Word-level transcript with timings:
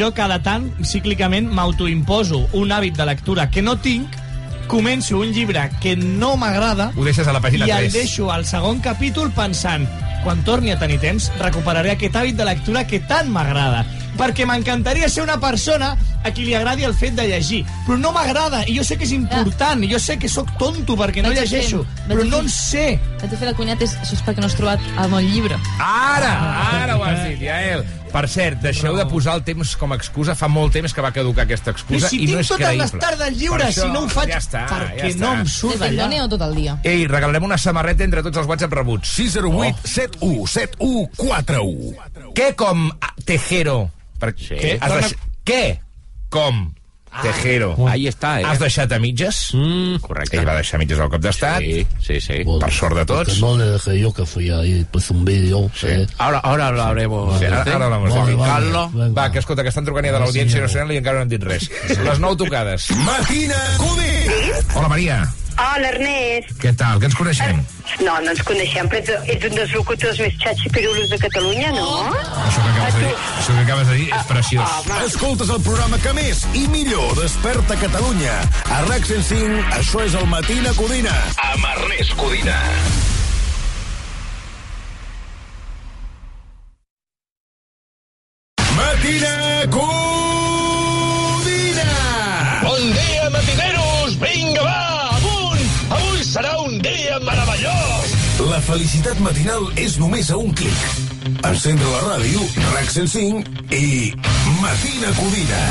jo 0.00 0.14
cada 0.16 0.38
tant, 0.40 0.64
cíclicament, 0.80 1.50
m'autoimposo 1.52 2.46
un 2.56 2.72
hàbit 2.72 2.96
de 2.96 3.04
lectura 3.04 3.50
que 3.52 3.60
no 3.60 3.76
tinc, 3.84 4.14
començo 4.70 5.18
un 5.18 5.32
llibre 5.34 5.66
que 5.82 5.96
no 5.98 6.36
m'agrada 6.40 6.92
Ho 6.96 7.04
deixes 7.04 7.26
a 7.28 7.34
la 7.34 7.40
pàgina 7.42 7.66
i 7.66 7.72
el 7.74 7.88
3. 7.90 7.96
deixo 7.98 8.30
al 8.32 8.46
segon 8.48 8.80
capítol 8.80 9.32
pensant 9.36 9.84
quan 10.24 10.44
torni 10.46 10.70
a 10.72 10.78
tenir 10.78 11.00
temps 11.02 11.26
recuperaré 11.40 11.92
aquest 11.92 12.16
hàbit 12.16 12.38
de 12.38 12.46
lectura 12.48 12.86
que 12.86 13.02
tant 13.10 13.28
m'agrada 13.34 13.82
perquè 14.16 14.46
m'encantaria 14.48 15.08
ser 15.10 15.24
una 15.24 15.36
persona 15.42 15.94
a 16.22 16.32
qui 16.32 16.44
li 16.46 16.54
agradi 16.54 16.84
el 16.86 16.94
fet 16.94 17.16
de 17.18 17.26
llegir 17.28 17.64
però 17.86 17.98
no 18.00 18.14
m'agrada 18.16 18.62
i 18.70 18.78
jo 18.78 18.84
sé 18.86 18.96
que 18.96 19.08
és 19.08 19.12
important 19.16 19.84
i 19.84 19.90
jo 19.90 20.00
sé 20.00 20.16
que 20.22 20.30
sóc 20.32 20.54
tonto 20.60 20.96
perquè 20.96 21.24
no 21.24 21.34
llegeixo 21.34 21.84
però 22.06 22.24
no 22.24 22.40
en 22.44 22.52
sé 22.52 22.94
Vaig 23.20 23.34
a 23.34 23.36
fer 23.36 23.50
la 23.50 23.56
cunyata, 23.58 23.84
és, 23.84 23.98
això 24.00 24.16
és 24.16 24.22
perquè 24.24 24.40
no 24.40 24.48
has 24.48 24.56
trobat 24.56 24.84
el 24.96 25.10
bon 25.12 25.26
llibre. 25.26 25.58
Ara, 25.84 26.30
ara 26.80 26.94
ho 26.96 27.02
has 27.04 27.18
dit, 27.28 27.42
Jael. 27.42 27.84
Per 28.10 28.24
cert, 28.28 28.58
deixeu 28.62 28.96
de 28.98 29.04
posar 29.06 29.36
el 29.38 29.44
temps 29.46 29.76
com 29.78 29.92
a 29.94 29.98
excusa. 30.00 30.34
Fa 30.38 30.48
molt 30.50 30.74
temps 30.74 30.94
que 30.94 31.04
va 31.04 31.12
caducar 31.14 31.44
aquesta 31.46 31.70
excusa 31.74 32.08
si 32.10 32.22
i 32.24 32.26
tinc 32.26 32.34
no 32.34 32.40
és 32.42 32.48
totes 32.50 32.66
creïble. 32.66 32.86
les 32.88 33.04
tardes 33.04 33.36
lliures 33.38 33.68
això, 33.68 33.86
si 33.86 33.92
no 33.94 34.02
ho 34.04 34.08
faig 34.10 34.32
ja 34.32 34.40
està, 34.42 34.64
perquè 34.70 35.12
ja 35.12 35.20
no 35.20 35.30
està. 35.30 35.30
em 35.38 35.46
surt 35.46 35.76
Des 35.78 35.84
del 35.84 36.00
d'allà 36.00 36.24
o 36.24 36.28
tot 36.34 36.42
el 36.48 36.54
dia? 36.58 36.76
Ei, 36.82 37.06
regalarem 37.06 37.46
una 37.46 37.58
samarreta 37.58 38.04
entre 38.04 38.24
tots 38.26 38.42
els 38.42 38.50
WhatsApp 38.50 38.74
rebuts. 38.80 39.14
608 39.14 39.86
71 39.86 40.46
71 40.46 41.06
41. 41.16 42.34
Què 42.34 42.50
com 42.58 42.90
Tejero? 43.24 43.78
Per... 44.18 44.34
Sí. 44.36 44.58
Què? 44.58 44.76
Què 45.46 45.64
com 46.30 46.66
Tejero? 47.22 47.74
Ahí 47.88 48.06
està, 48.06 48.36
eh? 48.40 48.44
Has 48.46 48.60
deixat 48.62 48.92
a 48.94 48.98
mitges? 49.02 49.50
Mm, 49.52 49.96
correcte. 50.04 50.38
Ell 50.38 50.46
va 50.46 50.54
deixar 50.54 50.78
a 50.78 50.82
mitges 50.84 51.00
al 51.02 51.10
cop 51.10 51.20
d'estat. 51.24 51.58
Sí, 51.60 51.86
sí, 52.00 52.20
sí. 52.20 52.36
Bueno, 52.44 52.60
Per 52.64 52.70
sort 52.72 52.96
de 52.96 53.04
tots. 53.04 53.40
no 53.42 53.56
le 53.58 53.66
dejé 53.72 53.98
yo 53.98 54.12
que 54.14 54.24
fui 54.24 54.48
ahí, 54.50 54.86
pues 54.92 55.10
un 55.10 55.24
vídeo. 55.24 55.68
Sí. 55.74 55.86
eh. 55.88 56.06
Ahora, 56.18 56.38
ahora 56.38 56.68
hablaremos. 56.68 57.38
Sí, 57.40 57.44
ara, 57.46 57.62
ara 57.62 57.84
hablamos 57.86 58.10
Vale, 58.14 58.34
vale, 58.34 58.52
Carlos. 58.52 58.94
venga. 58.94 59.22
Va, 59.22 59.32
que 59.32 59.38
escolta, 59.40 59.62
que 59.62 59.68
estan 59.70 59.84
trucant 59.84 60.06
ja 60.06 60.12
de 60.12 60.20
l'Audiència 60.20 60.56
Sí, 60.60 60.60
Nacional 60.62 60.92
i 60.92 60.96
encara 61.02 61.16
no 61.18 61.22
han 61.22 61.28
dit 61.34 61.42
res. 61.42 61.68
Les 61.98 62.18
nou 62.22 62.36
tocades. 62.36 62.90
Matina 63.04 63.58
Codis. 63.76 64.64
Hola, 64.76 64.88
Maria. 64.88 65.20
Hola, 65.60 65.90
Ernest. 65.92 66.54
Què 66.62 66.70
tal? 66.72 66.96
Que 67.00 67.08
ens 67.10 67.16
coneixem? 67.18 67.58
No, 68.00 68.14
no 68.24 68.32
ens 68.32 68.40
coneixem, 68.48 68.88
però 68.88 69.00
ets, 69.02 69.28
ets 69.34 69.48
un 69.50 69.56
dels 69.58 69.74
locutors 69.76 70.20
més 70.22 70.38
xatxipirulos 70.40 71.10
de 71.12 71.18
Catalunya, 71.20 71.72
no? 71.76 71.84
Això 72.46 72.64
que 72.64 72.72
acabes 72.72 72.96
de 72.96 73.02
dir, 73.04 73.12
això 73.42 73.56
que 73.58 73.64
acabes 73.66 73.90
de 73.90 73.98
dir 73.98 74.08
és 74.16 74.26
preciós. 74.30 74.72
Home, 74.80 74.98
Escoltes 75.10 75.52
el 75.52 75.60
programa 75.66 76.00
que 76.00 76.16
més 76.16 76.42
i 76.56 76.64
millor 76.72 77.12
desperta 77.20 77.76
Catalunya. 77.82 78.40
A 78.72 78.82
RAC 78.88 79.04
105, 79.12 79.62
això 79.82 80.04
és 80.08 80.16
el 80.22 80.28
Matina 80.32 80.72
Codina. 80.80 81.16
Amb 81.52 81.70
Ernest 81.76 82.16
Codina. 82.16 82.58
Matina 88.76 89.34
Codina. 89.68 89.99
La 98.48 98.60
felicitat 98.64 99.18
matinal 99.20 99.66
és 99.76 99.98
només 100.00 100.30
a 100.32 100.38
un 100.40 100.54
clic. 100.56 100.80
Encendre 101.44 101.90
la 101.92 102.00
ràdio, 102.06 102.46
RAC 102.72 102.88
105 102.94 103.74
i 103.76 104.12
Matina 104.62 105.12
Codina. 105.18 105.64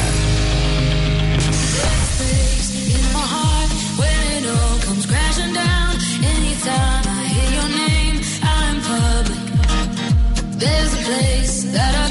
there's 10.60 10.94
a 10.94 11.04
place 11.08 11.64
that 11.72 11.96
I 11.96 12.09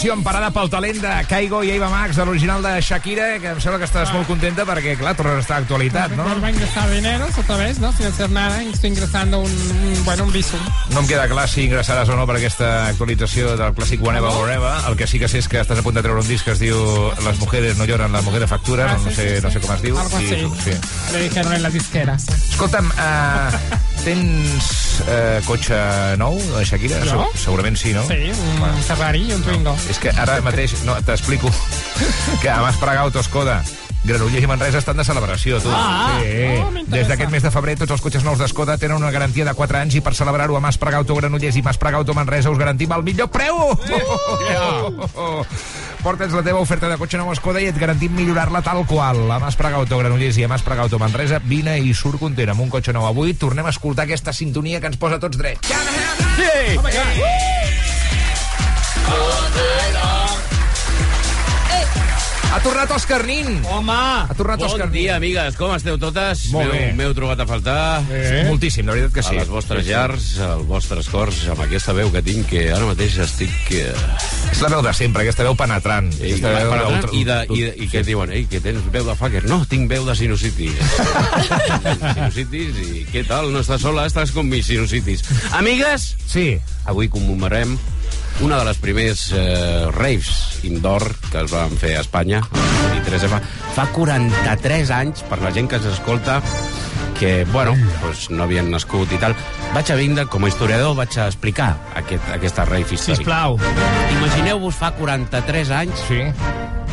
versió 0.00 0.14
emparada 0.16 0.48
pel 0.48 0.70
talent 0.72 0.96
de 1.02 1.10
Caigo 1.28 1.58
i 1.60 1.74
Eva 1.74 1.90
Max 1.92 2.16
de 2.16 2.24
l'original 2.24 2.62
de 2.64 2.70
Shakira, 2.80 3.34
que 3.38 3.50
em 3.52 3.58
sembla 3.60 3.82
que 3.82 3.84
estàs 3.84 4.08
molt 4.14 4.24
contenta 4.30 4.64
perquè, 4.64 4.94
clar, 4.96 5.12
tornes 5.18 5.36
a 5.36 5.42
estar 5.44 5.58
a 5.58 5.60
actualitat, 5.60 6.14
no? 6.16 6.24
Vuelvo 6.24 6.46
a 6.46 6.52
ingresar 6.54 6.86
dineros 6.88 7.36
otra 7.36 7.58
vez, 7.58 7.78
¿no? 7.84 7.92
Sin 7.92 8.06
hacer 8.06 8.30
nada. 8.30 8.62
Estoy 8.62 8.94
ingresando 8.94 9.40
un, 9.40 9.50
un, 9.50 10.04
bueno, 10.06 10.24
un 10.24 10.32
visum. 10.32 10.60
No 10.94 11.02
em 11.04 11.06
queda 11.10 11.26
clar 11.28 11.44
si 11.52 11.66
ingressaràs 11.66 12.08
o 12.08 12.16
no 12.16 12.24
per 12.24 12.38
aquesta 12.38 12.70
actualització 12.86 13.52
del 13.60 13.74
clàssic 13.76 14.00
Whenever 14.00 14.32
or 14.40 14.48
Ever. 14.48 14.72
El 14.88 14.96
que 14.96 15.04
sí 15.06 15.20
que 15.20 15.28
sé 15.28 15.42
és 15.44 15.50
que 15.52 15.60
estàs 15.60 15.84
a 15.84 15.84
punt 15.84 16.00
de 16.00 16.06
treure 16.06 16.24
un 16.24 16.28
disc 16.32 16.48
que 16.48 16.56
es 16.56 16.62
diu 16.64 16.80
Las 17.26 17.36
mujeres 17.36 17.76
no 17.76 17.84
lloran, 17.84 18.08
la 18.16 18.22
mujer 18.24 18.40
de 18.40 18.48
factura, 18.48 18.88
Ah, 18.94 18.96
no, 18.96 19.10
sí, 19.10 19.16
sé, 19.20 19.36
sí, 19.36 19.42
no 19.44 19.50
sí. 19.52 19.60
sé 19.60 19.66
com 19.66 19.76
es 19.76 19.82
diu. 19.84 19.98
Algo 20.00 20.16
así. 20.16 20.48
sí. 20.64 20.80
Me 21.12 21.18
dijeron 21.28 21.52
en 21.52 21.62
las 21.62 21.74
disqueras. 21.74 22.24
Escolta'm, 22.48 22.88
uh, 22.88 23.76
tens 24.04 25.00
uh, 25.04 25.40
cotxe 25.46 25.76
nou, 26.20 26.36
de 26.56 26.64
Shakira? 26.64 27.00
Jo? 27.08 27.26
Se- 27.34 27.44
Segurament 27.46 27.76
sí, 27.80 27.92
no? 27.96 28.04
Sí, 28.08 28.30
un 28.32 28.82
Ferrari 28.86 29.24
y 29.28 29.32
un 29.34 29.42
Twingo. 29.44 29.76
És 29.90 29.98
que 30.02 30.10
ara 30.16 30.40
mateix, 30.44 30.74
no, 30.88 30.96
t'explico, 31.04 31.50
que 32.42 32.50
a 32.50 32.60
Mas 32.64 32.76
Pregau, 32.80 33.10
Toscoda, 33.14 33.60
Granollers 34.04 34.44
i 34.44 34.48
Manresa 34.48 34.80
estan 34.80 34.96
de 34.96 35.04
celebració, 35.04 35.58
tu. 35.60 35.68
Ah. 35.72 36.18
sí. 36.22 36.46
Oh. 36.60 36.70
Des 36.90 37.08
d'aquest 37.08 37.30
mes 37.30 37.42
de 37.44 37.50
febrer, 37.52 37.76
tots 37.78 37.92
els 37.92 38.00
cotxes 38.02 38.24
nous 38.24 38.40
d'Escoda 38.40 38.78
tenen 38.80 38.96
una 38.96 39.10
garantia 39.12 39.44
de 39.44 39.54
4 39.54 39.78
anys 39.82 39.98
i 39.98 40.02
per 40.04 40.14
celebrar-ho 40.16 40.56
a 40.56 40.62
Mas 40.64 40.78
Pregauto, 40.80 41.14
Granollers 41.18 41.56
i 41.60 41.62
Mas 41.62 41.78
Pregauto, 41.78 42.16
Manresa 42.16 42.50
us 42.50 42.58
garantim 42.58 42.92
el 42.96 43.04
millor 43.04 43.28
preu! 43.30 43.60
Oh! 45.20 45.44
Porta'ns 46.00 46.32
la 46.32 46.42
teva 46.42 46.60
oferta 46.64 46.88
de 46.88 46.96
cotxe 46.96 47.18
nou 47.20 47.28
a 47.28 47.34
Escoda 47.36 47.60
i 47.60 47.68
et 47.68 47.76
garantim 47.78 48.14
millorar-la 48.16 48.62
tal 48.64 48.86
qual. 48.88 49.20
A 49.30 49.38
Mas 49.42 49.58
Pregauto, 49.60 50.00
Granollers 50.00 50.40
i 50.40 50.44
a 50.46 50.50
Mas 50.50 50.64
Pregauto, 50.64 50.98
Manresa, 50.98 51.40
vine 51.44 51.76
i 51.78 51.92
surt 51.94 52.18
content 52.22 52.54
amb 52.54 52.64
un 52.64 52.72
cotxe 52.72 52.96
nou. 52.96 53.04
Avui 53.06 53.36
tornem 53.36 53.68
a 53.68 53.74
escoltar 53.74 54.08
aquesta 54.08 54.32
sintonia 54.32 54.80
que 54.80 54.88
ens 54.90 55.00
posa 55.00 55.20
tots 55.20 55.36
drets. 55.40 55.68
Sí! 56.40 56.80
Oh 59.10 59.99
Ha 62.50 62.58
tornat 62.64 62.90
Òscar 62.90 63.20
Nin! 63.28 63.60
Home! 63.70 63.94
Ha 63.94 64.34
tornat 64.34 64.58
Bon 64.58 64.66
Òscar 64.66 64.88
Nin. 64.88 64.96
dia, 64.96 65.14
amigues. 65.20 65.54
Com 65.54 65.70
esteu 65.76 65.94
totes? 66.02 66.48
Molt 66.50 66.66
M'heu- 66.66 66.72
bé. 66.74 66.92
M'heu 66.98 67.12
trobat 67.14 67.38
a 67.38 67.46
faltar. 67.46 68.02
Eh? 68.10 68.42
Moltíssim, 68.48 68.84
la 68.88 68.96
veritat 68.96 69.12
que 69.14 69.22
sí. 69.22 69.36
A 69.36 69.38
les 69.44 69.48
vostres 69.48 69.86
llars, 69.86 70.26
als 70.42 70.64
vostres 70.66 71.06
cors, 71.08 71.44
amb 71.52 71.62
aquesta 71.62 71.94
veu 71.94 72.10
que 72.10 72.22
tinc, 72.26 72.48
que 72.50 72.64
ara 72.74 72.88
mateix 72.88 73.18
estic... 73.22 73.54
Eh, 73.70 73.94
És 74.50 74.58
la 74.64 74.68
veu 74.72 74.82
de 74.82 74.92
sempre, 74.98 75.22
aquesta 75.22 75.44
veu 75.46 75.54
penetrant. 75.54 76.10
ei, 76.18 76.32
aquesta 76.32 76.50
veu 76.56 76.72
penetrant, 76.72 76.90
d'ultra- 76.90 77.14
i, 77.14 77.22
de, 77.24 77.38
i, 77.54 77.60
de, 77.68 77.84
I 77.84 77.88
que 77.94 78.02
diuen, 78.02 78.32
ei, 78.34 78.44
que 78.50 78.60
tens 78.60 78.82
veu 78.90 79.06
de 79.06 79.14
fucker. 79.14 79.44
No, 79.46 79.60
tinc 79.70 79.86
veu 79.88 80.04
de 80.10 80.16
sinusitis. 80.18 80.74
sinusitis, 82.18 82.82
i 82.82 83.06
què 83.14 83.22
tal? 83.30 83.52
No 83.54 83.62
estàs 83.62 83.80
sola, 83.86 84.08
estàs 84.10 84.34
com 84.34 84.50
mis 84.50 84.66
sinusitis. 84.66 85.22
Amigues, 85.54 86.16
Sí. 86.26 86.58
avui 86.84 87.06
commemorem 87.08 87.78
una 88.42 88.58
de 88.58 88.64
les 88.64 88.78
primers 88.80 89.22
eh, 89.36 89.86
raves 89.92 90.64
indoor 90.64 91.04
que 91.30 91.42
es 91.42 91.52
van 91.52 91.72
fer 91.80 91.94
a 91.96 92.04
Espanya, 92.04 92.40
el 92.40 92.94
23 92.96 93.26
fa, 93.32 93.40
fa 93.76 93.86
43 93.92 94.92
anys, 94.96 95.24
per 95.28 95.40
la 95.44 95.52
gent 95.52 95.68
que 95.68 95.80
ens 95.80 95.88
que, 97.20 97.44
bueno, 97.52 97.76
pues 98.00 98.30
no 98.30 98.42
havien 98.48 98.70
nascut 98.72 99.12
i 99.12 99.18
tal. 99.20 99.34
Vaig 99.74 99.90
a 99.92 99.94
vindre, 99.98 100.24
com 100.26 100.44
a 100.44 100.48
historiador, 100.48 100.96
vaig 100.96 101.18
a 101.20 101.26
explicar 101.28 101.74
aquest, 102.00 102.24
aquesta 102.32 102.64
rave 102.64 102.86
històrica. 102.88 103.20
Sisplau. 103.20 103.58
Imagineu-vos 104.18 104.74
fa 104.74 104.90
43 104.96 105.70
anys, 105.70 106.00
Sí. 106.08 106.22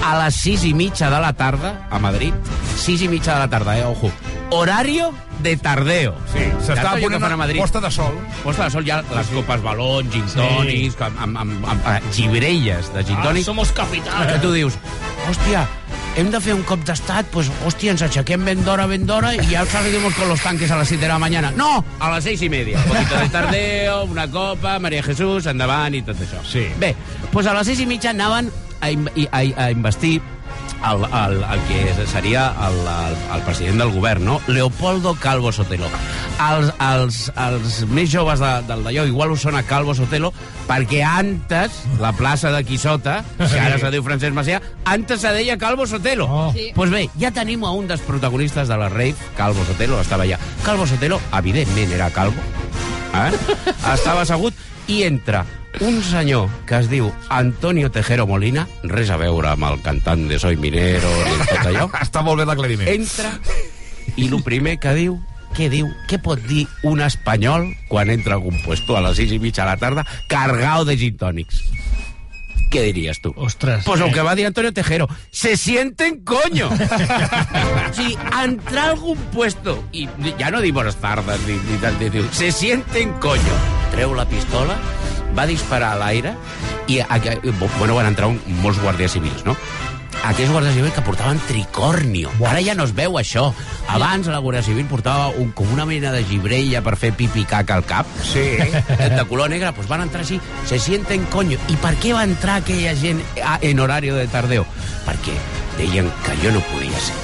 a 0.04 0.12
les 0.24 0.36
6 0.36 0.64
i 0.66 0.74
mitja 0.74 1.10
de 1.10 1.20
la 1.24 1.34
tarda, 1.34 1.88
a 1.90 2.00
Madrid, 2.00 2.34
6 2.78 3.02
i 3.02 3.08
mitja 3.08 3.34
de 3.34 3.40
la 3.40 3.48
tarda, 3.50 3.78
eh, 3.80 3.84
ojo, 3.86 4.12
horario 4.52 5.14
de 5.40 5.56
tardeo. 5.58 6.14
Sí. 6.34 6.44
S'estava 6.66 6.92
Allò 6.92 6.96
que 6.98 7.04
ponent 7.08 7.22
fan 7.22 7.32
a 7.32 7.36
una 7.36 7.38
Madrid. 7.46 7.62
posta 7.62 7.80
de 7.82 7.92
sol. 7.92 8.14
Posta 8.44 8.66
de 8.66 8.72
sol 8.72 8.86
ja 8.86 9.02
les 9.02 9.28
copes 9.28 9.62
balons, 9.62 10.10
gin 10.12 10.26
tònics, 10.36 11.00
amb, 11.02 11.20
amb, 11.22 11.38
amb, 11.38 11.66
amb, 11.66 11.88
amb 11.88 12.12
gibrelles 12.14 12.92
de 12.94 13.04
gin 13.04 13.18
Ah, 13.20 13.34
somos 13.44 13.70
que 13.70 13.82
capitales. 13.82 14.42
tu 14.42 14.52
dius, 14.52 14.74
hòstia, 15.30 15.68
hem 16.18 16.32
de 16.34 16.40
fer 16.42 16.54
un 16.58 16.64
cop 16.66 16.82
d'estat, 16.86 17.28
pues, 17.32 17.48
hòstia, 17.66 17.92
ens 17.94 18.02
aixequem 18.02 18.44
ben 18.46 18.64
d'hora, 18.66 18.88
ben 18.90 19.06
d'hora, 19.06 19.36
i 19.38 19.44
ja 19.52 19.64
salimos 19.70 20.14
con 20.18 20.28
los 20.30 20.42
tanques 20.42 20.72
a 20.72 20.78
les 20.80 20.90
7 20.90 21.02
de 21.06 21.08
la 21.12 21.20
mañana. 21.20 21.52
No, 21.56 21.84
a 22.00 22.12
les 22.16 22.24
6 22.26 22.42
i 22.42 22.50
media. 22.50 22.80
Un 22.80 22.90
poquito 22.92 23.20
de 23.20 23.30
tardeo, 23.30 24.04
una 24.06 24.28
copa, 24.30 24.80
Maria 24.80 25.04
Jesús, 25.04 25.46
endavant 25.46 25.94
i 25.96 26.02
tot 26.02 26.18
això. 26.18 26.42
Sí. 26.44 26.66
Bé, 26.82 26.96
pues 27.32 27.46
a 27.48 27.54
les 27.54 27.68
6 27.70 27.80
i 27.86 27.86
mitja 27.86 28.10
anaven 28.12 28.50
a, 28.82 28.90
i- 28.92 29.28
a, 29.32 29.44
a 29.66 29.70
investir 29.72 30.20
el, 30.86 31.04
el, 31.04 31.44
el 31.44 31.62
que 31.68 32.08
seria 32.08 32.54
el, 32.68 32.78
el, 32.82 33.18
el 33.36 33.42
president 33.44 33.82
del 33.82 33.92
govern, 33.92 34.26
no? 34.26 34.42
Leopoldo 34.48 35.16
Calvo 35.16 35.52
Sotelo. 35.52 35.90
Els, 36.38 36.72
els, 36.84 37.20
els 37.36 37.80
més 37.90 38.10
joves 38.12 38.42
de, 38.44 38.52
del 38.70 38.84
d'allò 38.86 39.08
igual 39.10 39.34
us 39.34 39.46
sona 39.48 39.64
Calvo 39.66 39.96
Sotelo 39.98 40.32
perquè 40.68 41.02
antes, 41.08 41.82
la 42.02 42.12
plaça 42.14 42.52
d'aquí 42.54 42.78
sota, 42.78 43.22
que 43.40 43.60
ara 43.60 43.80
se 43.82 43.92
diu 43.94 44.04
Francesc 44.06 44.36
Macià, 44.36 44.62
antes 44.86 45.24
se 45.24 45.34
deia 45.34 45.58
Calvo 45.58 45.88
Sotelo. 45.88 46.28
Oh. 46.28 46.50
Sí. 46.54 46.70
Pues 46.76 46.92
bé, 46.94 47.08
ja 47.20 47.32
tenim 47.34 47.64
a 47.66 47.74
un 47.76 47.88
dels 47.90 48.04
protagonistes 48.06 48.68
de 48.68 48.78
la 48.78 48.90
rave, 48.94 49.16
Calvo 49.38 49.66
Sotelo, 49.66 50.02
estava 50.02 50.28
allà. 50.28 50.40
Calvo 50.66 50.88
Sotelo, 50.88 51.22
evidentment, 51.40 51.94
era 51.96 52.12
calvo, 52.12 52.44
eh? 53.16 53.32
estava 53.96 54.24
assegut 54.24 54.68
i 54.88 55.04
entra 55.08 55.46
un 55.80 56.02
senyor 56.04 56.50
que 56.66 56.78
es 56.80 56.90
diu 56.90 57.12
Antonio 57.30 57.92
Tejero 57.92 58.28
Molina, 58.28 58.68
res 58.84 59.10
a 59.14 59.18
veure 59.22 59.52
amb 59.54 59.68
el 59.70 59.82
cantant 59.86 60.28
de 60.30 60.40
Soy 60.40 60.58
Minero 60.58 61.10
ni 61.28 61.38
tot 61.46 61.66
allò, 61.70 61.88
Està 62.06 62.24
molt 62.26 62.42
bé 62.42 62.48
l'aclariment. 62.50 62.90
entra 62.90 63.34
i 64.18 64.30
el 64.30 64.42
primer 64.44 64.78
que 64.82 64.94
diu 64.98 65.18
què 65.58 65.72
diu? 65.74 65.88
Què 66.10 66.20
pot 66.22 66.42
dir 66.46 66.68
un 66.86 67.00
espanyol 67.02 67.72
quan 67.90 68.12
entra 68.14 68.36
a 68.36 68.38
algun 68.38 68.60
puesto 68.66 68.98
a 68.98 69.02
les 69.02 69.18
6 69.18 69.38
i 69.38 69.40
mitja 69.42 69.64
de 69.64 69.72
la 69.72 69.78
tarda 69.82 70.04
cargado 70.30 70.86
de 70.86 70.98
gin 71.00 71.18
tònics? 71.18 71.64
Què 72.70 72.82
diries 72.84 73.22
tu? 73.24 73.32
Ostres. 73.38 73.86
Pues 73.86 74.00
lo 74.00 74.12
que 74.12 74.22
va 74.22 74.32
a 74.32 74.36
decir 74.36 74.46
Antonio 74.46 74.74
Tejero, 74.74 75.08
se 75.32 75.56
sienten 75.56 76.20
coño. 76.26 76.68
o 76.70 77.94
sigui, 77.96 78.18
entrar 78.44 78.90
a 78.90 78.92
algun 78.92 79.18
puesto, 79.32 79.80
i 79.96 80.04
ja 80.38 80.52
no 80.52 80.60
dic 80.62 80.76
bones 80.76 81.00
tardes, 81.00 81.40
ni, 81.48 81.56
ni 81.72 81.80
tal, 81.82 81.96
ni, 81.98 82.12
diu, 82.12 82.28
se 82.36 82.52
sienten 82.52 83.16
coño. 83.24 83.56
Treu 83.96 84.14
la 84.14 84.28
pistola, 84.28 84.76
va 85.38 85.46
disparar 85.46 85.94
a 85.94 86.00
l'aire, 86.02 86.34
i 86.88 87.00
a, 87.00 87.06
a, 87.10 87.20
bueno, 87.78 87.96
van 87.96 88.08
entrar 88.10 88.28
un, 88.32 88.40
molts 88.64 88.80
guàrdies 88.82 89.12
civils, 89.18 89.44
no? 89.46 89.56
Aquells 90.28 90.50
guàrdies 90.50 90.74
civils 90.74 90.96
que 90.96 91.04
portaven 91.06 91.38
tricornio. 91.48 92.32
Ara 92.50 92.60
ja 92.66 92.74
no 92.76 92.84
es 92.88 92.94
veu 92.98 93.20
això. 93.20 93.52
Abans 93.94 94.26
la 94.28 94.40
Guàrdia 94.44 94.64
Civil 94.66 94.88
portava 94.90 95.28
un, 95.30 95.52
com 95.56 95.70
una 95.72 95.86
mena 95.88 96.10
de 96.12 96.24
gibrella 96.28 96.82
per 96.84 96.96
fer 97.00 97.12
pipi 97.16 97.46
caca 97.48 97.78
al 97.78 97.86
cap 97.88 98.10
Sí. 98.26 98.42
de 99.16 99.24
color 99.30 99.50
negre, 99.54 99.72
pues 99.78 99.88
van 99.88 100.02
entrar 100.04 100.24
així, 100.26 100.42
se 100.68 100.80
sienten 100.84 101.24
coño. 101.32 101.60
I 101.70 101.78
per 101.80 101.94
què 102.02 102.16
va 102.18 102.26
entrar 102.28 102.58
aquella 102.64 102.96
gent 102.98 103.22
a- 103.46 103.60
en 103.62 103.80
horario 103.80 104.16
de 104.18 104.26
tardeo? 104.28 104.66
Perquè 105.06 105.38
deien 105.78 106.10
que 106.26 106.36
jo 106.44 106.52
no 106.52 106.66
podia 106.74 106.98
ser. 107.00 107.16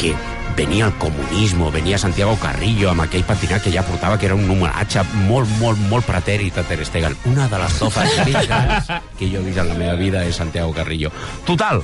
Que 0.00 0.14
venia 0.56 0.86
el 0.86 0.94
comunismo, 0.94 1.70
venia 1.70 1.98
Santiago 1.98 2.36
Carrillo 2.40 2.90
amb 2.90 3.04
aquell 3.04 3.24
patinat 3.26 3.64
que 3.64 3.72
ja 3.74 3.82
portava, 3.86 4.18
que 4.18 4.28
era 4.28 4.36
un 4.38 4.48
homenatge 4.50 5.02
molt, 5.26 5.50
molt, 5.58 5.80
molt 5.90 6.06
pretèrit 6.06 6.58
a 6.58 6.64
Ter 6.68 6.84
Stegen. 6.86 7.16
Una 7.30 7.48
de 7.50 7.58
les 7.58 7.78
tofes 7.80 8.14
més 8.28 8.48
que 9.18 9.28
jo 9.28 9.40
he 9.40 9.44
vist 9.48 9.58
en 9.58 9.72
la 9.72 9.78
meva 9.78 9.98
vida 9.98 10.24
és 10.24 10.38
Santiago 10.38 10.72
Carrillo. 10.76 11.10
Total, 11.48 11.82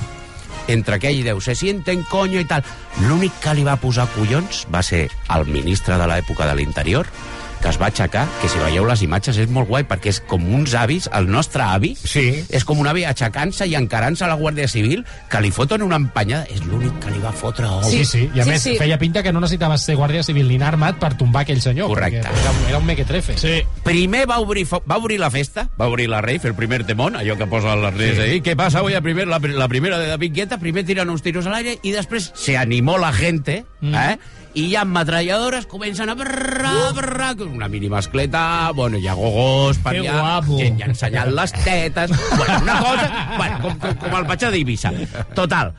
entre 0.71 0.97
aquell 0.97 1.19
i 1.19 1.25
Déu, 1.25 1.41
se 1.43 1.55
sienten 1.55 2.05
coño 2.09 2.39
i 2.39 2.47
tal. 2.47 2.63
L'únic 3.07 3.35
que 3.43 3.55
li 3.57 3.67
va 3.67 3.79
posar 3.81 4.07
collons 4.15 4.65
va 4.71 4.83
ser 4.85 5.07
el 5.35 5.47
ministre 5.51 5.99
de 5.99 6.07
l'època 6.07 6.47
de 6.47 6.55
l'Interior, 6.59 7.09
que 7.61 7.69
es 7.69 7.77
va 7.79 7.87
aixecar, 7.91 8.27
que 8.41 8.49
si 8.49 8.57
veieu 8.59 8.85
les 8.89 9.01
imatges 9.05 9.37
és 9.37 9.49
molt 9.53 9.67
guai, 9.69 9.83
perquè 9.87 10.09
és 10.09 10.19
com 10.27 10.43
uns 10.55 10.73
avis, 10.75 11.07
el 11.13 11.29
nostre 11.29 11.61
avi, 11.63 11.95
Sí. 12.03 12.43
és 12.49 12.65
com 12.65 12.79
un 12.79 12.87
avi 12.87 13.03
aixecant-se 13.05 13.67
i 13.67 13.75
encarant-se 13.75 14.25
a 14.25 14.27
la 14.27 14.35
Guàrdia 14.35 14.67
Civil, 14.67 15.05
que 15.29 15.41
li 15.41 15.51
foten 15.51 15.81
una 15.83 15.95
empanyada. 15.95 16.45
És 16.49 16.63
l'únic 16.65 16.97
que 16.99 17.11
li 17.11 17.19
va 17.19 17.31
fotre 17.31 17.67
ou. 17.67 17.83
Sí, 17.83 18.03
sí, 18.05 18.29
i 18.33 18.39
a 18.39 18.43
Sí, 18.43 18.49
més 18.49 18.61
sí. 18.63 18.75
feia 18.77 18.97
pinta 18.97 19.21
que 19.23 19.31
no 19.31 19.39
necessitaves 19.39 19.81
ser 19.85 19.95
guàrdia 19.95 20.23
civil 20.23 20.47
ni 20.47 20.55
anar 20.55 20.69
armat 20.73 20.97
per 20.99 21.13
tombar 21.17 21.43
aquell 21.43 21.61
senyor. 21.61 21.87
Correcte. 21.87 22.21
perquè 22.21 22.41
Era, 22.41 22.51
un- 22.51 22.65
era 22.69 22.77
un 22.79 22.85
mequetrefe. 22.85 23.37
Sí. 23.37 23.61
Primer 23.83 24.27
va 24.29 24.39
obrir, 24.39 24.65
va 24.67 24.97
obrir 24.97 25.19
la 25.19 25.29
festa, 25.29 25.69
va 25.79 25.87
obrir 25.87 26.09
la 26.09 26.21
rave, 26.21 26.41
el 26.43 26.55
primer 26.55 26.83
temón, 26.83 27.15
allò 27.15 27.37
que 27.37 27.45
posa 27.47 27.75
l'Ernest 27.75 28.15
sí. 28.15 28.21
ahí. 28.21 28.41
¿Qué 28.41 28.55
pasa 28.55 28.81
hoy? 28.81 28.93
La, 28.93 29.01
primer, 29.01 29.27
la, 29.27 29.39
la 29.39 29.67
primera 29.67 29.97
de 29.99 30.07
David 30.07 30.33
Guetta, 30.33 30.57
primer 30.57 30.83
tiran 30.85 31.09
uns 31.09 31.21
tiros 31.21 31.45
al 31.45 31.53
aire 31.55 31.77
i 31.83 31.91
després 31.91 32.31
se 32.35 32.57
animó 32.57 32.97
la 32.97 33.13
gente, 33.13 33.65
mm. 33.81 33.93
eh? 33.95 34.17
I 34.53 34.65
ja 34.73 34.81
amb 34.83 34.95
metralladores 34.95 35.67
comencen 35.69 36.09
a 36.11 36.15
brrra, 36.17 36.71
brrra, 36.95 37.29
con 37.39 37.53
una 37.55 37.69
mini 37.71 37.89
mascleta, 37.89 38.71
bueno, 38.75 38.97
hi 38.99 39.07
ha 39.07 39.15
gogos 39.15 39.79
per 39.83 39.95
allà, 39.95 40.17
guapo. 40.17 40.57
gent 40.59 40.81
ja 40.81 40.89
ensenyant 40.91 41.31
les 41.37 41.53
tetes, 41.61 42.11
bueno, 42.35 42.57
una 42.61 42.79
cosa, 42.83 43.07
bueno, 43.37 43.61
com, 43.61 43.77
com, 43.85 43.95
com 44.03 44.17
el 44.19 44.27
patxa 44.27 44.51
d'Eivissa. 44.51 44.91
Total, 45.37 45.71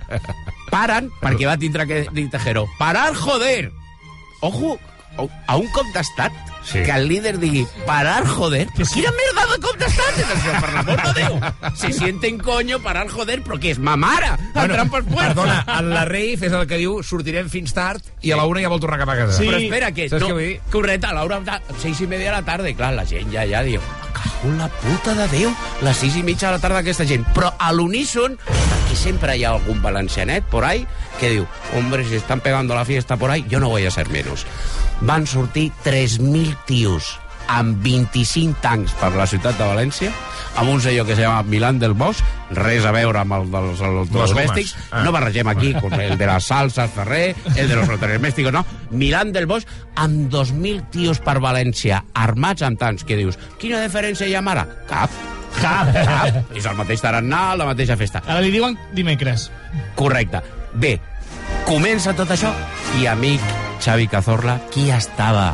paren, 0.70 1.10
perquè 1.20 1.48
va 1.48 1.58
tindre 1.60 1.86
que 1.90 2.06
dir 2.12 2.28
Tejero, 2.32 2.66
parar, 2.78 3.12
joder! 3.18 3.70
Ojo, 4.42 4.78
a 5.20 5.56
un 5.60 5.68
cop 5.76 5.92
d'estat 5.94 6.51
Sí. 6.64 6.82
que 6.86 6.92
el 6.92 7.08
líder 7.08 7.38
digui 7.42 7.66
parar, 7.86 8.26
joder. 8.26 8.68
Quina 8.92 9.10
merda 9.16 9.46
de 9.50 9.58
cop 9.64 9.78
d'estat 9.80 10.20
és 10.22 10.30
això, 10.36 10.52
per 10.62 10.70
l'amor 10.76 11.02
de 11.02 11.12
Déu? 11.16 11.38
Se 11.74 11.92
sienten 11.92 12.38
coño, 12.38 12.78
parar, 12.84 13.08
joder, 13.10 13.40
però 13.42 13.58
què 13.60 13.72
és, 13.74 13.80
ma 13.82 13.96
mare? 13.96 14.30
Bueno, 14.52 14.68
Entran 14.68 14.92
per 14.92 15.02
puerta. 15.04 15.32
Perdona, 15.32 15.58
en 15.78 15.90
la 15.90 16.04
Rave 16.08 16.46
és 16.48 16.52
el 16.52 16.66
que 16.70 16.78
diu 16.80 17.00
sortirem 17.06 17.50
fins 17.52 17.74
tard 17.74 18.06
i 18.22 18.32
a 18.32 18.38
la 18.38 18.46
una 18.46 18.62
ja 18.62 18.70
vol 18.72 18.80
tornar 18.82 19.00
cap 19.02 19.10
a 19.10 19.18
casa. 19.24 19.38
Sí. 19.38 19.48
Però 19.50 19.58
espera, 19.58 19.90
que... 19.96 20.08
Saps 20.12 20.22
no, 20.22 20.30
què 20.30 20.38
vull 20.38 20.46
dir? 20.46 20.60
correcte, 20.72 21.10
a 21.10 21.16
l'hora 21.18 21.60
seis 21.82 22.00
i 22.00 22.06
media 22.06 22.30
de 22.30 22.38
la 22.38 22.46
tarda, 22.46 22.70
i 22.70 22.78
clar, 22.78 22.92
la 22.94 23.04
gent 23.08 23.32
ja, 23.32 23.44
ja 23.48 23.62
diu, 23.66 23.82
cago 24.14 24.50
en 24.52 24.58
la 24.58 24.68
puta 24.82 25.14
de 25.18 25.28
Déu, 25.32 25.52
les 25.82 25.96
sis 25.96 26.16
i 26.16 26.22
mitja 26.26 26.48
de 26.48 26.56
la 26.56 26.62
tarda 26.62 26.82
aquesta 26.82 27.06
gent. 27.08 27.24
Però 27.34 27.52
a 27.58 27.72
l'uníson, 27.74 28.38
perquè 28.46 28.98
sempre 28.98 29.36
hi 29.36 29.44
ha 29.44 29.54
algun 29.56 29.82
valencianet 29.82 30.46
por 30.50 30.66
ahí 30.68 30.86
que 31.22 31.30
diu, 31.30 31.46
hombre, 31.78 32.02
si 32.04 32.16
están 32.18 32.40
pegando 32.42 32.74
la 32.74 32.84
fiesta 32.84 33.16
por 33.16 33.30
ahí, 33.30 33.46
yo 33.48 33.60
no 33.60 33.68
voy 33.68 33.86
a 33.86 33.92
ser 33.94 34.10
menos. 34.10 34.44
Van 35.00 35.26
sortir 35.26 35.70
3.000 35.84 36.56
tios 36.66 37.20
amb 37.46 37.78
25 37.84 38.58
tancs 38.62 38.94
per 38.98 39.12
la 39.14 39.26
ciutat 39.30 39.58
de 39.58 39.66
València, 39.66 40.10
amb 40.58 40.72
un 40.72 40.80
senyor 40.82 41.06
que 41.06 41.14
se 41.14 41.22
llama 41.22 41.42
Milán 41.42 41.78
del 41.78 41.94
Bosch, 41.98 42.22
res 42.56 42.86
a 42.86 42.92
veure 42.94 43.20
amb 43.22 43.36
el 43.38 43.50
dels 43.52 43.82
Les 43.82 44.10
domèstics, 44.10 44.72
gomes. 44.74 44.88
Ah. 44.90 45.02
no 45.04 45.12
barregem 45.14 45.50
aquí 45.50 45.72
con 45.82 45.94
el 45.94 46.16
de 46.18 46.26
las 46.26 46.44
salsas 46.50 46.90
Ferrer, 46.90 47.36
el 47.54 47.68
de 47.68 47.76
los 47.76 47.88
electrodomésticos, 47.88 48.52
no. 48.52 48.64
Milán 48.90 49.32
del 49.32 49.46
Bosch, 49.46 49.68
amb 49.94 50.26
2.000 50.32 50.90
tios 50.90 51.22
per 51.22 51.38
València, 51.38 52.02
armats 52.14 52.66
amb 52.66 52.80
tants, 52.80 53.06
que 53.06 53.20
dius, 53.20 53.38
quina 53.62 53.82
diferència 53.84 54.26
hi 54.26 54.34
ha 54.34 54.42
ara? 54.54 54.66
Cap. 54.88 55.22
Cap. 55.60 55.92
Cap. 55.92 56.42
És 56.58 56.66
el 56.66 56.78
mateix 56.78 57.04
tarannà, 57.04 57.52
la 57.58 57.68
mateixa 57.68 57.98
festa. 58.00 58.24
Ara 58.26 58.40
li 58.42 58.50
diuen 58.54 58.78
dimecres. 58.96 59.50
Correcte. 59.98 60.42
Bé, 60.72 60.96
comença 61.66 62.14
tot 62.16 62.30
això 62.34 62.52
i 63.00 63.06
amic 63.10 63.42
Xavi 63.82 64.06
Cazorla, 64.06 64.60
qui 64.70 64.90
estava 64.94 65.52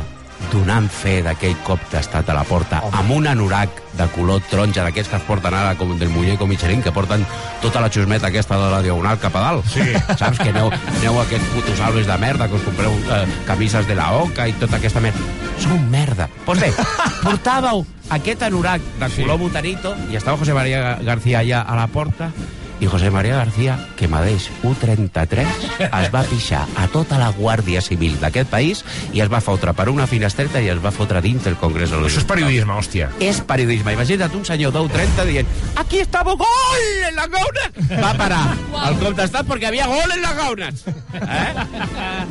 donant 0.49 0.87
fe 0.89 1.19
d'aquell 1.25 1.57
cop 1.67 1.81
d'estat 1.91 2.29
a 2.31 2.35
la 2.37 2.45
porta 2.47 2.79
amb 2.95 3.11
un 3.13 3.27
anorac 3.29 3.81
de 3.97 4.05
color 4.15 4.41
taronja 4.49 4.85
d'aquests 4.85 5.11
que 5.11 5.17
es 5.19 5.25
porten 5.27 5.53
ara 5.53 5.75
com 5.77 5.91
del 5.99 6.09
muñeco 6.13 6.47
Michelin 6.47 6.81
que 6.81 6.93
porten 6.95 7.25
tota 7.61 7.81
la 7.83 7.89
xusmeta 7.91 8.29
aquesta 8.29 8.57
de 8.57 8.69
la 8.71 8.81
diagonal 8.85 9.19
cap 9.19 9.35
a 9.35 9.43
dalt? 9.43 9.67
Sí. 9.69 9.85
saps 10.15 10.39
que 10.39 10.49
aneu, 10.53 10.71
aneu 10.71 11.19
a 11.19 11.25
aquests 11.25 11.51
putos 11.53 11.81
albes 11.85 12.07
de 12.07 12.17
merda 12.17 12.47
que 12.47 12.55
us 12.55 12.65
compreu 12.65 12.95
eh, 12.95 13.25
camises 13.45 13.87
de 13.87 13.97
la 13.99 14.11
Oca 14.21 14.47
i 14.47 14.55
tota 14.61 14.79
aquesta 14.79 15.03
merda? 15.03 15.27
Són 15.59 15.89
merda. 15.91 16.29
Doncs 16.45 16.63
bé, 16.63 16.71
portàveu 17.25 17.83
aquest 18.15 18.47
anorac 18.47 18.85
de 19.01 19.11
color 19.17 19.41
botanito 19.43 19.93
i 20.09 20.17
estava 20.17 20.39
José 20.39 20.55
María 20.57 20.97
García 21.03 21.43
allà 21.43 21.61
a 21.61 21.75
la 21.77 21.89
porta 21.91 22.31
i 22.79 22.87
José 22.87 23.11
María 23.11 23.35
García, 23.35 23.77
que 23.97 24.07
medeix 24.07 24.49
1,33, 24.63 25.45
es 25.89 26.09
va 26.13 26.23
pixar 26.23 26.65
a 26.79 26.87
tota 26.87 27.17
la 27.19 27.29
Guàrdia 27.35 27.81
Civil 27.83 28.15
d'aquest 28.21 28.49
país 28.49 28.83
i 29.13 29.19
es 29.23 29.31
va 29.31 29.41
fotre 29.43 29.73
per 29.75 29.89
una 29.91 30.07
finestreta 30.07 30.61
i 30.63 30.69
es 30.71 30.79
va 30.83 30.91
fotre 30.95 31.21
dins 31.21 31.43
del 31.43 31.57
Congrés 31.59 31.91
Això 31.91 32.21
és 32.21 32.27
periodisme, 32.27 32.73
hòstia. 32.73 33.09
és 33.19 33.41
periodisme. 33.41 33.93
Imagina't 33.93 34.35
un 34.35 34.45
senyor 34.45 34.71
d'1,30 34.71 35.25
dient 35.27 35.47
aquí 35.75 35.99
estava 35.99 36.35
gol 36.39 36.85
en 37.07 37.15
la 37.15 37.27
gaunes. 37.27 37.99
Va 37.99 38.13
parar 38.17 38.43
el 38.87 38.97
cop 39.01 39.15
d'estat 39.17 39.47
perquè 39.49 39.67
havia 39.69 39.87
gol 39.87 40.15
en 40.15 40.21
les 40.21 40.35
gaunes. 40.37 40.83
Eh? 41.19 41.53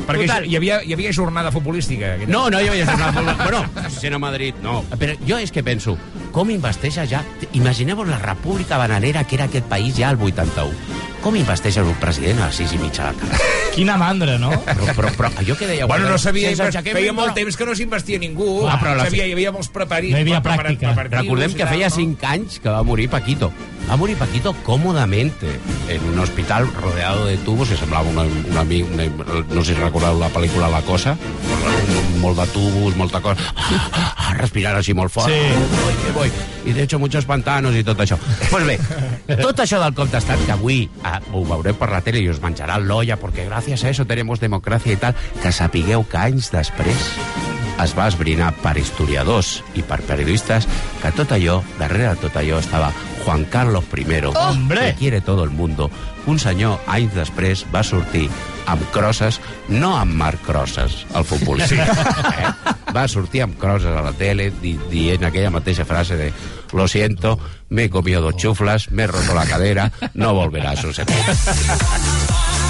Perquè 0.06 0.26
Total. 0.26 0.46
hi 0.48 0.56
havia, 0.56 0.80
hi 0.84 0.94
havia 0.94 1.12
jornada 1.12 1.52
futbolística. 1.52 2.14
No, 2.26 2.48
no, 2.50 2.60
jo 2.62 2.72
vaig 2.72 2.84
estar 2.86 3.12
molt... 3.16 3.42
Bueno, 3.42 3.64
sent 3.92 4.14
a 4.14 4.18
Madrid, 4.22 4.54
no. 4.62 4.80
Però 4.98 5.16
jo 5.26 5.38
és 5.38 5.52
que 5.52 5.62
penso, 5.66 5.96
com 6.38 6.50
investeix 6.54 6.94
ja... 7.10 7.24
Imagineu-vos 7.58 8.06
la 8.06 8.18
república 8.22 8.78
bananera 8.78 9.24
que 9.26 9.34
era 9.34 9.48
aquest 9.48 9.66
país 9.66 9.96
ja 9.98 10.12
al 10.12 10.20
81. 10.22 10.70
Com 11.18 11.34
investeix 11.34 11.80
un 11.82 11.96
president 11.98 12.44
a 12.44 12.46
les 12.46 12.60
6 12.62 12.76
i 12.76 12.78
mitja 12.78 13.08
de 13.08 13.16
la 13.16 13.24
tarda? 13.24 13.48
Quina 13.74 13.96
mandra, 13.98 14.36
no? 14.38 14.52
Però, 14.68 14.92
però, 14.94 15.10
però 15.16 15.30
allò 15.42 15.56
que 15.58 15.66
deia... 15.66 15.88
Bueno, 15.90 16.06
no 16.12 16.18
sabia, 16.22 16.52
aixequem 16.54 16.94
feia 16.94 17.10
ni 17.10 17.16
molt 17.16 17.34
temps 17.34 17.58
que 17.58 17.66
no 17.66 17.74
s'investia 17.74 18.20
ningú. 18.22 18.46
Ah, 18.70 18.78
però 18.78 18.94
la- 18.94 19.08
sabia, 19.10 19.26
hi 19.26 19.34
havia 19.34 19.50
molts 19.54 19.72
preparis. 19.74 20.14
No 20.14 20.20
hi 20.22 20.28
havia 20.28 20.38
pràctica. 20.44 20.94
Recordem 21.10 21.58
que 21.58 21.66
feia 21.74 21.90
no? 21.90 21.96
5 21.98 22.30
anys 22.36 22.60
que 22.62 22.70
va 22.70 22.84
morir 22.86 23.08
Paquito. 23.10 23.50
Va 23.88 23.96
morir 23.96 24.16
Paquito 24.20 24.52
còmodamente 24.66 25.48
en 25.88 26.02
un 26.10 26.18
hospital 26.20 26.66
rodeado 26.74 27.24
de 27.26 27.38
tubos, 27.38 27.70
que 27.70 27.76
semblava 27.76 28.08
una, 28.10 28.22
una, 28.50 28.60
ami- 28.60 28.82
una, 28.82 29.04
no 29.48 29.62
sé 29.64 29.72
si 29.74 29.80
recordeu 29.80 30.18
la 30.20 30.28
pel·lícula 30.28 30.68
La 30.68 30.82
Cosa, 30.84 31.14
molt 32.20 32.36
de 32.36 32.46
tubos, 32.52 32.96
molta 32.98 33.20
cosa, 33.24 33.40
ah, 33.56 34.34
respirant 34.36 34.76
així 34.76 34.92
molt 34.94 35.10
fort, 35.14 35.30
Sí. 35.32 35.40
voy, 35.84 35.94
que 36.04 36.12
voy, 36.12 36.30
i 36.66 36.72
de 36.76 36.82
hecho 36.82 36.98
muchos 36.98 37.24
pantanos 37.24 37.74
i 37.74 37.84
tot 37.84 37.98
això. 38.04 38.18
Pues 38.50 38.66
bé, 38.66 38.76
tot 39.42 39.58
això 39.64 39.80
del 39.80 39.94
cop 39.96 40.10
d'estat, 40.12 40.44
que 40.44 40.52
avui 40.52 40.80
ah, 41.04 41.20
ho 41.32 41.44
veureu 41.48 41.74
per 41.78 41.88
la 41.90 42.02
tele 42.04 42.20
i 42.20 42.28
us 42.28 42.42
menjarà 42.44 42.76
l'olla, 42.82 43.16
perquè 43.16 43.46
gràcies 43.48 43.84
a 43.84 43.88
eso 43.94 44.04
tenemos 44.04 44.40
democràcia 44.42 44.92
i 44.92 45.00
tal, 45.00 45.14
que 45.42 45.52
sapigueu 45.52 46.04
que 46.10 46.18
anys 46.20 46.50
després 46.52 47.14
es 47.78 47.92
va 47.94 48.08
esbrinar 48.10 48.50
per 48.60 48.76
historiadors 48.76 49.60
i 49.78 49.82
per 49.86 50.00
periodistes 50.02 50.66
que 51.00 51.12
tot 51.14 51.30
allò, 51.32 51.60
darrere 51.78 52.10
de 52.16 52.26
tot 52.26 52.36
allò, 52.36 52.58
estava 52.58 52.90
Juan 53.28 53.44
Carlos 53.44 53.84
I, 53.94 54.06
Hombre! 54.34 54.80
que 54.80 54.94
quiere 54.94 55.20
todo 55.20 55.44
el 55.44 55.50
mundo. 55.50 55.90
Un 56.24 56.38
senyor, 56.38 56.80
anys 56.88 57.12
després, 57.12 57.66
va 57.68 57.82
sortir 57.84 58.22
amb 58.64 58.80
crosses, 58.88 59.36
no 59.68 59.98
amb 59.98 60.16
Marc 60.16 60.40
Crosses, 60.46 61.04
el 61.14 61.26
futbolista. 61.28 61.84
Eh? 62.38 62.94
Va 62.96 63.04
sortir 63.04 63.42
amb 63.44 63.58
crosses 63.60 63.92
a 63.92 64.00
la 64.00 64.14
tele 64.16 64.48
di 64.62 64.72
dient 64.88 65.28
aquella 65.28 65.52
mateixa 65.52 65.84
frase 65.84 66.16
de 66.16 66.30
lo 66.72 66.88
siento, 66.88 67.36
me 67.68 67.84
he 67.84 67.90
comido 67.90 68.22
dos 68.22 68.36
chuflas, 68.40 68.90
me 68.90 69.02
he 69.02 69.06
roto 69.12 69.34
la 69.34 69.44
cadera, 69.44 69.92
no 70.14 70.32
volverá 70.32 70.70
a 70.70 70.76
suceder. 70.76 71.12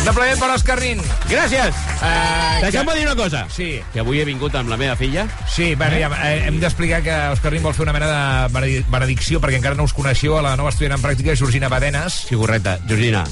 Aplaudiment 0.09 0.41
per 0.41 0.49
Òscar 0.55 0.79
Nin. 0.81 1.01
Gràcies! 1.29 1.75
Uh, 1.99 2.61
Deixeu-me 2.65 2.95
dir 2.97 3.05
una 3.07 3.17
cosa. 3.19 3.45
Sí. 3.53 3.69
Que 3.93 4.01
avui 4.01 4.21
he 4.23 4.25
vingut 4.29 4.55
amb 4.59 4.71
la 4.73 4.79
meva 4.81 4.97
filla. 4.97 5.27
Sí, 5.53 5.75
ja, 5.79 6.11
eh, 6.25 6.47
hem 6.49 6.59
d'explicar 6.63 7.03
que 7.05 7.17
Òscar 7.35 7.53
Nin 7.53 7.63
vol 7.63 7.75
fer 7.77 7.85
una 7.85 7.93
mena 7.97 8.09
de 8.09 8.55
benedi- 8.55 8.85
benedicció, 8.89 9.41
perquè 9.41 9.61
encara 9.61 9.75
no 9.77 9.85
us 9.85 9.93
coneixeu, 9.93 10.39
a 10.39 10.43
la 10.43 10.57
nova 10.57 10.71
estudiant 10.71 10.97
en 10.99 11.03
pràctica, 11.05 11.37
Georgina 11.37 11.69
Badenes. 11.69 12.25
Sí, 12.29 12.35
correcte. 12.37 12.79
Georgina, 12.89 13.25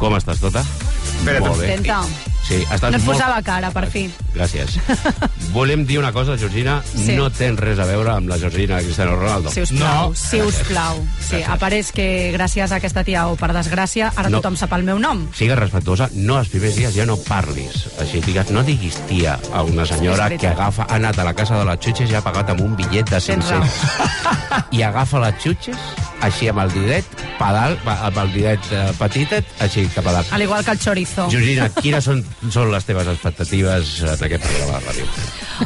com 0.00 0.16
estàs 0.16 0.40
tota? 0.40 0.64
Espera't, 0.64 1.44
Molt 1.44 1.60
bé. 1.60 1.74
Contenta. 1.76 2.00
Sí, 2.50 2.56
estàs 2.72 2.90
No 2.90 2.96
et 2.98 3.04
molt... 3.04 3.18
posava 3.20 3.42
cara, 3.46 3.68
per 3.70 3.84
fi. 3.92 4.06
Gràcies. 4.34 4.78
Volem 5.54 5.84
dir 5.86 5.98
una 6.00 6.10
cosa, 6.12 6.36
Georgina, 6.40 6.78
Sí. 6.88 7.12
no 7.18 7.28
tens 7.30 7.60
res 7.60 7.78
a 7.78 7.84
veure 7.86 8.10
amb 8.16 8.30
la 8.30 8.38
Georgina 8.40 8.78
Cristiano 8.80 9.14
Ronaldo. 9.18 9.50
Si 9.52 9.60
us 9.62 9.70
plau, 9.70 10.08
No. 10.10 10.14
si 10.16 10.40
us 10.42 10.56
plau. 10.66 10.98
Sí, 11.28 11.42
apareix 11.46 11.92
que 11.92 12.32
gràcies 12.34 12.72
a 12.72 12.78
aquesta 12.80 13.04
tia 13.06 13.26
o 13.28 13.36
per 13.36 13.52
desgràcia 13.54 14.10
ara 14.16 14.30
No. 14.32 14.40
tothom 14.40 14.56
sap 14.56 14.72
el 14.78 14.82
meu 14.88 14.98
nom. 14.98 15.26
Sigues 15.36 15.58
respectuosa, 15.58 16.08
no 16.14 16.38
els 16.40 16.48
primers 16.48 16.74
dies 16.80 16.94
ja 16.96 17.06
no 17.06 17.18
parlis. 17.18 17.86
Així 18.00 18.20
digues, 18.24 18.50
no 18.50 18.64
diguis 18.64 18.96
tia 19.06 19.38
a 19.52 19.62
una 19.62 19.84
senyora 19.86 20.24
És 20.24 20.30
veritat. 20.30 20.40
que 20.40 20.48
agafa, 20.62 20.86
ha 20.88 20.94
anat 20.96 21.18
a 21.18 21.24
la 21.24 21.34
casa 21.34 21.58
de 21.58 21.64
les 21.68 21.78
xutxes 21.78 22.10
i 22.10 22.14
ha 22.14 22.22
pagat 22.24 22.50
amb 22.50 22.62
un 22.62 22.74
bitllet 22.76 23.10
de 23.10 23.20
Tens 23.20 23.44
500. 23.44 24.70
I 24.72 24.82
agafa 24.82 25.20
les 25.20 25.34
xutxes, 25.42 25.76
així 26.22 26.48
amb 26.50 26.60
el 26.64 26.72
didet, 26.72 27.04
pedal, 27.38 27.78
amb 27.86 28.18
el 28.18 28.32
didet 28.32 28.60
eh, 28.72 28.90
petitet, 28.98 29.46
així 29.60 29.86
cap 29.94 30.06
a 30.06 30.12
dalt. 30.18 30.32
Al 30.32 30.42
igual 30.42 30.64
que 30.64 30.70
el 30.72 30.78
chorizo. 30.80 31.28
Georgina, 31.30 31.68
quines 31.82 32.04
són, 32.04 32.24
són 32.50 32.70
les 32.72 32.84
teves 32.88 33.06
expectatives 33.12 33.94
en 34.02 34.10
aquest 34.14 34.44
programa 34.44 34.78
de 34.80 34.86
ràdio? 34.86 35.06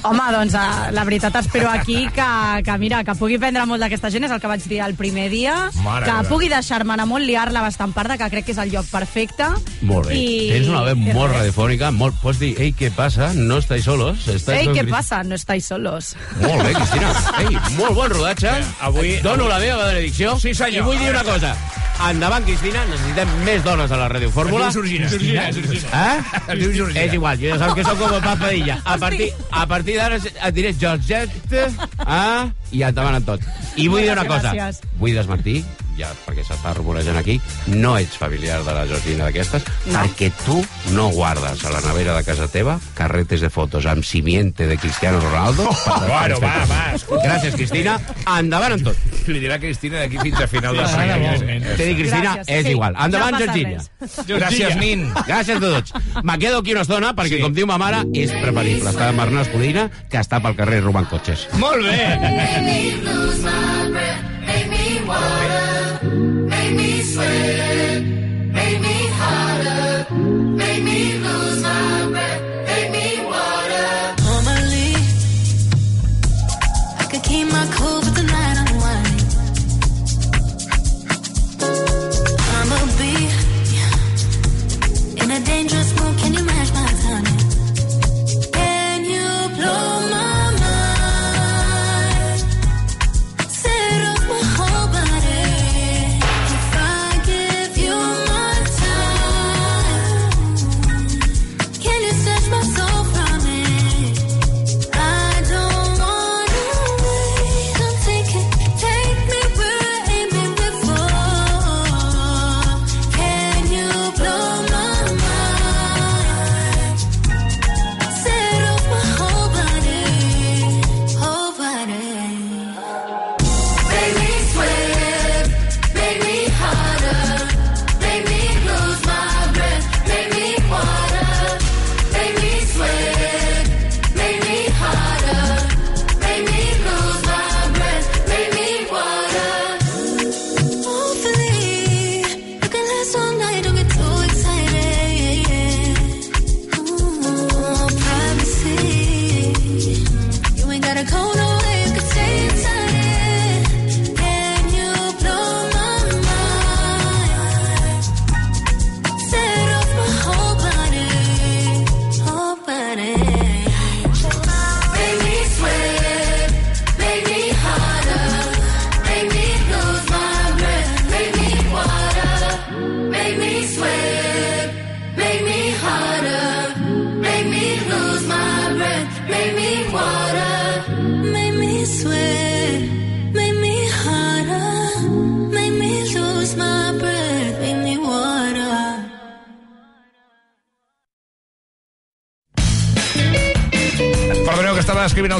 Home, 0.02 0.24
doncs 0.34 0.54
eh, 0.58 0.92
la 0.92 1.04
veritat 1.06 1.36
espero 1.38 1.70
aquí 1.70 2.06
que, 2.14 2.28
que 2.66 2.78
mira, 2.82 3.04
que 3.06 3.14
pugui 3.14 3.38
prendre 3.38 3.64
molt 3.66 3.80
d'aquesta 3.84 4.10
gent, 4.10 4.24
és 4.26 4.32
el 4.34 4.40
que 4.42 4.50
vaig 4.50 4.64
dir 4.68 4.80
el 4.82 4.94
primer 4.98 5.28
dia, 5.30 5.54
Mare 5.84 6.06
que 6.08 6.12
meva. 6.16 6.28
pugui 6.28 6.48
deixar-me 6.50 6.92
anar 6.96 7.06
molt, 7.06 7.24
liar-la 7.24 7.62
bastant 7.62 7.92
parda, 7.94 8.16
que 8.18 8.28
crec 8.32 8.44
que 8.48 8.52
és 8.56 8.58
el 8.58 8.72
lloc 8.74 8.86
perfecte. 8.90 9.46
Molt 9.82 10.08
bé. 10.10 10.18
I- 10.18 10.50
Tens 10.54 10.68
una 10.72 10.82
veu 10.88 10.96
molt 10.96 11.30
res. 11.30 11.38
radiofònica, 11.40 11.90
molt... 11.94 12.18
Pots 12.24 12.38
dir, 12.40 12.54
ei, 12.58 12.72
què 12.74 12.90
passa? 12.94 13.30
No 13.34 13.58
estáis 13.62 13.84
solos? 13.84 14.26
Estàs 14.28 14.56
Ei, 14.64 14.68
què 14.74 14.84
passa? 14.90 15.22
No 15.26 15.34
estáis 15.38 15.66
solos. 15.70 16.14
Molt 16.40 16.62
bé, 16.64 16.72
Cristina. 16.74 17.12
Ei, 17.44 17.56
molt 17.78 17.94
bon 17.94 18.10
rodatge. 18.10 18.52
avui- 18.80 19.16
Et 19.18 19.22
Dono 19.22 19.46
la 19.48 19.58
meva 19.62 19.86
benedicció. 19.86 20.38
Sí, 20.40 20.54
senyor. 20.54 20.82
I 20.82 20.86
vull 20.88 20.98
dir 20.98 21.10
una 21.10 21.22
cosa. 21.24 21.54
Endavant, 22.04 22.44
Cristina, 22.44 22.82
necessitem 22.90 23.30
més 23.46 23.62
dones 23.64 23.88
a 23.88 23.96
la 23.96 24.10
Ràdio 24.12 24.28
Fórmula. 24.32 24.66
Es 24.68 24.76
diu 24.76 24.84
Georgina. 24.84 25.08
Georgina, 25.08 25.44
Georgina. 25.56 26.00
Eh? 26.00 26.42
Es 26.52 26.58
diu 26.60 26.74
Georgina. 26.74 27.04
És 27.06 27.14
igual, 27.16 27.38
jo 27.40 27.48
ja 27.48 27.56
saps 27.62 27.78
que 27.78 27.86
sóc 27.86 28.02
com 28.02 28.12
el 28.12 28.20
Papadilla. 28.24 28.76
A 28.84 28.98
partir, 29.00 29.30
a 29.48 29.64
partir 29.70 29.96
d'ara 29.96 30.18
et 30.20 30.58
diré 30.58 30.74
Georgette, 30.76 31.64
eh? 32.04 32.42
i 32.76 32.84
endavant 32.84 33.16
en 33.16 33.30
tot. 33.30 33.48
I 33.80 33.88
vull 33.88 34.04
dir 34.04 34.12
una 34.12 34.26
cosa. 34.28 34.52
Vull 35.00 35.16
desmentir, 35.16 35.62
ja 35.98 36.10
perquè 36.26 36.44
s'està 36.44 36.74
rumorejant 36.74 37.16
aquí, 37.16 37.40
no 37.66 37.96
ets 37.98 38.16
familiar 38.18 38.62
de 38.64 38.72
la 38.74 38.86
Georgina 38.86 39.24
d'aquestes, 39.28 39.62
No. 39.86 39.98
perquè 40.00 40.30
tu 40.44 40.64
no 40.92 41.08
guardes 41.10 41.64
a 41.64 41.70
la 41.70 41.80
nevera 41.80 42.16
de 42.16 42.24
casa 42.24 42.48
teva 42.48 42.78
carretes 42.94 43.40
de 43.40 43.50
fotos 43.50 43.86
amb 43.86 44.02
simiente 44.04 44.66
de 44.66 44.76
Cristiano 44.78 45.20
Ronaldo. 45.20 45.68
per 45.68 46.08
Bueno, 46.08 46.40
va, 46.40 46.64
va, 46.68 46.92
escolta. 46.94 47.24
Gràcies, 47.28 47.54
Cristina. 47.54 47.98
Endavant 48.38 48.72
en 48.78 48.84
tot. 48.84 48.96
Li 49.26 49.40
dirà 49.40 49.58
Cristina 49.58 49.98
d'aquí 50.00 50.18
fins 50.22 50.40
a 50.40 50.46
final 50.48 50.76
de 50.76 50.82
moment. 50.82 51.64
T'he 51.76 51.86
dit, 51.86 51.96
Cristina, 51.98 52.36
Gràcies. 52.36 52.48
és 52.58 52.64
Sí, 52.64 52.70
igual. 52.72 52.96
Endavant, 53.04 53.32
no 53.32 53.38
Georgina. 53.38 53.84
Gràcies, 54.26 54.76
Nin. 54.80 55.06
Gràcies 55.26 55.56
a 55.56 55.60
tots. 55.60 55.92
Me 56.22 56.38
quedo 56.38 56.58
aquí 56.58 56.72
una 56.72 56.82
estona 56.82 57.14
perquè, 57.14 57.36
Sí. 57.36 57.42
com 57.42 57.52
diu 57.52 57.66
ma 57.66 57.78
mare, 57.78 58.04
és 58.14 58.30
preferible 58.32 58.90
estar 58.90 59.08
amb 59.08 59.20
Arnàs 59.20 59.50
Codina 59.52 59.90
que 60.10 60.18
estar 60.18 60.40
pel 60.42 60.56
carrer 60.56 60.80
robant 60.82 61.08
cotxes. 61.08 61.48
Molt 61.58 61.82
bé. 61.82 62.02
sin. 67.14 68.23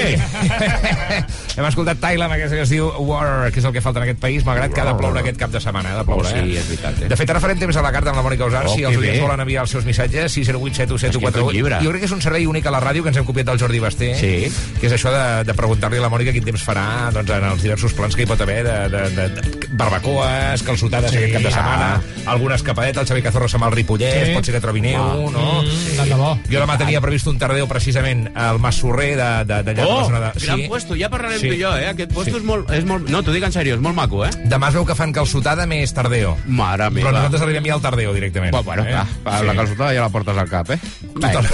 Amb 2.01 2.33
aquesta 2.33 2.55
que 2.57 2.63
es 2.63 2.69
diu 2.69 2.87
War, 2.99 3.51
que 3.51 3.59
és 3.59 3.65
el 3.65 3.71
que 3.73 3.81
falta 3.81 3.99
en 3.99 4.03
aquest 4.07 4.19
país, 4.19 4.43
malgrat 4.45 4.73
que 4.73 4.81
ha 4.81 4.85
de 4.85 4.95
ploure 4.97 5.19
aquest 5.21 5.37
cap 5.37 5.51
de 5.51 5.59
setmana. 5.61 5.93
Ha 5.93 5.97
de 5.99 6.03
ploure, 6.05 6.27
Oh, 6.27 6.31
sí, 6.31 6.35
eh? 6.55 6.59
és 6.59 6.67
veritat, 6.67 7.01
eh? 7.03 7.07
De 7.09 7.15
fet, 7.17 7.29
ara 7.29 7.39
farem 7.39 7.57
temps 7.59 7.75
a 7.77 7.81
la 7.81 7.91
carta 7.91 8.09
amb 8.11 8.17
la 8.17 8.23
Mònica 8.23 8.45
Usar, 8.45 8.65
Oh, 8.67 8.73
si 8.75 8.83
els 8.83 8.97
oients 8.97 9.21
volen 9.21 9.39
enviar 9.39 9.61
els 9.63 9.71
seus 9.71 9.85
missatges, 9.85 10.31
608 10.31 10.71
Escrita 10.71 10.93
un 10.93 10.99
717 10.99 11.53
llibre. 11.53 11.79
Jo 11.83 11.89
crec 11.91 12.01
que 12.01 12.05
és 12.09 12.11
un 12.15 12.21
servei 12.21 12.45
únic 12.45 12.65
a 12.65 12.71
la 12.71 12.81
ràdio 12.81 13.03
que 13.03 13.09
ens 13.09 13.17
hem 13.17 13.25
copiat 13.25 13.45
del 13.47 13.59
Jordi 13.59 13.79
Basté, 13.79 14.13
Sí. 14.15 14.51
que 14.79 14.87
és 14.87 14.93
això 14.93 15.11
de, 15.11 15.43
de 15.45 15.53
preguntar-li 15.53 15.97
a 15.97 16.01
la 16.01 16.09
Mònica 16.09 16.31
quin 16.33 16.43
temps 16.43 16.63
farà 16.65 17.11
doncs, 17.13 17.29
en 17.29 17.43
els 17.51 17.61
diversos 17.63 17.93
plans 17.93 18.15
que 18.15 18.23
hi 18.23 18.25
pot 18.29 18.41
haver 18.41 18.63
de, 18.63 18.77
de, 18.89 19.03
de, 19.15 19.27
de 19.29 19.67
barbacoes, 19.71 20.63
calçotades 20.63 21.11
Sí, 21.11 21.17
aquest 21.17 21.33
cap 21.33 21.41
de 21.41 21.47
ah. 21.49 21.51
setmana, 21.51 22.01
alguna 22.25 22.55
escapadeta, 22.55 23.01
el 23.01 23.07
Xavi 23.07 23.21
Cazorro 23.25 23.47
se'n 23.51 23.61
va 23.61 23.67
al 23.67 23.73
Ripollès, 23.75 24.27
Sí. 24.27 24.33
pot 24.35 24.45
ser 24.45 24.53
que 24.55 24.61
trobi 24.61 24.81
neu, 24.81 25.29
no? 25.31 25.61
Mm, 25.61 25.95
tant 25.97 26.09
de 26.09 26.15
bo. 26.15 26.31
Jo 26.49 26.59
demà 26.61 26.77
tenia 26.77 27.01
previst 27.01 27.27
un 27.27 27.37
tardeu 27.41 27.67
precisament 27.67 28.29
al 28.35 28.59
Mas 28.59 28.75
Sorrer 28.81 29.15
de, 29.17 29.29
de, 29.45 29.61
d'allà 29.63 29.85
Oh, 29.85 29.91
de 29.91 29.99
la 29.99 30.05
zona 30.05 30.19
de... 30.31 30.45
gran 30.45 30.61
puesto, 30.69 30.95
ja 30.95 31.09
parlarem 31.09 31.39
Sí. 31.41 31.47
tu 31.49 31.53
i 31.55 31.61
jo, 31.61 31.73
eh? 31.77 31.90
Aquest 31.91 32.11
puesto 32.13 32.31
Sí. 32.31 32.37
és, 32.39 32.43
molt, 32.47 32.69
és 32.71 32.85
molt... 32.85 33.09
No, 33.11 33.21
t'ho 33.23 33.33
dic 33.35 33.43
en 33.43 33.51
sèrio, 33.53 33.75
és 33.75 33.81
molt 33.83 33.95
maco, 33.95 34.23
eh? 34.25 34.31
Demà 34.49 34.69
es 34.71 34.75
veu 34.77 34.85
que 34.87 34.95
fan 34.95 35.11
calçotada 35.13 35.65
més 35.67 35.93
tardeo. 35.93 36.37
Mare 36.47 36.89
meva. 36.89 37.09
Però 37.09 37.17
nosaltres 37.17 37.41
arribem 37.43 37.65
ja 37.69 37.73
al 37.75 37.81
tardeo 37.83 38.13
directament. 38.13 38.51
Bueno, 38.53 38.65
bueno, 38.65 38.83
clar, 38.85 39.39
Sí. 39.41 39.45
la 39.45 39.55
calçotada 39.55 39.93
ja 39.93 40.01
la 40.01 40.09
portes 40.09 40.37
al 40.37 40.49
cap, 40.49 40.69
eh? 40.71 40.79
Total. 41.13 41.47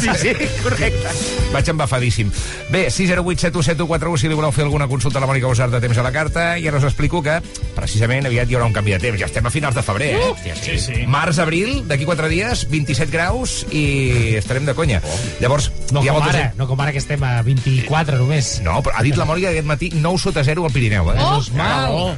Sí, 0.00 0.08
sí, 0.18 0.32
correcte. 0.62 1.08
Vaig 1.52 1.68
embafadíssim. 1.68 2.30
Bé, 2.70 2.88
608 2.90 3.40
7141 3.40 4.16
si 4.18 4.28
li 4.28 4.34
voleu 4.34 4.52
fer 4.52 4.64
alguna 4.64 4.88
consulta 4.88 5.18
a 5.18 5.22
la 5.22 5.28
Mònica 5.28 5.46
Usar 5.50 5.70
de 5.70 5.80
temps 5.80 5.98
a 5.98 6.02
la 6.02 6.12
carta, 6.12 6.58
i 6.58 6.66
ara 6.68 6.78
us 6.78 6.84
explico 6.88 7.22
que 7.22 7.40
precisament 7.76 8.26
aviat 8.26 8.48
hi 8.50 8.54
haurà 8.56 8.66
un 8.66 8.72
canvi 8.76 8.92
de 8.96 8.98
temps. 9.02 9.18
Ja 9.20 9.26
estem 9.26 9.46
a 9.46 9.50
finals 9.50 9.74
de 9.76 9.82
febrer, 9.82 10.10
eh? 10.16 10.22
Hòstia, 10.32 10.56
sí, 10.56 10.78
sí. 10.78 11.04
Març, 11.06 11.38
abril, 11.42 11.82
d'aquí 11.88 12.04
4 12.08 12.28
dies, 12.32 12.64
27 12.70 13.10
graus 13.12 13.66
i 13.70 14.34
estarem 14.38 14.64
de 14.66 14.74
conya. 14.74 15.00
Llavors, 15.40 15.70
No 15.92 16.02
hi 16.02 16.08
ha 16.08 16.12
com 16.14 16.22
molta 16.22 16.30
ara, 16.36 16.44
gent- 16.48 16.58
no 16.58 16.66
com 16.68 16.80
ara 16.80 16.92
que 16.92 16.98
estem 17.02 17.22
a 17.24 17.42
24 17.42 18.18
només. 18.18 18.60
No, 18.64 18.78
però 18.82 18.94
ha 18.96 19.02
dit 19.02 19.16
la 19.16 19.26
Mònica 19.28 19.50
aquest 19.50 19.66
matí 19.68 19.81
9 19.90 20.18
sota 20.18 20.44
0 20.44 20.64
al 20.64 20.72
Pirineu, 20.72 21.10
eh? 21.12 21.18
Oh! 21.18 21.40
mal. 21.56 22.16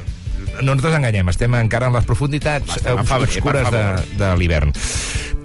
No 0.61 0.71
ens 0.71 0.83
desenganyem, 0.83 1.27
estem 1.31 1.53
encara 1.57 1.87
en 1.89 1.93
les 1.97 2.05
profunditats 2.07 2.77
Estem 2.77 2.97
a 2.97 3.01
eh, 3.01 3.05
febrer, 3.07 3.27
obscures 3.27 3.71
de, 3.73 3.83
de 4.19 4.29
l'hivern. 4.39 4.71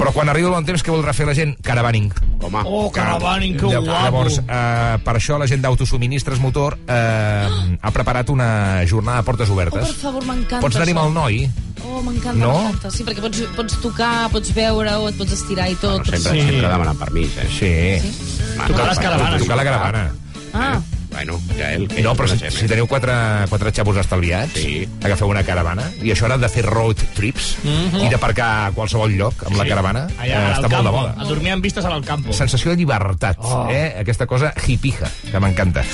Però 0.01 0.13
quan 0.15 0.29
arribi 0.33 0.47
el 0.49 0.53
bon 0.55 0.65
temps, 0.65 0.81
què 0.85 0.93
voldrà 0.93 1.13
fer 1.13 1.27
la 1.29 1.35
gent? 1.37 1.57
Caravaning. 1.67 2.07
Home, 2.41 2.63
Oh, 2.65 2.91
caravaning, 2.95 3.57
que 3.59 3.67
guapo. 3.67 3.85
Llavors, 3.91 4.39
eh, 4.41 4.99
per 5.05 5.15
això 5.19 5.37
la 5.41 5.49
gent 5.51 5.61
d'autosubministres 5.65 6.39
motor 6.41 6.79
eh, 6.87 7.77
ha 7.81 7.91
preparat 7.93 8.31
una 8.33 8.83
jornada 8.89 9.19
de 9.21 9.27
portes 9.29 9.51
Oh, 9.51 9.55
obertes. 9.59 9.89
per 9.91 9.99
favor, 10.07 10.25
m'encanta 10.25 10.61
Pots 10.65 10.77
anar-hi 10.79 10.95
amb 10.97 11.03
el 11.05 11.13
noi? 11.15 11.41
Oh, 11.85 12.01
m'encanta, 12.07 12.39
No? 12.39 12.53
m'encanta. 12.63 12.91
Sí, 12.95 13.05
perquè 13.05 13.21
pots, 13.25 13.43
pots 13.57 13.81
tocar, 13.83 14.31
pots 14.31 14.55
veure-ho, 14.57 15.09
et 15.11 15.19
pots 15.19 15.33
estirar 15.37 15.69
i 15.71 15.75
tot. 15.75 15.99
no, 15.99 16.05
sempre, 16.17 16.33
Sí. 16.39 16.47
sempre 16.47 16.69
demanar 16.69 16.95
permís, 16.97 17.37
eh? 17.37 17.51
Sí. 17.59 18.57
Tocar 18.69 18.89
les 18.89 18.99
caravanes. 18.99 19.43
Tocar 19.43 19.57
la 19.57 19.65
caravana. 19.65 20.07
Ah, 20.55 20.81
Bueno, 21.11 21.41
ja 21.59 21.73
el 21.75 21.89
que... 21.91 22.03
No, 22.05 22.15
però 22.15 22.29
si, 22.31 22.39
si 22.39 22.65
eh? 22.65 22.69
teniu 22.71 22.87
quatre, 22.89 23.13
quatre 23.51 23.73
xavos 23.75 23.99
estalviats, 24.01 24.55
Sí. 24.61 24.87
agafeu 25.03 25.29
una 25.31 25.43
caravana, 25.47 25.89
i 26.03 26.13
això 26.15 26.29
ara 26.29 26.39
de 26.39 26.49
fer 26.53 26.63
road 26.67 27.03
trips 27.17 27.57
i 27.65 28.07
d'aparcar 28.13 28.51
a 28.69 28.71
qualsevol 28.77 29.13
lloc 29.19 29.43
amb 29.49 29.59
la 29.59 29.67
caravana, 29.69 30.07
Allà, 30.17 30.29
eh, 30.31 30.45
al 30.53 30.53
està 30.61 30.69
molt 30.69 30.71
de 30.71 30.77
campo, 30.77 30.95
moda. 31.01 31.15
A 31.19 31.29
dormir 31.29 31.53
amb 31.57 31.67
vistes 31.67 31.85
al 31.85 32.05
campo. 32.07 32.33
sensació 32.33 32.71
de 32.73 32.79
llibertat, 32.83 33.43
oh. 33.43 33.67
eh? 33.71 33.97
aquesta 34.01 34.27
cosa 34.31 34.55
hipija, 34.67 35.11
que 35.31 35.43
m'encanta. 35.43 35.85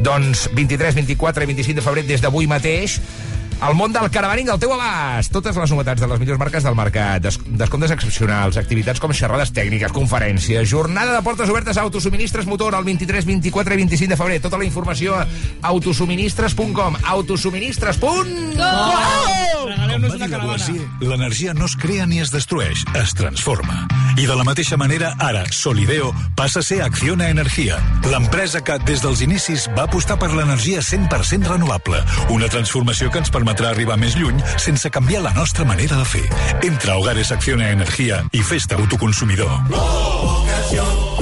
Doncs 0.00 0.48
23, 0.56 0.96
24 1.02 1.44
i 1.44 1.52
25 1.52 1.80
de 1.80 1.86
febrer, 1.86 2.06
des 2.08 2.24
d'avui 2.24 2.48
mateix, 2.50 2.98
el 3.68 3.76
món 3.78 3.92
del 3.94 4.10
caravaning 4.10 4.50
al 4.50 4.58
teu 4.60 4.72
abast. 4.74 5.32
Totes 5.34 5.56
les 5.56 5.70
novetats 5.70 6.02
de 6.02 6.08
les 6.10 6.20
millors 6.20 6.40
marques 6.40 6.64
del 6.66 6.74
mercat, 6.78 7.22
des 7.22 7.38
descomptes 7.46 7.94
excepcionals, 7.94 8.58
activitats 8.58 9.00
com 9.02 9.14
xerrades 9.14 9.52
tècniques, 9.54 9.94
conferències, 9.94 10.68
jornada 10.68 11.14
de 11.14 11.22
portes 11.22 11.50
obertes 11.52 11.76
a 11.78 11.86
Autosuministres 11.86 12.46
Motor 12.50 12.74
el 12.78 12.84
23, 12.88 13.24
24 13.28 13.74
i 13.74 13.82
25 13.84 14.10
de 14.10 14.18
febrer. 14.18 14.40
Tota 14.42 14.58
la 14.58 14.66
informació 14.66 15.14
a 15.16 15.26
autosuministres.com 15.72 16.96
autosuministres.com 17.02 18.26
Regaleu-nos 19.62 20.14
una 20.18 20.28
caravana. 20.28 20.66
L'energia 21.00 21.54
no 21.54 21.66
es 21.66 21.76
crea 21.78 22.06
ni 22.06 22.18
es 22.20 22.32
destrueix, 22.34 22.82
es 22.98 23.14
transforma. 23.14 23.86
I 24.18 24.26
de 24.26 24.34
la 24.36 24.44
mateixa 24.44 24.76
manera, 24.76 25.14
ara, 25.22 25.44
Solideo 25.54 26.10
passa 26.36 26.60
a 26.60 26.66
ser 26.66 26.82
Acciona 26.82 27.30
Energia, 27.30 27.78
l'empresa 28.10 28.60
que 28.60 28.76
des 28.84 29.00
dels 29.04 29.22
inicis 29.24 29.68
va 29.76 29.86
apostar 29.86 30.18
per 30.20 30.32
l'energia 30.34 30.82
100% 30.82 31.48
renovable, 31.48 32.02
una 32.34 32.50
transformació 32.52 33.10
que 33.10 33.22
ens 33.22 33.30
permetrà 33.52 33.72
arribar 33.74 33.98
més 34.00 34.14
lluny 34.16 34.38
sense 34.56 34.88
canviar 34.90 35.20
la 35.22 35.32
nostra 35.36 35.66
manera 35.68 35.98
de 35.98 36.06
fer. 36.08 36.24
Entra 36.64 36.94
a 36.94 37.00
Hogares 37.00 37.32
Acciona 37.34 37.68
Energia 37.70 38.22
i 38.32 38.40
fes-te 38.40 38.74
autoconsumidor. 38.78 39.50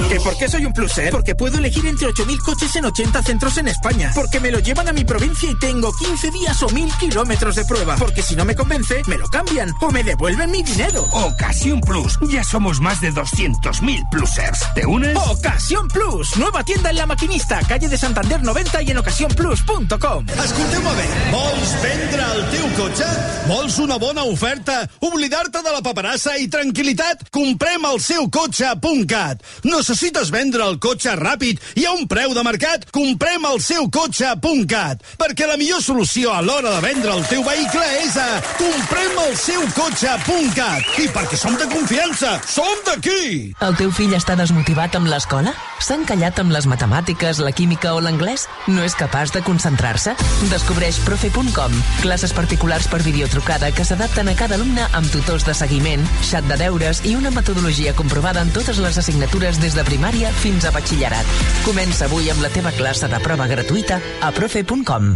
¿Que 0.09 0.19
por 0.19 0.37
qué 0.37 0.47
soy 0.47 0.65
un 0.65 0.73
pluser? 0.73 1.11
Porque 1.11 1.35
puedo 1.35 1.57
elegir 1.57 1.85
entre 1.85 2.07
8.000 2.07 2.37
coches 2.39 2.75
en 2.75 2.85
80 2.85 3.23
centros 3.23 3.57
en 3.57 3.67
España. 3.67 4.11
Porque 4.15 4.39
me 4.39 4.51
lo 4.51 4.59
llevan 4.59 4.87
a 4.87 4.93
mi 4.93 5.03
provincia 5.03 5.49
y 5.49 5.57
tengo 5.59 5.91
15 5.93 6.31
días 6.31 6.61
o 6.63 6.67
1.000 6.69 6.97
kilómetros 6.99 7.55
de 7.55 7.65
prueba. 7.65 7.95
Porque 7.97 8.21
si 8.21 8.35
no 8.35 8.45
me 8.45 8.55
convence, 8.55 9.01
me 9.07 9.17
lo 9.17 9.27
cambian 9.27 9.73
o 9.81 9.91
me 9.91 10.03
devuelven 10.03 10.51
mi 10.51 10.63
dinero. 10.63 11.03
Ocasión 11.11 11.81
Plus. 11.81 12.17
Ya 12.29 12.43
somos 12.43 12.79
más 12.79 13.01
de 13.01 13.11
200.000 13.11 14.09
plusers. 14.09 14.73
¿Te 14.73 14.85
unes? 14.85 15.17
Ocasión 15.17 15.87
Plus. 15.87 16.37
Nueva 16.37 16.63
tienda 16.63 16.89
en 16.89 16.97
La 16.97 17.05
Maquinista, 17.05 17.59
calle 17.67 17.89
de 17.89 17.97
Santander 17.97 18.41
90 18.41 18.83
y 18.83 18.91
en 18.91 18.97
ocasiónplus.com. 18.97 20.25
Escolteu-me 20.27 20.93
bé, 20.95 21.07
vols 21.31 21.81
vendre 21.81 22.20
el 22.21 22.41
teu 22.53 22.67
cotxe? 22.77 23.07
Vols 23.47 23.77
una 23.81 23.97
bona 23.99 24.23
oferta? 24.29 24.81
Oblidar-te 25.03 25.61
de 25.65 25.71
la 25.73 25.81
paperassa 25.83 26.35
i 26.39 26.47
tranquil·litat? 26.51 27.25
Comprem 27.33 27.85
el 27.89 27.99
seu 28.03 28.27
cotxe.cat. 28.31 29.41
Necessites 29.65 30.31
vendre 30.33 30.63
el 30.67 30.77
cotxe 30.83 31.15
ràpid 31.19 31.59
i 31.81 31.87
a 31.89 31.95
un 31.97 32.07
preu 32.11 32.35
de 32.37 32.43
mercat? 32.45 32.85
Comprem 32.93 33.47
el 33.49 33.59
seu 33.63 33.89
cotxe.cat. 33.91 35.01
Perquè 35.19 35.49
la 35.49 35.57
millor 35.59 35.81
solució 35.83 36.35
a 36.35 36.41
l'hora 36.45 36.75
de 36.77 36.83
vendre 36.85 37.15
el 37.17 37.25
teu 37.31 37.43
vehicle 37.47 37.87
és 38.03 38.15
a 38.21 38.27
comprem 38.59 39.19
el 39.25 39.35
seu 39.41 39.65
cotxe.cat. 39.75 40.93
I 41.01 41.09
perquè 41.11 41.39
som 41.39 41.57
de 41.59 41.67
confiança, 41.73 42.37
som 42.47 42.85
d'aquí! 42.87 43.51
El 43.65 43.77
teu 43.79 43.91
fill 43.95 44.15
està 44.17 44.37
desmotivat 44.39 44.95
amb 44.99 45.09
l'escola? 45.11 45.55
S'ha 45.81 45.97
encallat 45.97 46.37
amb 46.39 46.53
les 46.53 46.67
matemàtiques, 46.69 47.41
la 47.41 47.51
química 47.57 47.95
o 47.97 48.01
l'anglès? 48.03 48.45
No 48.69 48.85
és 48.85 48.95
capaç 48.97 49.33
de 49.33 49.41
concentrar-se? 49.45 50.13
Descobreix 50.51 51.01
profe.com, 51.07 51.73
classes 52.11 52.33
particulars 52.33 52.89
per 52.91 52.99
videotrucada 53.05 53.69
que 53.71 53.85
s'adapten 53.87 54.27
a 54.27 54.33
cada 54.35 54.57
alumne 54.57 54.83
amb 54.97 55.07
tutors 55.13 55.45
de 55.47 55.53
seguiment, 55.55 56.03
xat 56.27 56.43
de 56.49 56.57
deures 56.59 56.99
i 57.07 57.13
una 57.15 57.31
metodologia 57.31 57.93
comprovada 57.95 58.43
en 58.43 58.51
totes 58.51 58.81
les 58.83 58.99
assignatures 58.99 59.61
des 59.63 59.77
de 59.79 59.85
primària 59.87 60.33
fins 60.43 60.67
a 60.67 60.73
batxillerat. 60.75 61.31
Comença 61.63 62.09
avui 62.09 62.27
amb 62.33 62.43
la 62.43 62.51
teva 62.51 62.75
classe 62.75 63.07
de 63.07 63.23
prova 63.23 63.47
gratuïta 63.47 64.01
a 64.19 64.35
profe.com. 64.35 65.15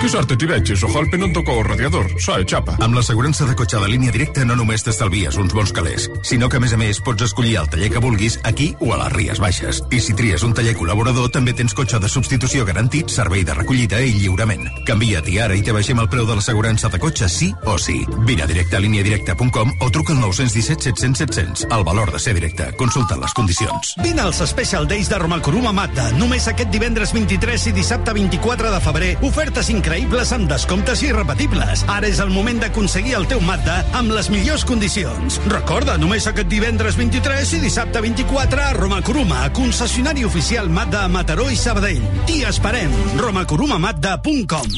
Que 0.00 0.08
sort 0.10 0.32
t'hi 0.34 0.48
veig, 0.48 0.72
Sojalpe 0.78 1.18
no 1.20 1.28
et 1.28 1.34
toca 1.36 1.52
el 1.54 1.64
radiador, 1.66 2.08
sai, 2.22 2.42
xapa. 2.48 2.74
Amb 2.82 2.96
l'assegurança 2.96 3.46
de 3.46 3.54
cotxe 3.58 3.78
de 3.78 3.90
línia 3.90 4.14
directa 4.14 4.44
no 4.48 4.56
només 4.58 4.82
t'estalvies 4.82 5.36
uns 5.38 5.52
bons 5.54 5.72
calés, 5.76 6.08
sinó 6.26 6.48
que 6.48 6.58
a 6.58 6.62
més 6.62 6.72
a 6.74 6.78
més 6.80 6.98
pots 7.04 7.22
escollir 7.28 7.54
el 7.60 7.68
taller 7.70 7.90
que 7.92 8.02
vulguis 8.02 8.38
aquí 8.48 8.72
o 8.80 8.92
a 8.94 8.98
les 9.04 9.12
Ries 9.12 9.42
Baixes. 9.42 9.82
I 9.94 10.00
si 10.02 10.16
tries 10.18 10.42
un 10.42 10.54
taller 10.58 10.74
col·laborador 10.78 11.30
també 11.34 11.54
tens 11.54 11.74
cotxe 11.78 12.00
de 12.02 12.10
substitució 12.10 12.64
garantit, 12.66 13.12
servei 13.12 13.44
de 13.46 13.54
recollida 13.54 14.00
i 14.02 14.14
lliurament. 14.16 14.66
Canvia't 14.88 15.28
i 15.30 15.38
ara 15.44 15.54
i 15.58 15.62
te 15.62 15.76
baixem 15.76 16.00
el 16.02 16.10
preu 16.10 16.26
de 16.26 16.38
l'assegurança 16.38 16.90
de 16.90 16.98
cotxe 17.02 17.28
sí 17.30 17.52
o 17.64 17.76
sí. 17.78 18.00
Vine 18.26 18.42
a 18.42 18.50
directe 18.50 18.76
a 18.76 18.82
líniadirecta.com 18.82 19.76
o 19.78 19.90
truca 19.94 20.16
al 20.16 20.20
917 20.24 20.88
700 20.90 21.22
700. 21.22 21.66
El 21.70 21.84
valor 21.84 22.10
de 22.10 22.18
ser 22.18 22.34
directe. 22.34 22.72
Consulta 22.80 23.20
les 23.20 23.34
condicions. 23.34 23.94
Vine 24.02 24.26
als 24.26 24.42
Special 24.50 24.88
Days 24.88 25.12
de 25.12 25.18
Romakuruma 25.22 25.72
Mazda. 25.72 26.10
Només 26.18 26.48
aquest 26.50 26.74
divendres 26.74 27.14
23 27.14 27.70
i 27.70 27.76
dissabte 27.76 28.16
24 28.18 28.72
de 28.72 28.82
febrer. 28.82 29.12
Ofertes 29.22 29.70
increïbles 29.82 30.30
amb 30.30 30.46
descomptes 30.46 31.00
irrepetibles. 31.02 31.82
Ara 31.90 32.06
és 32.06 32.20
el 32.22 32.30
moment 32.30 32.60
d'aconseguir 32.62 33.16
el 33.18 33.26
teu 33.26 33.40
Mazda 33.42 33.80
amb 33.98 34.14
les 34.14 34.28
millors 34.30 34.62
condicions. 34.68 35.40
Recorda, 35.50 35.96
només 35.98 36.28
aquest 36.30 36.46
divendres 36.52 36.94
23 37.00 37.56
i 37.58 37.60
dissabte 37.64 37.98
24 38.04 38.62
a 38.62 38.70
Romakuruma, 38.78 39.48
concessionari 39.56 40.22
oficial 40.28 40.70
Mazda 40.70 41.02
a 41.08 41.10
Mataró 41.10 41.48
i 41.50 41.58
Sabadell. 41.58 42.02
T'hi 42.30 42.44
esperem. 42.46 42.94
romakurumamazda.com 43.18 44.70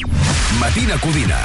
Matina 0.57 0.97
Codina. 1.03 1.37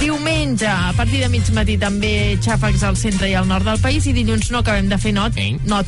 Diumenge, 0.00 0.66
a 0.66 0.92
partir 0.96 1.20
de 1.22 1.28
mig 1.30 1.46
matí 1.54 1.76
també 1.78 2.34
xàfecs 2.42 2.82
al 2.84 2.96
centre 2.98 3.28
i 3.30 3.34
al 3.38 3.46
nord 3.48 3.64
del 3.64 3.78
país 3.80 4.06
i 4.10 4.12
dilluns 4.12 4.50
no 4.50 4.58
acabem 4.60 4.88
de 4.90 4.98
fer 4.98 5.12
not. 5.14 5.36
Not. 5.70 5.86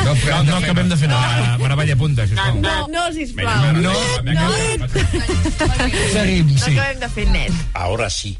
No, 0.00 0.14
no, 0.16 0.42
no 0.48 0.56
acabem 0.62 0.88
de 0.88 0.96
fer 0.96 1.08
nada. 1.12 1.58
Meravella 1.60 1.96
punta, 1.96 2.26
sisplau. 2.26 2.56
No, 2.64 2.76
no, 2.90 3.04
sisplau. 3.12 3.72
No, 3.76 3.92
no. 3.92 3.94
Seguim, 6.14 6.33
No 6.33 6.33
acabem, 6.42 6.98
de 6.98 7.08
fer 7.08 7.26
net. 7.30 7.52
Ahora 7.74 8.10
sí. 8.10 8.38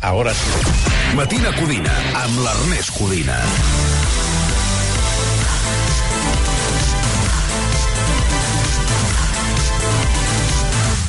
Ahora 0.00 0.34
sí. 0.34 1.14
Matina 1.14 1.52
Codina, 1.56 1.92
amb 2.24 2.38
l'Ernest 2.44 2.90
Codina. 2.98 3.38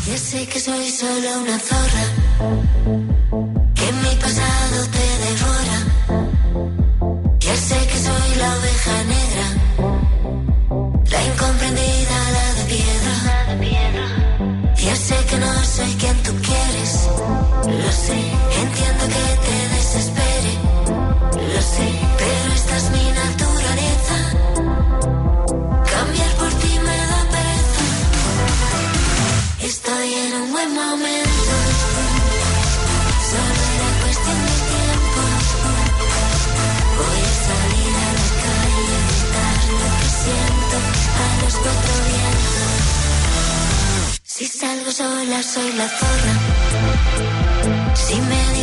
Ya 0.08 0.18
sé 0.18 0.46
que 0.48 0.60
soy 0.60 0.90
solo 0.90 1.40
una 1.42 1.60
zorra 1.60 3.57
soy 45.44 45.72
la 45.74 45.88
zorra. 45.88 46.34
Si 47.94 48.16
me 48.22 48.57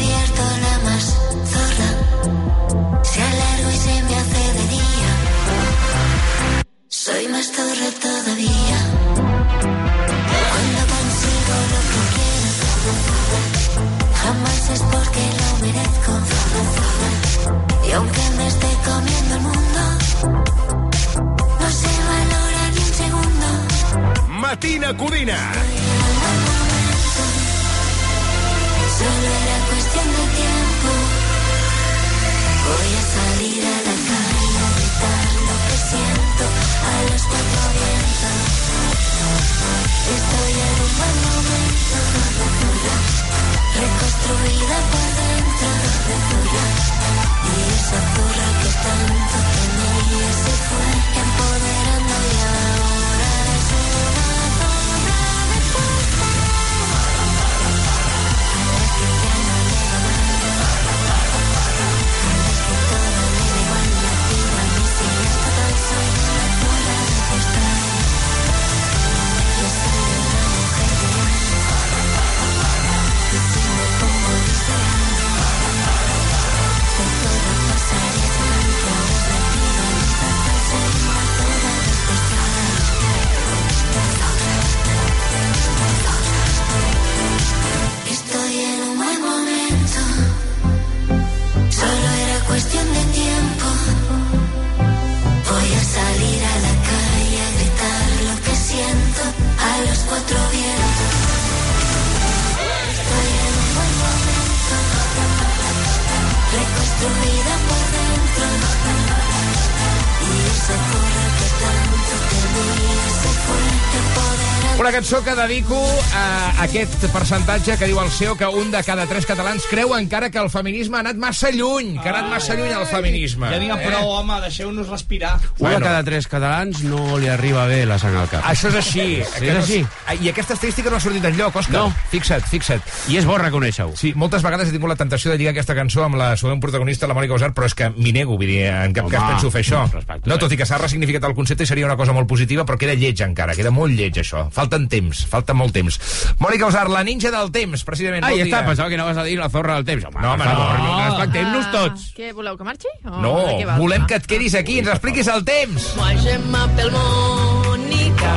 cançó 114.95 115.25
que 115.25 115.35
dedico 115.35 115.75
a 116.15 116.63
aquest 116.63 117.03
percentatge 117.11 117.75
que 117.81 117.87
diu 117.91 117.99
el 117.99 118.11
CEO 118.15 118.37
que 118.39 118.47
un 118.47 118.71
de 118.71 118.79
cada 118.87 119.09
tres 119.11 119.27
catalans 119.27 119.65
creu 119.67 119.91
encara 119.97 120.29
que 120.31 120.39
el 120.39 120.47
feminisme 120.53 121.01
ha 121.01 121.01
anat 121.03 121.17
massa 121.19 121.51
lluny, 121.51 121.97
que 121.99 122.09
ha 122.09 122.13
anat 122.13 122.29
massa 122.31 122.55
lluny 122.55 122.71
el 122.71 122.87
feminisme. 122.87 123.49
Ja 123.51 123.59
digue 123.59 123.75
prou, 123.83 124.13
home, 124.21 124.37
deixeu-nos 124.45 124.87
respirar. 124.93 125.33
Un 125.59 125.73
de 125.73 125.81
cada 125.83 126.05
tres 126.07 126.29
catalans 126.31 126.85
no 126.87 127.19
li 127.19 127.27
arriba 127.27 127.65
bé 127.67 127.81
la 127.91 127.97
sang 127.99 128.15
al 128.21 128.29
cap. 128.31 128.47
Això 128.47 128.71
és 128.71 128.77
així. 128.85 129.07
Sí, 129.35 129.49
és 129.49 129.57
així. 129.59 129.81
I 130.23 130.31
aquesta 130.31 130.55
estadística 130.55 130.93
no 130.95 131.01
ha 131.01 131.03
sortit 131.03 131.27
enlloc, 131.27 131.59
Òscar. 131.59 131.75
No. 131.75 131.89
Fixa't, 132.15 132.47
fixa't. 132.53 132.87
I 133.11 133.19
és 133.19 133.27
bo 133.27 133.35
reconèixer-ho. 133.43 133.97
Sí, 133.99 134.13
moltes 134.15 134.47
vegades 134.47 134.71
he 134.71 134.77
tingut 134.77 134.95
la 134.95 134.99
tentació 135.01 135.35
de 135.35 135.41
lligar 135.43 135.57
aquesta 135.57 135.75
cançó 135.75 136.05
amb 136.07 136.21
la 136.23 136.37
següent 136.39 136.63
protagonista, 136.63 137.11
la 137.11 137.19
Mònica 137.19 137.35
Usar, 137.35 137.51
però 137.57 137.67
és 137.67 137.75
que 137.75 137.91
m'hi 137.97 138.15
nego, 138.15 138.39
vull 138.39 138.47
dir, 138.47 138.63
en 138.71 138.95
cap 138.95 139.11
Home, 139.11 139.17
cas 139.19 139.35
penso 139.35 139.51
fer 139.51 139.65
això. 139.67 139.83
respecte, 139.91 140.31
No, 140.31 140.39
eh? 140.39 140.45
tot 140.47 140.55
i 140.55 140.61
que 140.63 140.71
s'ha 140.71 140.79
ressignificat 140.79 141.27
el 141.27 141.35
concepte 141.35 141.67
i 141.67 141.73
seria 141.73 141.91
una 141.91 141.99
cosa 141.99 142.15
molt 142.15 142.31
positiva, 142.31 142.63
però 142.65 142.79
queda 142.79 142.95
lleig 142.95 143.21
encara, 143.27 143.59
queda 143.59 143.75
molt 143.75 143.91
lleig 143.99 144.23
això. 144.23 144.47
Falten 144.55 144.84
temps, 144.89 145.25
falta 145.31 145.55
molt 145.55 145.73
temps. 145.75 145.99
Mònica 146.39 146.67
Usar, 146.71 146.89
la 146.91 147.03
ninja 147.05 147.31
del 147.35 147.51
temps, 147.55 147.85
precisament. 147.85 148.25
Ai, 148.25 148.39
bon 148.39 148.47
està, 148.47 148.65
pensava 148.67 148.89
que 148.89 148.95
anaves 148.99 149.17
a 149.17 149.25
dir 149.25 149.39
la 149.39 149.49
zorra 149.49 149.75
del 149.81 149.85
temps. 149.85 150.05
Home, 150.11 150.21
No, 150.23 150.33
home, 150.35 150.45
favor, 150.45 150.79
no. 150.79 150.97
que 150.97 151.05
respectem-nos 151.11 151.71
tots. 151.73 152.07
Què, 152.17 152.33
voleu 152.33 152.57
que 152.57 152.65
marxi? 152.65 152.89
O 153.05 153.21
No, 153.21 153.35
què 153.59 153.79
volem 153.79 154.07
que 154.07 154.17
et 154.21 154.27
quedis 154.27 154.55
aquí, 154.55 154.79
ens 154.83 154.89
expliquis 154.95 155.29
el 155.29 155.45
temps. 155.45 155.91
Moi 155.97 156.17
je 156.25 156.39
m'appelle 156.51 156.91
Monica. 156.95 158.35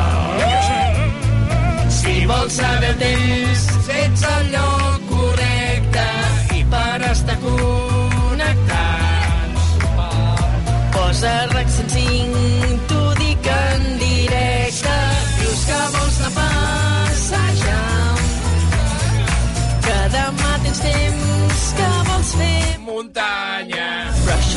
Si 1.89 2.25
vols 2.25 2.53
saber 2.53 2.89
el 2.93 2.97
temps, 3.01 3.46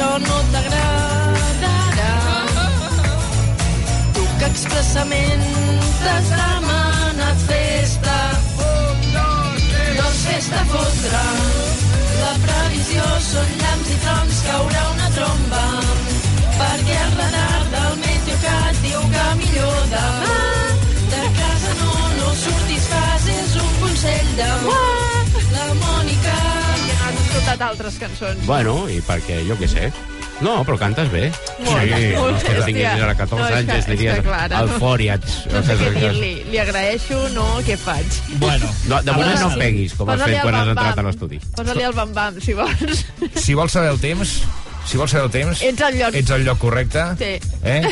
això 0.01 0.19
no 0.19 0.37
t'agradarà. 0.53 2.13
Tu 4.17 4.23
que 4.39 4.47
expressament 4.49 5.43
t'has 6.03 6.31
demanat 6.37 7.43
festa. 7.49 8.17
Doncs 9.99 10.23
festa 10.29 10.63
fotre. 10.73 11.25
La 12.21 12.35
previsió 12.47 13.09
són 13.29 13.53
llamps 13.63 13.91
i 13.95 13.99
trons, 14.05 14.43
caurà 14.49 14.85
una 14.95 15.11
tromba. 15.19 15.65
Perquè 16.61 16.97
el 17.07 17.19
radar 17.19 17.61
del 17.75 17.99
Meteocat 18.05 18.81
diu 18.87 19.03
que 19.17 19.27
millor 19.43 19.83
demà 19.93 20.39
de 21.13 21.27
casa 21.43 21.77
no, 21.83 21.93
no 22.23 22.33
surtis 22.47 22.89
fas, 22.95 23.29
és 23.37 23.61
un 23.65 23.77
consell 23.85 24.33
de 24.41 24.51
Mònica. 24.65 24.90
Han 27.51 27.59
tocat 27.59 27.69
altres 27.69 27.99
cançons. 27.99 28.47
Bueno, 28.47 28.89
i 28.89 29.01
perquè, 29.03 29.41
jo 29.49 29.57
què 29.59 29.67
sé. 29.69 29.91
No, 30.41 30.63
però 30.65 30.79
cantes 30.81 31.11
bé. 31.13 31.27
Molt 31.67 31.83
sí, 31.83 32.07
molt 32.17 32.31
no, 32.33 32.39
bé, 32.39 32.45
que 32.47 32.53
no 32.57 32.65
tinguis 32.65 33.03
ara 33.05 33.15
14 33.19 33.43
No, 33.43 33.57
anys, 33.59 33.67
que- 33.85 33.91
diries 33.91 34.13
és 34.15 34.21
que 34.23 34.25
clar, 34.31 34.39
ara 34.47 34.61
el 34.63 34.71
no- 34.71 34.79
fòriats. 34.81 35.35
No 35.53 35.63
sé 35.67 35.77
què 35.77 35.91
dir-li. 35.99 36.31
Li 36.51 36.59
agraeixo, 36.63 37.19
no? 37.35 37.45
Què 37.67 37.77
faig? 37.77 38.07
Bueno. 38.41 38.71
No, 38.89 39.03
de 39.03 39.13
moment 39.13 39.41
no 39.41 39.51
peguis, 39.59 39.93
com 39.99 40.09
has 40.15 40.23
fet 40.23 40.41
quan 40.41 40.55
has 40.55 40.69
entrat 40.73 40.99
a 40.99 41.03
l'estudi. 41.03 41.41
Posa-li 41.57 41.83
el 41.83 41.93
bam-bam, 41.93 42.41
si 42.41 42.55
vols. 42.57 43.05
Si 43.37 43.55
vols 43.55 43.73
saber 43.77 43.91
el 43.91 44.01
temps, 44.01 44.39
si 44.87 44.97
vols 44.97 45.11
saber 45.11 45.27
el 45.27 45.31
temps... 45.35 45.61
Ets 45.63 45.83
al 45.83 45.99
lloc- 45.99 46.15
Ets 46.23 46.31
al 46.31 46.45
lloc 46.47 46.59
correcte. 46.59 47.05
Sí. 47.19 47.35
Eh? 47.63 47.83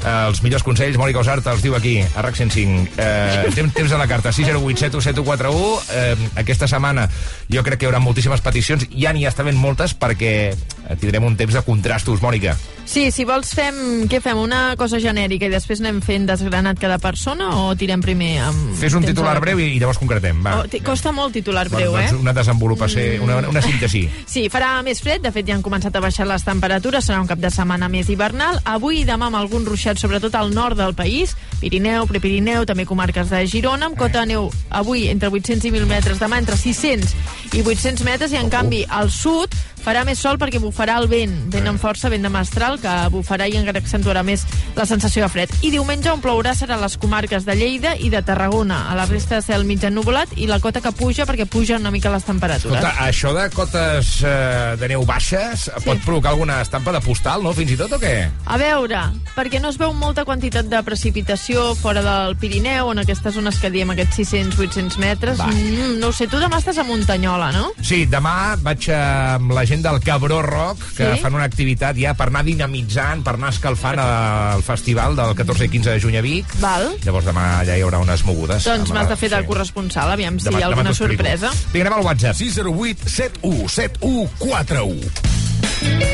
Els 0.00 0.40
millors 0.42 0.64
consells, 0.64 0.96
Mònica 0.96 1.20
Osart 1.20 1.46
els 1.52 1.62
diu 1.64 1.74
aquí, 1.76 1.98
a 2.00 2.22
RAC 2.24 2.38
105. 2.38 2.96
Eh, 2.96 3.50
temps, 3.54 3.74
temps 3.76 3.90
de 3.92 3.98
la 4.00 4.06
carta, 4.08 4.32
608 4.32 4.80
7141. 4.80 5.80
Eh, 5.92 6.30
aquesta 6.40 6.68
setmana 6.70 7.08
jo 7.52 7.64
crec 7.66 7.80
que 7.80 7.86
hi 7.86 7.90
haurà 7.90 8.00
moltíssimes 8.00 8.40
peticions. 8.40 8.88
Ja 8.96 9.12
n'hi 9.12 9.26
està 9.28 9.44
ben 9.44 9.60
moltes 9.60 9.92
perquè 9.92 10.54
tindrem 10.98 11.24
un 11.24 11.36
temps 11.36 11.54
de 11.54 11.62
contrastos, 11.62 12.22
Mònica. 12.22 12.56
Sí, 12.90 13.10
si 13.14 13.22
vols 13.28 13.52
fem... 13.54 13.76
Què 14.10 14.18
fem? 14.24 14.38
Una 14.40 14.74
cosa 14.80 14.98
genèrica 14.98 15.46
i 15.46 15.52
després 15.52 15.78
anem 15.82 16.00
fent 16.02 16.24
desgranat 16.26 16.80
cada 16.82 16.96
persona 16.98 17.50
o 17.60 17.74
tirem 17.78 18.02
primer 18.02 18.32
amb... 18.48 18.72
Fes 18.80 18.96
un 18.98 19.04
titular 19.06 19.36
a- 19.38 19.42
breu 19.44 19.60
i, 19.62 19.68
i 19.76 19.78
llavors 19.78 20.00
concretem, 20.00 20.40
va. 20.42 20.56
Oh, 20.64 20.80
costa 20.82 21.12
molt 21.14 21.36
titular 21.36 21.68
breu, 21.70 21.92
bueno, 21.92 22.02
eh? 22.02 22.10
doncs 22.10 22.24
una 22.24 22.34
desenvolupació, 22.34 23.04
una, 23.22 23.38
una 23.48 23.62
síntesi. 23.62 24.08
Sí, 24.30 24.48
farà 24.50 24.72
més 24.86 25.00
fred, 25.02 25.22
de 25.22 25.30
fet 25.34 25.46
ja 25.46 25.54
han 25.56 25.62
començat 25.62 25.94
a 25.94 26.02
baixar 26.02 26.26
les 26.26 26.42
temperatures, 26.46 27.06
serà 27.06 27.20
un 27.22 27.28
cap 27.30 27.38
de 27.42 27.50
setmana 27.52 27.88
més 27.92 28.10
hivernal. 28.10 28.58
Avui 28.64 29.02
i 29.02 29.06
demà 29.06 29.28
amb 29.30 29.38
alguns 29.38 29.68
ruixats, 29.70 30.02
sobretot 30.02 30.34
al 30.38 30.50
nord 30.54 30.78
del 30.80 30.94
país, 30.98 31.36
Pirineu, 31.60 32.06
Prepirineu, 32.10 32.64
també 32.66 32.86
comarques 32.88 33.30
de 33.30 33.44
Girona, 33.50 33.90
amb 33.90 33.98
cota 33.98 34.24
de 34.24 34.32
neu 34.34 34.50
avui 34.70 35.06
entre 35.12 35.30
800 35.30 35.68
i 35.68 35.74
1.000 35.74 35.90
metres, 35.90 36.22
demà 36.22 36.40
entre 36.40 36.56
600 36.58 37.14
i 37.58 37.62
800 37.62 38.06
metres, 38.06 38.32
i 38.34 38.40
en 38.40 38.50
canvi 38.50 38.84
al 38.88 39.10
sud 39.14 39.54
farà 39.84 40.04
més 40.06 40.20
sol 40.20 40.38
perquè 40.40 40.60
bufarà 40.62 40.98
el 41.00 41.08
vent, 41.10 41.34
vent 41.52 41.68
amb 41.70 41.80
força, 41.80 42.10
vent 42.12 42.26
de 42.26 42.32
mestral, 42.32 42.78
que 42.82 42.94
bufarà 43.12 43.48
i 43.48 43.56
encara 43.58 43.80
accentuarà 43.80 44.22
més 44.26 44.44
la 44.76 44.86
sensació 44.86 45.24
de 45.24 45.30
fred. 45.32 45.54
I 45.66 45.72
diumenge 45.74 46.10
on 46.12 46.22
plourà 46.22 46.54
serà 46.56 46.78
les 46.80 46.96
comarques 47.00 47.46
de 47.46 47.56
Lleida 47.56 47.94
i 47.96 48.10
de 48.12 48.22
Tarragona, 48.26 48.84
a 48.90 48.96
la 48.98 49.06
resta 49.08 49.38
de 49.38 49.46
cel 49.46 49.64
mig 49.68 49.84
ennuvolat 49.86 50.34
i 50.36 50.48
la 50.50 50.60
cota 50.60 50.82
que 50.84 50.92
puja 50.96 51.26
perquè 51.28 51.46
pugen 51.50 51.80
una 51.80 51.92
mica 51.94 52.12
les 52.12 52.26
temperatures. 52.26 52.78
Escolta, 52.80 53.06
això 53.06 53.32
de 53.36 53.46
cotes 53.54 54.12
eh, 54.26 54.76
de 54.80 54.90
neu 54.92 55.04
baixes 55.08 55.66
sí. 55.68 55.84
pot 55.86 56.02
provocar 56.04 56.34
alguna 56.34 56.60
estampa 56.64 56.92
de 56.94 57.02
postal, 57.04 57.44
no? 57.44 57.54
Fins 57.56 57.74
i 57.74 57.78
tot, 57.80 57.96
o 57.96 58.00
què? 58.02 58.14
A 58.46 58.60
veure, 58.60 59.02
perquè 59.34 59.60
no 59.62 59.72
es 59.72 59.78
veu 59.80 59.94
molta 59.96 60.26
quantitat 60.28 60.68
de 60.70 60.82
precipitació 60.86 61.70
fora 61.80 62.04
del 62.04 62.36
Pirineu, 62.40 62.92
en 62.92 63.02
aquestes 63.02 63.36
zones 63.36 63.60
que 63.62 63.72
diem 63.72 63.94
aquests 63.94 64.20
600-800 64.22 65.00
metres. 65.02 65.40
Va. 65.40 65.48
Mm, 65.50 65.98
no 66.02 66.10
ho 66.10 66.16
sé, 66.16 66.28
tu 66.30 66.40
demà 66.42 66.60
estàs 66.60 66.80
a 66.80 66.86
Muntanyola, 66.86 67.50
no? 67.56 67.70
Sí, 67.84 68.04
demà 68.10 68.56
vaig 68.60 68.90
amb 68.94 69.54
la 69.56 69.64
gent 69.70 69.84
del 69.86 70.00
Cabró 70.02 70.40
Rock, 70.42 70.82
que 70.96 71.06
Sí? 71.14 71.20
fan 71.22 71.34
una 71.38 71.46
activitat 71.46 71.96
ja 71.96 72.12
per 72.18 72.26
anar 72.28 72.42
dinamitzant, 72.44 73.22
per 73.24 73.34
anar 73.38 73.52
escalfant 73.54 74.00
el 74.02 74.62
festival 74.66 75.14
del 75.16 75.34
14 75.38 75.64
i 75.64 75.68
15 75.72 75.90
de 75.94 76.00
juny 76.02 76.16
a 76.18 76.22
Vic. 76.26 76.46
Val. 76.60 76.88
Llavors 77.06 77.26
demà 77.30 77.46
ja 77.64 77.76
hi 77.78 77.82
haurà 77.86 77.98
unes 78.02 78.24
mogudes. 78.26 78.64
Doncs 78.66 78.88
Demà- 78.90 79.00
m'has 79.00 79.08
de 79.14 79.16
fer 79.16 79.30
de 79.30 79.44
corresponsal, 79.46 80.10
aviam 80.10 80.38
si 80.42 80.50
hi 80.50 80.62
ha 80.62 80.66
alguna 80.66 80.92
sorpresa. 80.94 81.50
Vinga, 81.72 81.86
anem 81.88 81.98
al 82.00 82.04
WhatsApp. 82.04 82.36
608 82.36 83.08
71 83.08 83.68
71 83.68 84.28
41. 84.38 86.10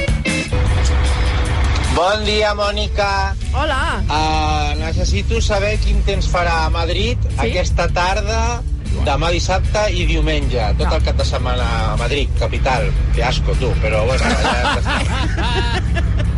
Bon 1.97 2.25
dia, 2.27 2.53
Mònica. 2.55 3.35
Hola. 3.57 4.03
Uh, 4.05 4.75
necessito 4.83 5.41
saber 5.41 5.79
quin 5.81 6.03
temps 6.05 6.29
farà 6.29 6.67
a 6.67 6.71
Madrid 6.71 7.17
sí? 7.31 7.39
aquesta 7.49 7.87
tarda, 7.89 8.61
demà 9.05 9.31
dissabte 9.35 9.87
i 9.93 10.07
diumenge. 10.09 10.71
Tot 10.81 10.97
el 10.99 11.05
cap 11.09 11.21
de 11.21 11.27
setmana 11.29 11.67
a 11.93 11.97
Madrid, 12.01 12.33
capital. 12.41 12.89
Que 13.17 13.27
asco, 13.27 13.57
tu, 13.61 13.73
però 13.83 14.05
bueno, 14.09 14.33
ja 14.43 16.33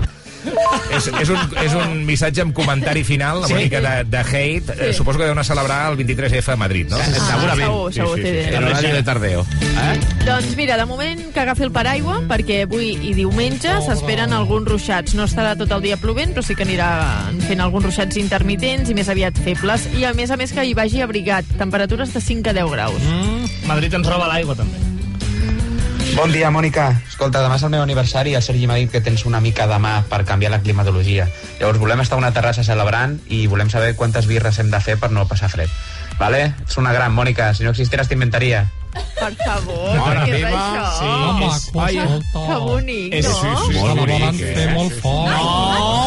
És, 0.96 1.06
és, 1.20 1.28
un, 1.28 1.38
és 1.62 1.74
un 1.76 2.04
missatge 2.06 2.42
amb 2.42 2.54
comentari 2.56 3.02
final, 3.04 3.38
una 3.38 3.48
Sí. 3.48 3.54
mica 3.54 3.80
de, 3.80 4.04
de 4.04 4.18
hate. 4.18 4.74
Sí. 4.78 4.92
Suposo 4.96 5.18
que 5.18 5.24
deuen 5.24 5.38
a 5.38 5.44
celebrar 5.44 5.90
el 5.92 5.98
23F 5.98 6.52
a 6.52 6.56
Madrid, 6.56 6.88
no? 6.90 6.96
Sí, 6.98 7.12
segurament. 7.14 7.68
segur, 7.68 7.92
segur, 7.94 8.14
té 8.16 8.32
bé. 8.32 8.56
En 8.56 8.64
horari 8.64 8.92
de 8.92 9.02
tardeo. 9.02 9.46
Eh? 9.62 10.00
Doncs 10.26 10.56
mira, 10.56 10.76
de 10.76 10.86
moment 10.86 11.22
que 11.32 11.40
agafi 11.40 11.62
el 11.68 11.72
paraigua, 11.72 12.20
perquè 12.28 12.62
avui 12.66 12.90
i 13.10 13.14
diumenge 13.14 13.76
s'esperen 13.86 14.32
alguns 14.32 14.68
ruixats. 14.68 15.14
No 15.14 15.24
estarà 15.28 15.54
tot 15.58 15.70
el 15.72 15.82
dia 15.82 15.96
plovent, 16.00 16.34
però 16.34 16.42
sí 16.44 16.54
que 16.58 16.64
anirà 16.66 16.90
fent 17.46 17.60
alguns 17.60 17.84
ruixats 17.90 18.16
intermitents 18.16 18.90
i 18.90 18.94
més 18.98 19.08
aviat 19.08 19.38
febles. 19.44 19.88
I 19.98 20.04
a 20.08 20.14
més 20.14 20.30
a 20.30 20.36
més 20.40 20.52
que 20.52 20.64
hi 20.64 20.74
vagi 20.74 21.00
abrigat. 21.04 21.44
Temperatures 21.58 22.12
de 22.14 22.20
5 22.20 22.50
a 22.50 22.52
10 22.52 22.70
graus. 22.72 23.00
Mm, 23.02 23.66
Madrid 23.68 23.94
ens 23.94 24.06
roba 24.08 24.28
l'aigua, 24.28 24.56
també. 24.56 24.87
Bon 26.18 26.32
dia, 26.34 26.48
Mònica. 26.50 26.88
Escolta, 27.06 27.38
demà 27.44 27.54
és 27.60 27.62
el 27.62 27.70
meu 27.70 27.82
aniversari 27.84 28.32
i 28.32 28.36
el 28.38 28.42
Sergi 28.42 28.66
m'ha 28.66 28.74
dit 28.80 28.90
que 28.90 29.00
tens 29.04 29.22
una 29.28 29.38
mica 29.40 29.68
de 29.70 29.76
mà 29.78 30.00
per 30.10 30.24
canviar 30.26 30.50
la 30.50 30.58
climatologia. 30.64 31.28
Llavors 31.60 31.78
volem 31.78 32.02
estar 32.02 32.16
a 32.18 32.22
una 32.22 32.32
terrassa 32.34 32.64
celebrant 32.66 33.20
i 33.30 33.44
volem 33.46 33.70
saber 33.70 33.94
quantes 33.94 34.26
birres 34.26 34.58
hem 34.58 34.72
de 34.72 34.80
fer 34.82 34.96
per 34.98 35.12
no 35.14 35.28
passar 35.30 35.50
fred. 35.52 35.70
Vale? 36.18 36.42
Ets 36.64 36.76
una 36.82 36.92
gran, 36.92 37.14
Mònica. 37.14 37.52
Si 37.54 37.62
no 37.62 37.70
existieras, 37.70 38.10
t'inventaria. 38.10 38.64
Per 39.18 39.30
favor, 39.44 39.94
Mare 40.00 40.24
què 40.26 40.40
és 40.40 40.44
això? 40.48 40.84
Sí, 40.98 41.06
Home, 41.06 41.46
és- 41.46 41.70
ai, 41.86 41.96
Que 42.32 42.56
bonic, 42.66 43.14
És- 43.14 43.28
no? 43.28 43.34
sí, 43.34 43.46
sí, 43.66 43.72
sí. 43.72 43.78
Molt 43.78 44.00
bonic, 44.00 44.34
fer 44.58 44.68
molt 44.74 44.92
fort. 45.00 45.30
No! 45.30 45.38
Tens 45.38 45.38
fanses, 45.38 45.46
Mònica 45.46 45.66
Ossà. 45.68 45.94
És 45.94 45.97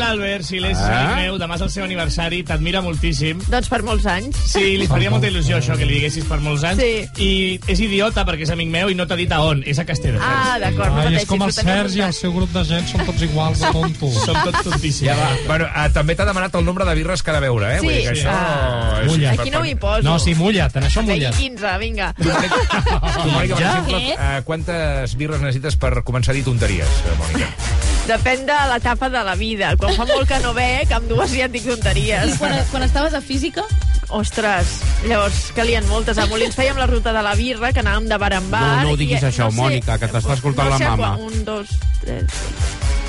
l'Albert, 0.00 0.44
sí, 0.44 0.58
l'és 0.60 0.78
Ah? 0.80 1.14
meu, 1.20 1.36
demà 1.38 1.54
és 1.56 1.62
el 1.66 1.70
seu 1.70 1.84
aniversari, 1.84 2.42
t'admira 2.46 2.80
moltíssim. 2.82 3.40
Doncs 3.50 3.68
per 3.68 3.82
molts 3.86 4.06
anys. 4.06 4.36
Sí, 4.50 4.76
li 4.80 4.86
faria 4.90 5.10
molta 5.12 5.28
il·lusió 5.28 5.58
això, 5.58 5.76
que 5.78 5.84
li 5.86 5.94
diguessis 5.98 6.24
per 6.28 6.40
molts 6.40 6.64
anys. 6.64 6.80
Sí. 6.80 7.24
I 7.24 7.60
és 7.70 7.80
idiota 7.80 8.24
perquè 8.26 8.42
és 8.46 8.50
amic 8.54 8.68
meu 8.72 8.90
i 8.90 8.94
no 8.94 9.06
t'ha 9.06 9.16
dit 9.16 9.30
a 9.32 9.40
on, 9.44 9.62
és 9.66 9.78
a 9.78 9.84
Castelldefels. 9.84 10.24
Ah, 10.26 10.58
d'acord, 10.62 10.94
no 10.96 11.08
és 11.10 11.26
com 11.26 11.42
el 11.42 11.52
Sergi 11.52 12.00
el 12.00 12.12
seu 12.16 12.32
grup 12.32 12.50
de 12.52 12.64
gent 12.64 12.86
són 12.88 13.04
tots 13.06 13.22
iguals 13.22 13.60
de 13.60 13.72
tontos. 13.72 14.14
Som 14.26 14.36
tots 14.44 14.62
tontíssims. 14.64 15.08
Ja 15.10 15.16
va. 15.18 15.30
Bueno, 15.46 15.66
eh, 15.68 15.88
també 15.94 16.14
t'ha 16.16 16.24
demanat 16.28 16.54
el 16.54 16.64
nombre 16.64 16.84
de 16.88 16.94
birres 16.94 17.22
que 17.22 17.30
ha 17.30 17.34
de 17.34 17.40
beure, 17.46 17.74
eh? 17.76 17.80
Sí. 17.80 17.86
Vull 17.86 17.94
dir 17.94 18.02
que 18.08 18.14
això... 18.16 18.30
Ah. 18.32 19.00
és- 19.04 19.10
Mulla't. 19.10 19.40
Aquí 19.40 19.50
no 19.50 19.60
m'hi 19.64 19.74
poso. 19.74 20.02
No, 20.02 20.18
sí, 20.18 20.34
mulla't, 20.34 20.76
en 20.76 20.84
això 20.88 21.02
mulla't. 21.04 21.36
15, 21.36 21.76
vinga. 21.78 22.12
Tu, 22.18 22.28
Mònica, 23.30 23.54
per 23.54 23.60
Ja? 23.62 23.76
exemple, 23.78 24.16
eh, 24.18 24.42
quantes 24.44 25.16
birres 25.16 25.40
necessites 25.40 25.76
per 25.76 26.02
començar 26.04 26.32
a 26.32 26.38
dir 26.38 26.44
tonteries, 26.44 26.86
eh, 27.06 27.16
Mònica? 27.18 27.89
Depèn 28.10 28.42
de 28.48 28.56
l'etapa 28.72 29.06
de 29.12 29.20
la 29.22 29.36
vida. 29.38 29.74
Quan 29.78 29.94
fa 29.94 30.06
molt 30.08 30.26
que 30.26 30.40
no 30.42 30.50
bec, 30.56 30.90
amb 30.96 31.06
dues 31.10 31.30
ja 31.30 31.46
et 31.46 31.52
dic 31.54 31.62
tonteries. 31.68 32.32
I 32.34 32.38
quan, 32.40 32.56
quan 32.72 32.82
estaves 32.88 33.14
a 33.14 33.20
física? 33.22 33.62
Ostres, 34.10 34.80
llavors 35.06 35.52
calien 35.54 35.86
moltes. 35.86 36.18
A 36.18 36.26
Molins 36.26 36.56
fèiem 36.58 36.74
la 36.80 36.88
ruta 36.90 37.12
de 37.14 37.22
la 37.22 37.36
birra, 37.38 37.70
que 37.72 37.84
anàvem 37.84 38.08
de 38.10 38.18
bar 38.18 38.32
en 38.34 38.48
bar. 38.50 38.64
No, 38.80 38.88
no 38.90 38.96
ho 38.96 38.98
diguis 38.98 39.22
i, 39.22 39.28
això, 39.28 39.46
Mònica, 39.54 40.00
que 40.02 40.08
t'està 40.10 40.34
escoltant 40.34 40.66
no 40.66 40.74
la 40.74 40.80
sé, 40.82 40.88
mama. 40.90 41.12
Quan, 41.20 41.26
un, 41.30 41.44
dos, 41.46 41.76
tres... 42.02 42.42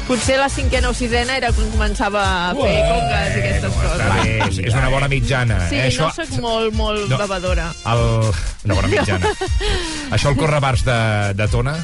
Potser 0.06 0.36
la 0.38 0.50
cinquena 0.50 0.90
o 0.90 0.96
sisena 0.98 1.38
era 1.38 1.52
quan 1.56 1.70
començava 1.72 2.22
a 2.22 2.54
fer 2.58 2.72
congues 2.90 3.36
i 3.38 3.42
aquestes 3.42 3.76
coses. 3.78 3.92
Està 3.96 4.08
bé, 4.18 4.32
és, 4.50 4.58
és 4.68 4.74
una 4.76 4.90
bona 4.92 5.08
mitjana. 5.08 5.60
Sí, 5.70 5.78
eh? 5.80 5.92
no 6.02 6.10
sóc 6.14 6.34
molt, 6.44 6.74
molt 6.76 7.06
No. 7.10 7.20
bebedora. 7.22 7.70
El... 7.94 8.02
Una 8.68 8.78
bona 8.82 8.90
mitjana. 8.92 9.32
Això 10.18 10.34
el 10.34 10.38
correbars 10.42 10.84
de, 10.86 10.98
de 11.38 11.48
Tona, 11.54 11.78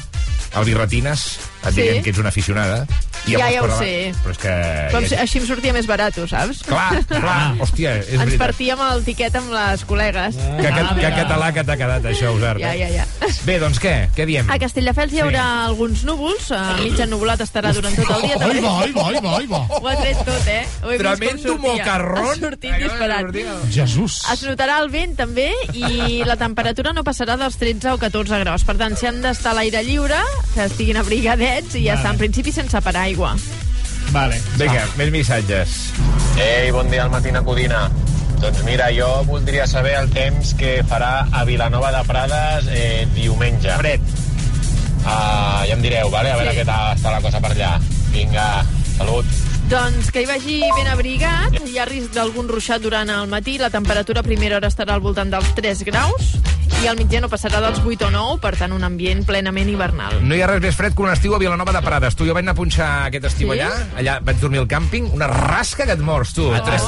el 0.56 0.64
Birretines, 0.64 1.38
et 1.66 1.74
Sí. 1.74 1.82
dirien 1.82 2.02
que 2.02 2.10
ets 2.10 2.18
una 2.18 2.28
aficionada. 2.30 2.86
I 3.26 3.32
Ja, 3.34 3.50
ja 3.52 3.62
ho 3.62 3.68
sé. 3.76 4.14
Però 4.24 4.30
és 4.32 4.38
que... 4.38 4.52
Com 4.94 5.04
si, 5.04 5.14
així 5.18 5.38
em 5.42 5.46
sortia 5.46 5.72
més 5.74 5.86
barat, 5.86 6.14
saps? 6.30 6.62
Clar, 6.64 7.02
clar, 7.10 7.56
hòstia, 7.60 7.96
és 7.98 8.08
Ens 8.14 8.22
veritat. 8.22 8.38
partíem 8.46 8.80
el 8.86 9.02
tiquet 9.04 9.34
amb 9.36 9.50
les 9.52 9.82
col·legues. 9.84 10.38
Que, 10.38 10.70
que, 10.72 10.84
que 11.02 11.10
català 11.18 11.50
que 11.52 11.64
t'ha 11.66 11.76
quedat, 11.76 12.06
això, 12.08 12.30
Usart. 12.36 12.62
Ja, 12.62 12.72
ja, 12.78 12.88
ja. 12.88 13.04
Bé, 13.44 13.58
doncs 13.60 13.80
què? 13.82 14.08
Què 14.16 14.24
diem? 14.30 14.48
A 14.48 14.56
Castelldefels 14.62 15.12
hi 15.12 15.20
haurà 15.26 15.44
alguns 15.66 16.04
núvols, 16.08 16.48
a 16.56 16.78
mig 16.80 16.96
ennuvolat 17.04 17.42
estarà 17.44 17.74
durant 17.76 17.94
tot 17.98 18.08
el 18.16 18.22
dia. 18.30 18.38
Ai, 18.48 18.62
va, 18.64 18.72
ai, 18.86 18.92
va, 18.96 19.04
ai, 19.10 19.20
va, 19.20 19.36
ai, 19.42 19.46
va. 19.50 19.60
Ho 19.76 19.84
ha 19.90 19.96
tret 20.00 20.22
tot, 20.24 20.48
eh? 20.48 20.62
Ho 20.84 20.92
he 20.94 20.98
Tremendo 21.02 21.58
mocarrón. 21.58 22.30
Ha 22.32 22.34
sortit 22.40 22.78
disparat. 22.80 23.34
Jesús. 23.74 24.22
Es 24.32 24.46
notarà 24.46 24.78
el 24.80 24.88
vent, 24.94 25.16
també, 25.18 25.50
i 25.74 26.22
la 26.24 26.38
temperatura 26.40 26.94
no 26.96 27.04
passarà 27.04 27.36
dels 27.36 27.58
13 27.60 27.92
o 27.92 27.98
14 28.00 28.40
graus. 28.46 28.64
Per 28.64 28.78
tant, 28.80 28.96
si 28.96 29.10
han 29.10 29.20
d'estar 29.20 29.52
a 29.52 29.58
l'aire 29.60 29.82
lliure, 29.84 30.22
que 30.54 30.64
estiguin 30.66 30.96
abrigadets 31.00 31.74
i 31.74 31.84
ja 31.86 31.94
Vale. 31.94 32.00
està, 32.02 32.12
en 32.14 32.18
principi 32.18 32.52
sense 32.52 32.80
paraigua. 32.84 33.34
Vale. 34.12 34.38
Vinga, 34.56 34.86
més 34.96 35.10
missatges. 35.12 35.74
Ei, 36.40 36.70
bon 36.72 36.88
dia 36.90 37.02
al 37.04 37.10
Matina 37.12 37.42
Codina. 37.44 37.88
Doncs 38.38 38.62
mira, 38.64 38.86
jo 38.94 39.08
voldria 39.26 39.66
saber 39.66 39.96
el 39.98 40.08
temps 40.14 40.54
que 40.54 40.78
farà 40.88 41.26
a 41.32 41.44
Vilanova 41.44 41.90
de 41.92 42.04
Prades 42.06 42.68
eh, 42.70 43.06
diumenge. 43.14 43.74
Fred. 43.82 44.00
Uh, 45.02 45.64
ja 45.66 45.74
em 45.74 45.82
direu, 45.82 46.10
vale? 46.10 46.30
a 46.32 46.36
veure 46.36 46.52
Sí. 46.52 46.58
què 46.60 46.64
tal 46.68 46.94
està 46.96 47.10
la 47.14 47.20
cosa 47.24 47.40
per 47.40 47.52
allà. 47.54 47.78
Vinga, 48.12 48.64
salut. 48.96 49.26
Doncs 49.68 50.10
que 50.10 50.22
hi 50.22 50.26
vagi 50.26 50.60
ben 50.76 50.86
abrigat, 50.88 51.58
hi 51.66 51.76
ha 51.78 51.84
risc 51.84 52.14
d'algun 52.14 52.48
ruixat 52.48 52.80
durant 52.80 53.10
el 53.12 53.26
matí, 53.28 53.58
la 53.60 53.68
temperatura 53.70 54.20
a 54.20 54.24
primera 54.24 54.56
hora 54.56 54.68
estarà 54.72 54.94
al 54.96 55.00
voltant 55.04 55.28
dels 55.30 55.50
3 55.58 55.82
graus 55.84 56.38
i 56.82 56.86
al 56.86 56.96
mitjà 57.00 57.20
no 57.24 57.28
passarà 57.32 57.60
dels 57.64 57.80
8 57.82 58.06
o 58.06 58.10
9, 58.14 58.38
per 58.42 58.54
tant 58.58 58.72
un 58.76 58.84
ambient 58.86 59.24
plenament 59.26 59.68
hivernal. 59.72 60.20
No 60.22 60.36
hi 60.36 60.42
ha 60.44 60.50
res 60.50 60.62
més 60.62 60.76
fred 60.78 60.94
que 60.94 61.02
un 61.02 61.10
estiu 61.10 61.34
a 61.34 61.40
Vilanova 61.42 61.72
de 61.74 61.82
Prades. 61.82 62.14
Tu, 62.18 62.26
jo 62.28 62.36
vaig 62.36 62.44
anar 62.46 62.54
a 62.54 62.60
punxar 62.60 62.90
aquest 63.08 63.24
estiu 63.32 63.48
Sí? 63.52 63.58
allà, 63.58 63.70
allà 63.98 64.18
vaig 64.22 64.38
dormir 64.42 64.60
al 64.62 64.68
càmping, 64.70 65.10
una 65.16 65.26
rasca 65.26 65.86
que 65.88 65.96
et 65.96 66.04
mors, 66.04 66.34
tu. 66.36 66.50
Ah, 66.54 66.62
Tres... 66.66 66.84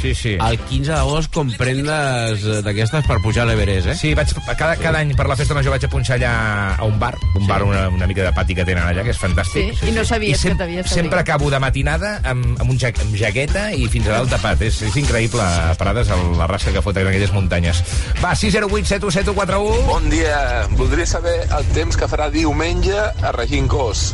Sí, 0.00 0.14
sí. 0.14 0.36
El 0.38 0.58
15 0.68 0.92
d'agost 0.92 1.32
com 1.34 1.48
prendes 1.58 2.44
eh, 2.46 2.58
d'aquestes 2.62 3.06
per 3.08 3.18
pujar 3.24 3.42
a 3.42 3.48
l'Everest, 3.50 3.90
eh? 3.90 3.96
Sí, 3.98 4.12
vaig, 4.14 4.30
cada, 4.52 4.76
cada 4.78 5.00
any 5.02 5.14
per 5.18 5.26
la 5.26 5.36
festa 5.38 5.56
major 5.56 5.74
vaig 5.74 5.86
a 5.88 5.90
punxar 5.90 6.18
allà 6.18 6.32
a 6.78 6.86
un 6.86 6.98
bar, 7.00 7.12
un 7.34 7.48
bar 7.48 7.60
una, 7.66 7.88
una 7.90 8.06
mica 8.06 8.22
de 8.22 8.32
pati 8.36 8.54
que 8.58 8.66
tenen 8.68 8.86
allà, 8.86 9.02
que 9.06 9.10
és 9.14 9.18
fantàstic. 9.18 9.72
Sí, 9.80 9.90
i 9.90 9.96
no 9.96 10.04
sabies 10.06 10.44
I 10.44 10.52
que 10.52 10.58
t'havies 10.60 10.92
Sempre 10.92 11.18
acabo 11.20 11.50
de 11.50 11.58
matinada 11.62 12.18
amb, 12.22 12.46
amb, 12.60 12.70
un 12.70 12.78
ja, 12.78 12.92
amb 12.94 13.16
jaqueta 13.18 13.68
i 13.74 13.88
fins 13.90 14.06
a 14.06 14.20
dalt 14.20 14.30
tapat. 14.36 14.62
És, 14.68 14.80
és 14.86 14.98
increïble, 15.02 15.42
a 15.42 15.74
Prades, 15.78 16.12
el, 16.14 16.24
la 16.38 16.46
rasca 16.50 16.74
que 16.74 16.82
foten 16.84 17.06
en 17.06 17.12
aquelles 17.12 17.34
muntanyes. 17.34 17.82
Va, 18.22 18.34
608 18.38 18.94
7171 18.94 19.82
Bon 19.88 20.06
dia. 20.12 20.38
Voldria 20.78 21.06
saber 21.10 21.40
el 21.58 21.66
temps 21.74 21.98
que 21.98 22.08
farà 22.10 22.30
diumenge 22.30 22.94
a 22.98 23.34
Regincós, 23.34 24.12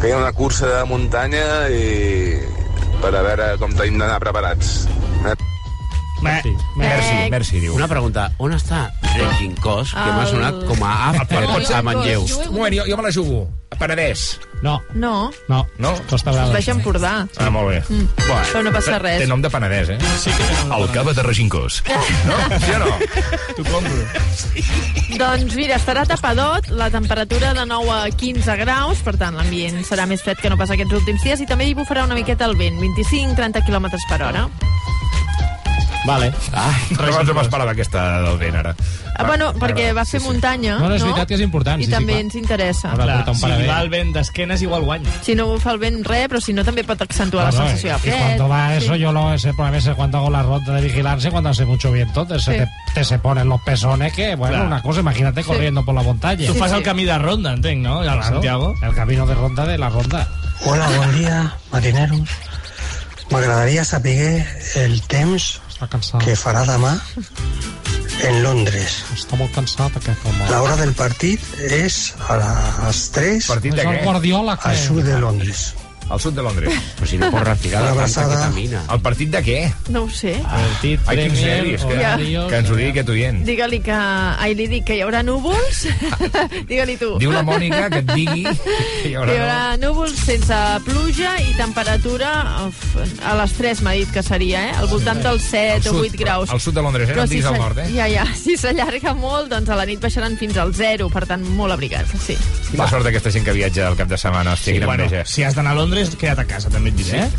que 0.00 0.08
hi 0.08 0.16
ha 0.16 0.22
una 0.22 0.32
cursa 0.32 0.72
de 0.78 0.82
muntanya 0.88 1.46
i 1.68 1.84
per 3.00 3.14
a 3.16 3.22
veure 3.24 3.52
com 3.60 3.72
tenim 3.76 3.98
d'anar 4.00 4.20
preparats. 4.22 4.84
Merci, 6.20 6.52
merci, 6.76 7.30
merci, 7.32 7.60
diu. 7.62 7.74
Una 7.78 7.88
pregunta, 7.88 8.26
on 8.44 8.52
està 8.52 8.90
Regincós, 9.14 9.94
que 9.96 10.10
m'ha 10.12 10.26
sonat 10.28 10.58
com 10.68 10.84
a 10.84 10.92
after 11.14 11.46
a 11.48 11.80
Manlleu? 11.86 12.26
Un 12.28 12.52
moment, 12.52 12.76
jo, 12.76 12.84
jo 12.90 12.98
me 13.00 13.06
la 13.08 13.12
jugo. 13.14 13.40
Penedès. 13.80 14.38
No. 14.62 14.82
No, 14.92 15.30
No. 15.48 15.66
No? 15.78 15.94
Costa 16.10 16.30
es 16.30 16.36
Brava. 16.36 16.52
Baix 16.52 16.68
Empordà. 16.68 17.12
Ah, 17.40 17.48
molt 17.50 17.70
bé. 17.72 17.78
Mm. 17.88 18.08
Però 18.52 18.62
no 18.66 18.72
passa 18.74 18.98
res. 19.00 19.22
Té 19.22 19.26
nom 19.30 19.40
de 19.40 19.48
Penedès, 19.50 19.94
eh? 19.94 19.98
Sí 20.20 20.30
que 20.36 20.44
té 20.44 20.58
nom 20.68 20.74
El 20.76 20.90
cava 20.92 21.14
de 21.16 21.24
Regincós. 21.24 21.80
No? 22.28 22.36
Sí 22.60 22.74
o 22.76 22.78
no? 22.82 22.90
T'ho 23.56 23.64
compro. 23.70 24.02
Doncs 25.20 25.54
mira, 25.56 25.78
estarà 25.80 26.04
tapadot, 26.08 26.68
la 26.76 26.90
temperatura 26.92 27.54
de 27.56 27.64
9 27.66 27.90
a 27.96 28.10
15 28.10 28.56
graus, 28.60 29.00
per 29.06 29.16
tant 29.20 29.36
l'ambient 29.36 29.80
serà 29.88 30.06
més 30.10 30.22
fred 30.24 30.38
que 30.40 30.52
no 30.52 30.58
pas 30.60 30.70
aquests 30.70 30.94
últims 31.00 31.24
dies 31.24 31.40
i 31.40 31.48
també 31.48 31.66
hi 31.70 31.74
bufarà 31.78 32.04
una 32.04 32.18
miqueta 32.18 32.44
el 32.48 32.56
vent, 32.60 32.76
25-30 32.80 33.64
km 33.66 33.88
per 34.08 34.20
hora. 34.28 34.46
Vale. 36.06 36.32
Ai, 36.52 36.96
no 36.96 37.02
abans 37.12 37.28
no 37.28 37.34
m'esperava 37.36 37.72
aquesta 37.72 38.22
del 38.24 38.38
vent, 38.40 38.54
ara. 38.56 38.74
Ah, 39.20 39.24
bueno, 39.26 39.50
perquè 39.52 39.90
va 39.92 40.06
fer 40.08 40.20
muntanya, 40.24 40.78
No, 40.80 40.88
no, 40.88 40.94
és 40.96 41.02
veritat 41.04 41.28
que 41.28 41.34
és 41.36 41.42
important, 41.44 41.78
I 41.80 41.84
sí, 41.84 41.90
sí, 41.90 41.92
també 41.92 42.14
clar. 42.14 42.22
ens 42.24 42.34
interessa. 42.40 42.90
Portar 42.94 43.28
un 43.28 43.34
si 43.36 43.50
va 43.68 43.80
el 43.82 43.90
vent 43.92 44.14
d'esquenes, 44.14 44.62
igual 44.62 44.82
guany. 44.86 45.04
Si 45.22 45.34
no 45.34 45.46
bufa 45.50 45.72
el 45.72 45.78
vent, 45.78 45.98
res, 46.06 46.26
però 46.32 46.40
si 46.40 46.54
no 46.56 46.64
també 46.64 46.84
pot 46.84 47.02
accentuar 47.02 47.44
la 47.44 47.50
Claro, 47.50 47.66
sensació 47.68 47.90
de 47.92 47.96
y 47.98 48.00
fred. 48.00 48.18
cuando 48.24 48.48
va 48.48 48.74
eso, 48.76 48.94
Sí. 48.94 49.00
yo 49.00 49.12
lo 49.12 49.34
ese 49.34 49.52
problema 49.52 49.76
es 49.76 49.88
cuando 49.90 50.18
hago 50.18 50.30
la 50.30 50.42
ronda 50.42 50.72
de 50.72 50.80
vigilancia, 50.80 51.30
cuando 51.30 51.50
hace 51.50 51.66
mucho 51.66 51.92
viento, 51.92 52.26
te, 52.26 52.38
se 52.40 52.52
Sí. 52.52 52.58
te, 52.58 52.68
te 52.94 53.04
se 53.04 53.18
ponen 53.18 53.48
los 53.50 53.60
pezones, 53.60 54.12
que 54.14 54.34
bueno, 54.36 54.54
Claro. 54.54 54.66
una 54.68 54.80
cosa, 54.82 55.00
imagínate 55.00 55.44
corriendo 55.44 55.84
por 55.84 55.94
la 55.94 56.02
montaña. 56.02 56.46
Tu 56.46 56.54
fas 56.54 56.72
el 56.72 56.82
camí 56.82 57.04
de 57.04 57.18
ronda, 57.18 57.52
entenc, 57.52 57.82
no, 57.82 58.00
Claro, 58.00 58.22
Santiago? 58.22 58.74
El 58.82 58.94
camino 58.94 59.26
de 59.26 59.34
ronda 59.34 59.66
de 59.66 59.76
la 59.76 59.90
ronda. 59.90 60.26
Hola, 60.64 60.88
bon 60.96 61.18
dia, 61.18 61.54
marineros. 61.70 62.20
M'agradaria 63.30 63.84
saber 63.84 64.46
el 64.76 65.02
temps 65.02 65.60
Està 65.80 65.94
cansat. 65.96 66.20
que 66.28 66.34
farà 66.36 66.66
demà 66.68 66.90
en 68.28 68.42
Londres. 68.44 68.98
Està 69.14 69.38
molt 69.40 69.54
cansat, 69.54 69.94
aquest 69.96 70.26
home. 70.28 70.48
La 70.50 70.58
hora 70.60 70.74
del 70.76 70.92
partit 70.92 71.40
és 71.72 71.96
a 72.28 72.36
les 72.36 73.00
3 73.16 73.46
Partit 73.48 73.72
de 73.72 73.80
És 73.80 73.86
el 73.88 73.96
què? 73.96 74.02
Guardiola, 74.04 74.58
que... 74.60 74.74
al 74.74 74.76
sud 74.76 75.08
de 75.08 75.16
Londres. 75.22 75.70
Al 76.10 76.20
sud 76.20 76.34
de 76.34 76.42
Londres. 76.42 76.74
Però 76.98 77.06
si 77.08 77.18
no 77.20 77.30
pot 77.30 77.44
respirar 77.46 77.80
de 77.82 77.88
tanta 77.88 78.00
abraçada. 78.00 78.36
ketamina. 78.36 78.82
El 78.92 79.00
partit 79.04 79.30
de 79.30 79.42
què? 79.46 79.58
No 79.94 80.04
ho 80.04 80.10
sé. 80.10 80.34
Partit 80.42 81.00
Ai, 81.06 81.16
quins 81.20 81.34
Premier, 81.38 81.56
nervis, 81.56 81.84
que, 81.86 81.94
horarios... 81.94 82.48
que 82.50 82.58
ens 82.60 82.70
ho 82.70 82.78
digui 82.80 82.90
aquest 82.94 83.12
oient. 83.14 83.40
Digue-li 83.46 83.80
que... 83.86 83.98
Ai, 84.40 84.54
li 84.58 84.66
dic 84.72 84.84
que 84.90 84.96
hi 84.98 85.04
haurà 85.06 85.22
núvols. 85.26 85.84
Digue-li 86.70 86.96
tu. 87.00 87.12
Diu 87.22 87.32
la 87.34 87.42
Mònica 87.46 87.86
que 87.92 88.02
et 88.02 88.10
digui 88.14 88.44
que 88.50 89.08
hi 89.08 89.12
Hi 89.12 89.14
haurà... 89.18 89.36
haurà 89.38 89.60
núvols 89.82 90.16
sense 90.26 90.58
pluja 90.86 91.34
i 91.44 91.54
temperatura 91.58 92.30
uf, 92.66 92.82
a 93.26 93.34
les 93.40 93.54
3 93.58 93.82
m'ha 93.86 93.94
dit 94.00 94.10
que 94.14 94.22
seria, 94.26 94.64
eh? 94.70 94.74
Al 94.80 94.88
voltant 94.90 95.20
dels 95.24 95.46
7 95.50 95.90
o 95.92 96.00
8 96.02 96.18
graus. 96.20 96.50
Al 96.54 96.60
sud 96.62 96.74
de 96.76 96.84
Londres, 96.84 97.08
eh? 97.08 97.14
No 97.14 97.22
Però 97.22 97.30
diguis 97.30 97.46
al 97.50 97.58
nord, 97.60 97.78
eh? 97.84 97.88
Ja, 97.94 98.08
ja. 98.10 98.26
Si 98.40 98.56
s'allarga 98.60 99.14
molt, 99.18 99.50
doncs 99.52 99.70
a 99.70 99.78
la 99.78 99.86
nit 99.88 100.00
baixaran 100.02 100.36
fins 100.40 100.56
al 100.60 100.72
0, 100.76 101.10
per 101.12 101.24
tant, 101.30 101.44
molt 101.58 101.74
abrigats, 101.76 102.14
sí. 102.24 102.36
Quina 102.70 102.86
sort 102.90 103.06
d'aquesta 103.06 103.32
gent 103.34 103.44
que 103.46 103.54
viatja 103.56 103.86
al 103.90 103.96
cap 103.98 104.08
de 104.10 104.18
setmana. 104.20 104.56
Quina 104.60 104.86
bueno, 104.86 105.04
enveja. 105.08 105.24
si 105.28 105.42
has 105.44 105.54
d'anar 105.58 105.72
a 105.74 105.80
Londres, 105.80 105.99
queda't 106.16 106.40
a 106.40 106.46
casa, 106.48 106.70
també 106.72 106.88
et 106.90 106.96
diré, 106.96 107.24
eh? 107.26 107.30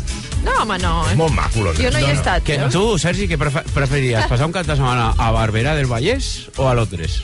No, 0.44 0.54
home, 0.62 0.78
no. 0.78 0.94
És 1.10 1.16
molt 1.18 1.34
maco, 1.34 1.62
Londres. 1.62 1.82
Jo 1.82 1.90
no 1.90 1.98
hi 2.02 2.10
he 2.10 2.14
estat. 2.16 2.42
Que 2.46 2.58
veus? 2.58 2.72
tu, 2.72 2.98
Sergi, 2.98 3.28
què 3.30 3.38
prefe- 3.38 3.62
preferiries? 3.74 4.26
Passar 4.30 4.46
un 4.46 4.52
cap 4.52 4.66
de 4.66 4.74
setmana 4.78 5.12
a 5.18 5.30
Barberà 5.34 5.74
del 5.78 5.86
Vallès 5.90 6.48
o 6.56 6.68
a 6.68 6.74
Londres? 6.74 7.20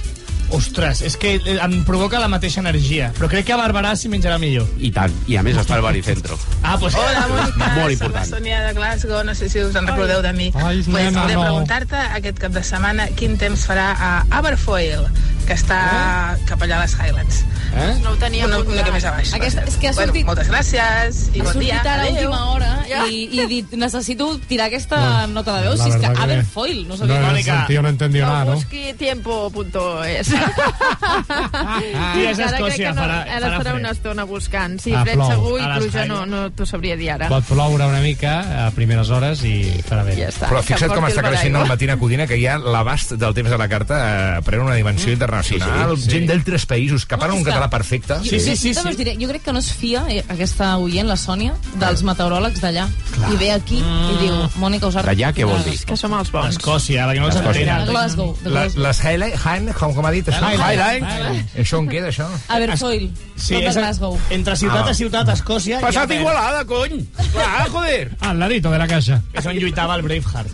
Ostres, 0.50 1.02
és 1.04 1.16
que 1.20 1.34
eh, 1.36 1.58
em 1.60 1.84
provoca 1.84 2.16
la 2.22 2.28
mateixa 2.32 2.62
energia, 2.62 3.10
però 3.18 3.28
crec 3.28 3.44
que 3.44 3.52
a 3.52 3.58
Barberà 3.60 3.90
s'hi 3.98 4.08
menjarà 4.08 4.38
millor. 4.40 4.64
I 4.80 4.88
tant. 4.96 5.12
I 5.28 5.36
a 5.36 5.42
més 5.44 5.58
està 5.60 5.74
al 5.76 5.82
baricentro. 5.84 6.38
Ah, 6.62 6.78
pues... 6.80 6.94
Hola, 6.96 7.26
Mònica. 7.28 7.68
Molt 7.74 7.82
Soc 7.82 7.92
important. 7.92 8.14
la 8.16 8.38
Sònia 8.38 8.62
de 8.64 8.72
Glasgow, 8.78 9.24
no 9.28 9.34
sé 9.36 9.50
si 9.52 9.60
us 9.60 9.76
en 9.76 9.86
recordeu 9.90 10.22
de 10.24 10.32
mi. 10.32 10.46
Ai, 10.54 10.80
pues, 10.80 10.88
nena, 10.88 11.26
no. 11.28 11.42
preguntar-te 11.42 12.00
aquest 12.16 12.38
cap 12.40 12.52
de 12.56 12.62
setmana 12.64 13.10
quin 13.18 13.36
temps 13.36 13.66
farà 13.68 13.90
a 13.92 14.12
Aberfoyle, 14.40 15.10
que 15.48 15.56
està 15.56 16.36
cap 16.48 16.60
allà 16.62 16.76
a 16.76 16.82
les 16.84 16.92
Highlands. 16.98 17.38
Eh? 17.68 17.86
No 18.02 18.10
ho 18.14 18.16
tenia 18.20 18.46
Una, 18.46 18.58
una 18.62 18.76
mica 18.80 18.92
més 18.92 19.04
a 19.04 19.10
baix. 19.12 19.28
Cert. 19.30 19.44
és 19.68 19.76
que 19.76 19.88
ha 19.88 19.92
bueno, 19.92 20.12
sortit- 20.12 20.26
moltes 20.26 20.48
gràcies 20.50 21.18
i 21.34 21.40
ha 21.40 21.44
bon 21.44 21.52
sortit 21.52 21.68
dia. 21.70 21.80
ara 21.80 21.90
a 21.90 21.94
Adéu. 22.04 22.12
última 22.14 22.44
hora 22.52 22.70
Ja. 22.88 23.02
i, 23.06 23.28
i 23.32 23.46
dit, 23.46 23.72
necessito 23.76 24.38
tirar 24.48 24.66
aquesta 24.68 25.26
nota 25.28 25.56
de 25.56 25.62
veu. 25.68 25.74
La 25.76 25.84
Si 25.84 25.90
és 25.90 25.96
que 25.96 26.06
Aberfoyle, 26.06 26.82
no 26.84 26.88
No, 26.88 26.96
sabia. 26.96 27.20
no, 27.20 27.26
Mònica. 27.28 27.66
tío 27.66 27.82
no 27.82 27.88
entendió 27.88 28.24
No 28.26 28.32
nada, 28.32 28.44
¿no? 28.46 28.54
busqui 28.54 28.94
tiempo.es. 28.94 30.28
I 30.32 32.24
és 32.26 32.38
Escòcia, 32.38 32.88
que 32.88 32.94
no, 32.94 33.02
farà, 33.02 33.18
ara 33.36 33.50
farà 33.58 33.60
fred. 33.62 33.74
una 33.80 33.90
estona 33.90 34.24
buscant. 34.24 34.80
Sí, 34.80 34.92
Ah, 34.94 35.02
fred 35.04 35.14
plou. 35.14 35.30
segur 35.30 35.60
i 35.60 35.64
A 35.64 35.74
pluja 35.78 36.06
no, 36.06 36.24
no 36.26 36.50
t'ho 36.52 36.66
sabria 36.66 36.96
dir 36.96 37.10
ara. 37.12 37.28
Pot 37.28 37.44
ploure 37.44 37.86
una 37.86 38.00
mica 38.00 38.66
a 38.66 38.70
primeres 38.72 39.10
hores 39.10 39.42
i 39.44 39.82
farà 39.88 40.04
bé. 40.04 40.16
Ja 40.16 40.28
està. 40.28 40.48
Però 40.48 40.62
fixa't 40.62 40.92
com 40.94 41.04
està 41.04 41.22
creixent 41.22 41.54
el. 41.56 41.66
Matina 41.68 41.96
Codina, 41.98 42.26
que 42.26 42.40
ja 42.40 42.58
l'abast 42.58 43.12
del 43.12 43.34
temps 43.34 43.50
de 43.50 43.58
la 43.58 43.68
carta 43.68 44.38
eh, 44.38 44.42
pren 44.42 44.60
una 44.64 44.74
dimensió 44.74 45.12
internacional. 45.44 45.96
sí, 45.96 46.02
sí. 46.02 46.10
Gent 46.10 46.26
d'altres 46.28 46.66
països 46.66 47.06
que 47.06 47.16
parlen 47.16 47.36
No, 47.38 47.42
un 47.42 47.46
català 47.46 47.68
perfecte. 47.70 48.14
Sí, 48.22 48.40
sí, 48.40 48.56
sí, 48.56 48.74
sí. 48.74 48.88
us 48.88 48.96
diré, 48.96 49.16
jo 49.20 49.28
crec 49.28 49.42
que 49.42 49.52
no 49.52 49.58
es 49.58 49.72
fia, 49.72 50.04
eh, 50.08 50.24
aquesta 50.28 50.76
oient, 50.78 51.06
la 51.08 51.16
Sònia, 51.16 51.54
dels 51.78 52.02
meteoròlegs 52.02 52.60
d'allà. 52.60 52.88
I 53.32 53.36
ve 53.36 53.50
aquí 53.52 53.78
i 53.78 54.16
diu, 54.20 54.34
Mònica 54.56 54.88
Usart... 54.88 55.06
D'allà 55.06 55.32
què 55.34 55.44
vol 55.46 55.62
dir? 55.64 55.74
És 55.74 55.84
que 55.84 55.96
som 55.96 56.12
els 56.18 56.30
bons. 56.32 56.56
Escòcia, 56.56 57.06
perquè 57.08 57.20
no 57.20 57.26
els 57.28 57.36
entenen. 57.36 57.86
Glasgow. 57.88 58.36
La, 58.44 58.66
les 58.66 59.00
Highline, 59.04 59.34
Highline, 59.36 59.74
com, 59.78 59.94
com 59.94 60.06
ha 60.06 60.10
dit 60.14 60.28
això? 60.28 60.48
Highline. 60.52 61.06
Highline. 61.06 61.44
Això 61.64 61.78
on 61.78 61.88
queda, 61.88 62.08
això? 62.08 62.28
Aberfoyle. 62.48 63.10
Sí, 63.36 63.54
prop 63.54 63.62
de 63.62 63.68
és 63.68 63.76
Glasgow. 63.76 64.18
entre 64.30 64.56
ciutat 64.56 64.86
Ah. 64.86 64.90
a 64.90 64.94
ciutat, 64.94 65.28
Escòcia... 65.34 65.80
Passat 65.80 66.10
Igualada, 66.10 66.64
cony! 66.64 67.04
Clar, 67.32 67.68
joder! 67.70 68.16
Al 68.20 68.38
ladito 68.38 68.70
de 68.70 68.78
la 68.78 68.86
casa. 68.88 69.22
És 69.32 69.46
on 69.46 69.54
lluitava 69.58 69.94
el 69.96 70.02
Braveheart. 70.02 70.50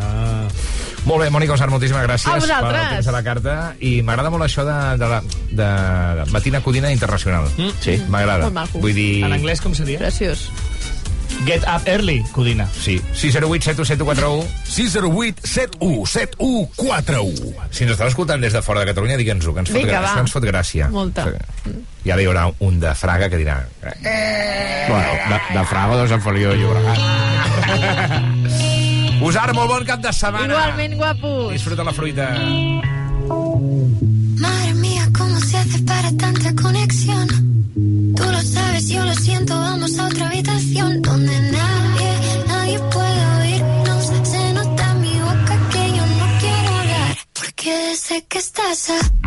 Ah. 0.00 0.48
Molt 1.04 1.18
bé, 1.24 1.30
Mònica 1.34 1.56
Osar, 1.56 1.66
moltíssimes 1.72 2.04
gràcies 2.06 2.28
A 2.30 2.36
pel 2.38 2.44
vosaltres. 2.46 2.90
temps 2.92 3.06
de 3.08 3.12
la 3.16 3.22
carta 3.26 3.54
i 3.82 3.94
m'agrada 4.06 4.30
molt 4.30 4.44
això 4.46 4.62
de, 4.68 4.76
de, 5.00 5.08
la, 5.10 5.18
de 5.50 5.68
Matina 6.30 6.60
Codina 6.62 6.92
Internacional. 6.94 7.48
Sí. 7.82 7.96
M'agrada. 8.08 8.52
Vull 8.76 8.94
dir... 8.94 9.24
En 9.26 9.32
anglès 9.34 9.60
com 9.64 9.74
seria? 9.74 9.98
Preciós. 9.98 10.46
Get 11.46 11.64
up 11.66 11.88
early, 11.90 12.20
Codina. 12.30 12.68
Sí. 12.70 13.00
608 13.18 13.64
7171 13.72 14.46
608 14.68 15.42
71 15.48 16.06
7141. 16.06 17.66
Si 17.72 17.82
ens 17.82 17.94
estàs 17.96 18.12
escoltant 18.12 18.38
des 18.44 18.52
de 18.54 18.62
fora 18.62 18.84
de 18.84 18.90
Catalunya, 18.92 19.16
digue'ns-ho, 19.18 19.50
que 19.56 19.64
ens 19.64 19.72
fot, 19.72 19.80
Vinga, 19.80 19.96
gràcia, 19.98 20.14
va. 20.14 20.20
ens 20.22 20.34
fot 20.36 20.44
gràcia. 20.46 20.90
Molta. 20.92 21.24
Sí. 21.64 21.72
I 22.06 22.12
ara 22.14 22.22
hi 22.22 22.28
haurà 22.30 22.44
un 22.62 22.78
de 22.82 22.94
Fraga 22.98 23.26
que 23.32 23.40
dirà... 23.42 23.58
Eh. 23.82 24.86
Bueno, 24.86 25.10
de, 25.32 25.40
de 25.58 25.64
Fraga 25.72 25.98
de 26.02 26.06
Sant 26.14 26.22
Feliu 26.22 26.52
de 26.52 26.60
Llobregat. 26.62 26.98
Usar, 29.22 29.52
molt 29.54 29.70
bon 29.70 29.84
cap 29.86 30.00
de 30.02 30.10
setmana. 30.12 30.54
Igualment, 30.54 30.94
guapos. 30.98 31.52
Disfruta 31.52 31.84
la 31.84 31.92
fruita. 31.92 32.28
Madre 34.42 34.74
mía, 34.74 35.08
¿cómo 35.16 35.38
se 35.40 35.58
hace 35.58 35.78
para 35.82 36.10
tanta 36.16 36.54
conexión? 36.60 37.28
Tú 38.16 38.24
lo 38.24 38.42
sabes, 38.42 38.88
yo 38.88 39.04
lo 39.04 39.14
siento, 39.14 39.54
vamos 39.54 39.98
a 39.98 40.06
otra 40.06 40.26
habitación 40.28 41.00
donde 41.02 41.40
nadie, 41.52 42.10
nadie 42.48 42.78
puede 42.78 43.26
oírnos. 43.42 44.04
Se 44.28 44.52
nota 44.54 44.90
en 44.90 45.00
mi 45.00 45.14
boca 45.20 45.58
que 45.70 45.88
yo 45.96 46.06
no 46.06 46.26
quiero 46.40 46.74
hablar, 46.80 47.16
porque 47.32 47.96
sé 47.96 48.24
que 48.28 48.38
estás 48.38 48.90
aquí, 48.90 49.21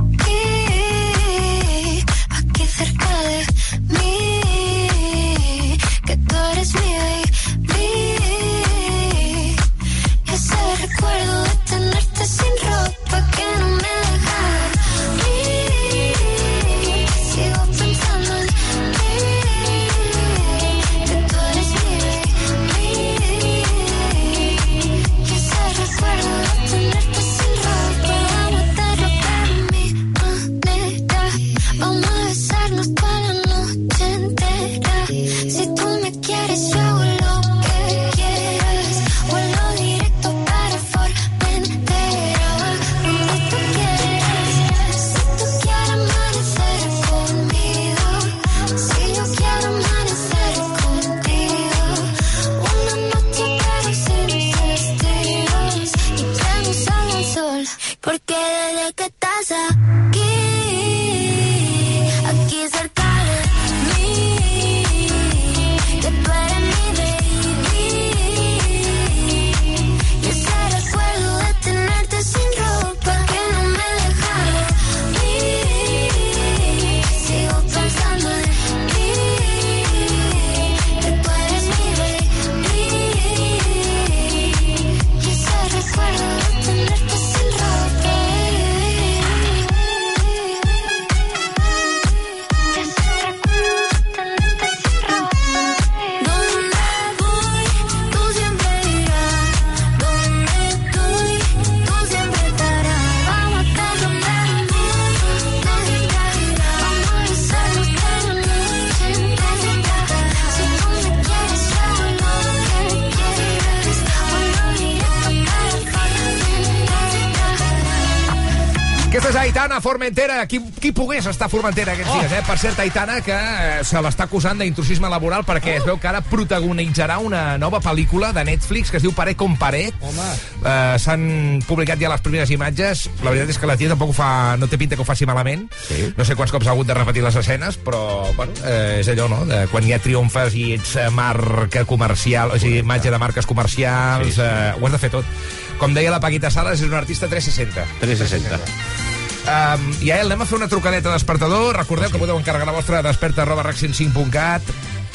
Formentera. 119.85 120.39
Qui, 120.49 120.57
qui 120.81 120.89
pogués 120.97 121.25
estar 121.29 121.45
a 121.45 121.51
Formentera 121.53 121.93
aquests 121.93 122.09
Oh. 122.11 122.19
dies, 122.19 122.31
eh? 122.33 122.41
Per 122.47 122.57
cert, 122.57 122.79
Aitana, 122.81 123.19
que 123.21 123.35
eh, 123.35 123.83
se 123.85 124.01
l'està 124.01 124.25
acusant 124.25 124.57
d'intrusisme 124.61 125.09
laboral 125.11 125.43
perquè 125.45 125.75
es 125.77 125.85
veu 125.85 125.99
que 126.01 126.09
ara 126.09 126.23
protagonitzarà 126.25 127.19
una 127.21 127.57
nova 127.61 127.79
pel·lícula 127.83 128.31
de 128.33 128.43
Netflix 128.47 128.89
que 128.89 128.97
es 128.97 129.03
diu 129.05 129.13
Paret 129.13 129.37
com 129.37 129.53
Paret. 129.61 129.93
Home. 130.01 130.25
Eh, 130.65 130.97
S'han 131.01 131.25
publicat 131.67 132.01
ja 132.01 132.09
les 132.09 132.21
primeres 132.25 132.49
imatges. 132.55 133.05
La 133.21 133.29
veritat 133.29 133.53
és 133.53 133.59
que 133.61 133.69
la 133.69 133.77
tia 133.77 133.91
tampoc 133.93 134.13
fa, 134.17 134.29
no 134.57 134.67
té 134.71 134.79
pinta 134.81 134.97
que 134.97 135.03
ho 135.05 135.07
faci 135.07 135.27
malament. 135.29 135.67
Sí. 135.87 136.09
No 136.17 136.25
sé 136.25 136.35
quants 136.35 136.51
cops 136.55 136.65
ha 136.67 136.73
hagut 136.73 136.87
de 136.89 136.97
repetir 136.97 137.21
les 137.23 137.35
escenes, 137.37 137.77
però 137.77 138.31
bueno, 138.35 138.53
eh, 138.65 139.01
és 139.03 139.09
allò, 139.13 139.29
no?, 139.29 139.43
de 139.45 139.65
quan 139.69 139.85
hi 139.85 139.93
ha 139.93 139.99
triomfes 140.01 140.55
i 140.57 140.71
ets 140.79 140.95
eh, 140.97 141.09
marca 141.13 141.85
comercial, 141.85 142.55
o 142.55 142.59
sigui, 142.61 142.79
imatge 142.81 143.11
de 143.13 143.19
marques 143.21 143.45
comercials, 143.45 144.25
sí, 144.33 144.39
sí. 144.39 144.41
Eh, 144.41 144.73
ho 144.79 144.85
has 144.87 144.97
de 144.97 145.01
fer 145.05 145.11
tot. 145.19 145.35
Com 145.77 145.93
deia 145.93 146.09
la 146.13 146.21
Paquita 146.23 146.49
Sales, 146.49 146.81
és 146.81 146.87
un 146.89 146.95
artista 146.97 147.27
360. 147.29 147.85
360. 148.01 149.14
Um, 149.45 149.83
I 150.01 150.09
a 150.09 150.19
ell 150.23 150.31
anem 150.31 150.41
a 150.41 150.47
fer 150.49 150.57
una 150.57 150.67
trucadeta 150.71 151.09
de 151.11 151.17
despertador. 151.19 151.75
Recordeu 151.77 152.09
que 152.09 152.17
podeu 152.21 152.37
encarregar 152.39 152.65
la 152.65 152.73
vostra 152.73 153.03
desperta 153.05 153.43
arroba 153.43 153.63
rac105.cat. 153.67 154.63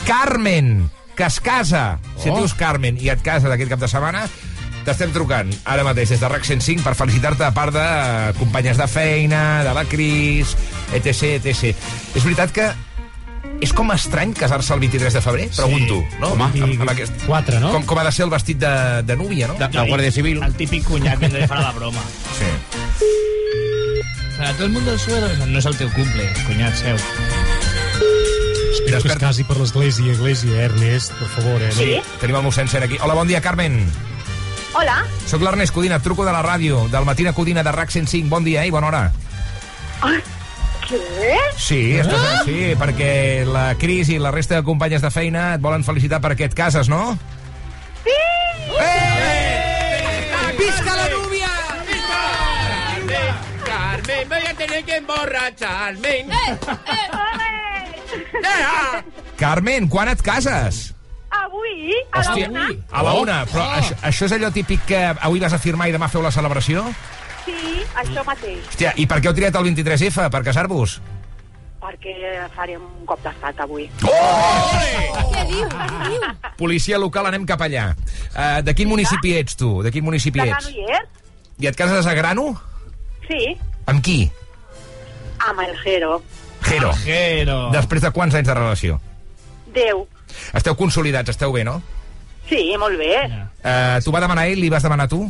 Carmen, 0.07 0.91
que 1.17 1.25
es 1.27 1.41
casa. 1.41 1.99
Si 2.17 2.29
et 2.29 2.35
Oh. 2.35 2.39
dius 2.39 2.55
Carmen 2.55 2.97
i 3.01 3.11
et 3.11 3.23
casa 3.23 3.49
d'aquest 3.51 3.71
cap 3.75 3.81
de 3.83 3.89
setmana, 3.91 4.23
t'estem 4.87 5.11
trucant 5.13 5.51
ara 5.69 5.83
mateix 5.85 6.09
des 6.15 6.21
de 6.23 6.29
RAC 6.31 6.45
105 6.47 6.83
per 6.87 6.95
felicitar-te 6.97 7.45
a 7.45 7.51
part 7.53 7.75
de 7.75 7.83
eh, 7.83 8.31
companyes 8.39 8.79
de 8.81 8.87
feina, 8.89 9.63
de 9.67 9.75
la 9.77 9.85
Cris, 9.85 10.55
etc, 10.95 11.37
etc. 11.45 11.75
És 12.15 12.23
veritat 12.25 12.55
que 12.55 12.71
és 13.61 13.75
com 13.77 13.91
estrany 13.93 14.33
casar-se 14.33 14.73
el 14.73 14.81
23 14.81 15.13
de 15.13 15.21
febrer? 15.21 15.51
Pregunto, 15.57 16.01
no? 16.21 16.33
Home. 16.33 16.45
Amb, 16.63 16.81
amb 16.81 16.91
aquest... 16.95 17.13
Quatre, 17.27 17.59
no? 17.61 17.73
Com, 17.75 17.85
com 17.85 17.99
ha 18.01 18.05
de 18.09 18.13
ser 18.13 18.25
el 18.25 18.31
vestit 18.33 18.57
de, 18.63 19.03
de 19.05 19.17
núvia, 19.21 19.49
no? 19.51 19.59
De, 19.61 19.69
de 19.69 19.85
Guàrdia 19.91 20.13
Civil. 20.15 20.41
El 20.43 20.55
típic 20.57 20.87
cunyat 20.89 21.19
que 21.21 21.27
ens 21.29 21.51
farà 21.51 21.67
la 21.67 21.73
broma. 21.77 22.01
Sí. 22.39 23.40
Para 24.51 24.59
todo 24.59 24.67
el 24.67 24.73
mundo 24.73 24.93
el 24.93 24.99
suelo. 24.99 25.29
No 25.47 25.59
és 25.61 25.67
el 25.69 25.77
teu 25.79 25.87
cumple, 25.95 26.25
cunyat 26.43 26.75
seu. 26.75 26.97
Espero 28.75 28.99
que 28.99 29.13
es 29.13 29.21
casi 29.21 29.45
per 29.47 29.55
l'església, 29.61 30.11
església, 30.11 30.65
Ernest, 30.65 31.13
per 31.21 31.29
favor, 31.37 31.63
eh? 31.63 31.69
Sí. 31.71 31.93
Tenim 32.19 32.41
el 32.41 32.43
mossèn 32.43 32.67
aquí. 32.83 32.99
Hola, 32.99 33.15
bon 33.15 33.31
dia, 33.31 33.39
Carmen. 33.45 33.79
Hola. 34.75 35.05
Soc 35.31 35.45
l'Ernest 35.47 35.71
Codina, 35.71 36.01
et 36.01 36.03
truco 36.03 36.27
de 36.27 36.35
la 36.35 36.43
ràdio, 36.43 36.89
del 36.91 37.07
Matina 37.07 37.31
Codina 37.33 37.63
de 37.63 37.71
RAC 37.71 37.95
105. 37.95 38.27
Bon 38.27 38.43
dia 38.43 38.67
i 38.67 38.75
bona 38.75 38.91
hora. 38.91 39.05
Què? 40.91 41.39
Sí, 41.55 41.79
estàs, 42.03 42.43
sí, 42.43 42.75
perquè 42.75 43.47
la 43.47 43.77
Cris 43.79 44.11
i 44.11 44.19
la 44.19 44.35
resta 44.35 44.59
de 44.59 44.67
companyes 44.67 45.07
de 45.07 45.15
feina 45.15 45.53
et 45.55 45.63
volen 45.63 45.87
felicitar 45.87 46.19
per 46.19 46.35
aquest 46.35 46.59
cases, 46.59 46.91
no? 46.91 47.15
Tener 54.81 54.85
que 54.85 54.97
emborracharme. 54.97 56.27
Carmen, 59.37 59.89
quan 59.89 60.09
et 60.09 60.23
cases? 60.23 60.95
Avui, 61.31 61.95
a 62.13 62.23
la 62.23 62.35
una. 62.35 62.69
a 62.91 63.03
la 63.03 63.13
una. 63.15 63.39
Però 63.47 63.65
això, 63.79 63.95
això 64.03 64.27
és 64.27 64.35
allò 64.35 64.51
típic 64.53 64.83
que 64.87 64.99
avui 65.13 65.41
vas 65.41 65.55
a 65.55 65.59
firmar 65.63 65.89
i 65.89 65.95
demà 65.95 66.09
feu 66.11 66.23
la 66.23 66.33
celebració? 66.35 66.85
Sí, 67.47 67.55
això 67.97 68.25
mateix. 68.27 68.67
Hòstia, 68.67 68.93
i 68.97 69.07
per 69.07 69.21
què 69.21 69.31
heu 69.31 69.37
triat 69.37 69.57
el 69.57 69.71
23F? 69.71 70.27
Per 70.31 70.43
casar-vos? 70.45 70.99
Perquè 71.81 72.15
farem 72.53 72.83
un 72.83 73.07
cop 73.09 73.23
d'estat 73.25 73.63
avui. 73.65 73.87
Què 74.03 75.45
diu? 75.49 75.71
Què 75.71 76.11
diu? 76.11 76.27
Policia 76.59 76.99
local, 77.01 77.31
anem 77.31 77.47
cap 77.49 77.63
allà. 77.65 77.95
Uh, 78.35 78.61
de 78.67 78.75
quin 78.77 78.91
municipi 78.91 79.39
ets, 79.39 79.57
tu? 79.57 79.79
De 79.87 79.95
quin 79.95 80.05
municipi 80.05 80.43
De 80.43 80.51
ets? 80.51 80.69
Granollers? 80.69 81.09
I 81.61 81.71
et 81.71 81.77
cases 81.79 82.07
a 82.07 82.15
Grano? 82.17 82.51
Sí, 83.31 83.55
Amb 83.91 84.05
qui? 84.05 84.31
Amb 85.49 85.63
el 85.65 85.77
Jero. 85.83 86.21
Jero. 86.67 86.93
Jero. 87.05 87.59
Després 87.75 88.03
de 88.05 88.11
quants 88.15 88.37
anys 88.37 88.49
de 88.49 88.57
relació? 88.57 89.01
Déu. 89.75 90.05
Esteu 90.57 90.77
consolidats, 90.79 91.33
esteu 91.33 91.53
bé, 91.55 91.65
no? 91.67 91.81
Sí, 92.51 92.75
molt 92.79 92.99
bé. 92.99 93.15
Uh, 93.63 94.01
tu 94.05 94.13
va 94.15 94.23
demanar 94.23 94.49
ell, 94.51 94.61
li 94.61 94.71
vas 94.73 94.85
demanar 94.85 95.09
tu? 95.11 95.23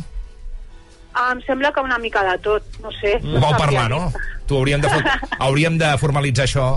Em 1.21 1.41
sembla 1.45 1.73
que 1.75 1.83
una 1.83 1.97
mica 1.99 2.23
de 2.23 2.37
tot, 2.43 2.77
no 2.81 2.91
sé. 2.97 3.17
Ho 3.21 3.41
vau 3.43 3.53
parlar, 3.59 3.89
no? 3.91 4.11
Tu 4.47 4.57
hauríem 4.57 4.81
de, 4.81 4.91
hauríem 5.45 5.77
de 5.81 5.91
formalitzar 6.01 6.47
això. 6.47 6.67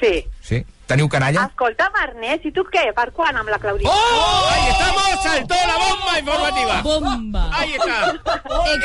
Sí. 0.00 0.14
Sí? 0.46 0.62
Teniu 0.90 1.06
canalla? 1.08 1.44
Escolta'm, 1.46 1.94
Ernest, 2.02 2.46
i 2.48 2.50
tu 2.50 2.64
què? 2.66 2.88
Per 2.96 3.06
quan 3.14 3.36
amb 3.38 3.48
la 3.52 3.58
Claudina? 3.62 3.90
¡Oh! 3.90 4.48
¡Ahí 4.50 4.68
estamos! 4.72 5.22
¡Saltó 5.22 5.54
la 5.54 5.76
bomba 5.78 6.18
informativa! 6.18 6.82
Bomba. 6.82 7.44
Ahí 7.52 7.74
está. 7.74 8.14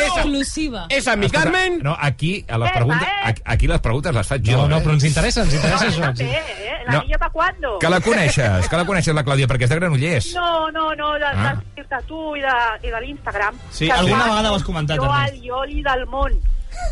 Exclusiva. 0.06 0.86
Esa 0.90 1.14
es 1.14 1.18
mi 1.18 1.26
Escolta, 1.26 1.52
Carmen. 1.52 1.80
No, 1.82 1.96
aquí, 2.00 2.46
a 2.48 2.58
les 2.58 2.72
preguntes, 2.72 3.08
eh. 3.08 3.12
aquí, 3.24 3.42
aquí 3.46 3.68
les 3.68 3.80
preguntes 3.82 4.14
les 4.14 4.28
faig 4.28 4.46
jo. 4.46 4.58
No, 4.58 4.68
no, 4.68 4.78
eh? 4.78 4.84
però 4.86 4.94
ens 4.94 5.04
interessa, 5.10 5.42
ens 5.46 5.54
interessa 5.58 5.88
això. 5.90 6.02
També, 6.14 6.30
eh? 6.32 6.72
La 6.86 6.94
No. 6.94 7.02
niña 7.02 7.18
pa' 7.18 7.32
cuándo? 7.32 7.80
Que 7.80 7.90
la 7.90 8.00
coneixes, 8.00 8.70
que 8.70 8.78
la 8.78 8.86
coneixes, 8.86 9.16
la 9.16 9.24
Clàudia, 9.26 9.48
perquè 9.50 9.64
és 9.66 9.70
de 9.72 9.76
Granollers. 9.80 10.28
No, 10.36 10.70
no, 10.72 10.94
no, 10.94 11.14
de, 11.18 11.26
Ah. 11.26 11.56
de, 11.76 11.82
de 11.84 12.02
tu 12.08 12.36
i 12.36 12.42
de, 12.42 12.54
i 12.84 12.92
de 12.92 13.02
l'Instagram. 13.02 13.58
Sí, 13.72 13.90
alguna 13.90 14.26
vegada 14.26 14.52
ho 14.52 14.56
has 14.56 14.64
comentat, 14.64 14.98
Jo 15.02 15.12
al 15.12 15.34
Ioli 15.44 15.82
del 15.82 16.06
món. 16.06 16.38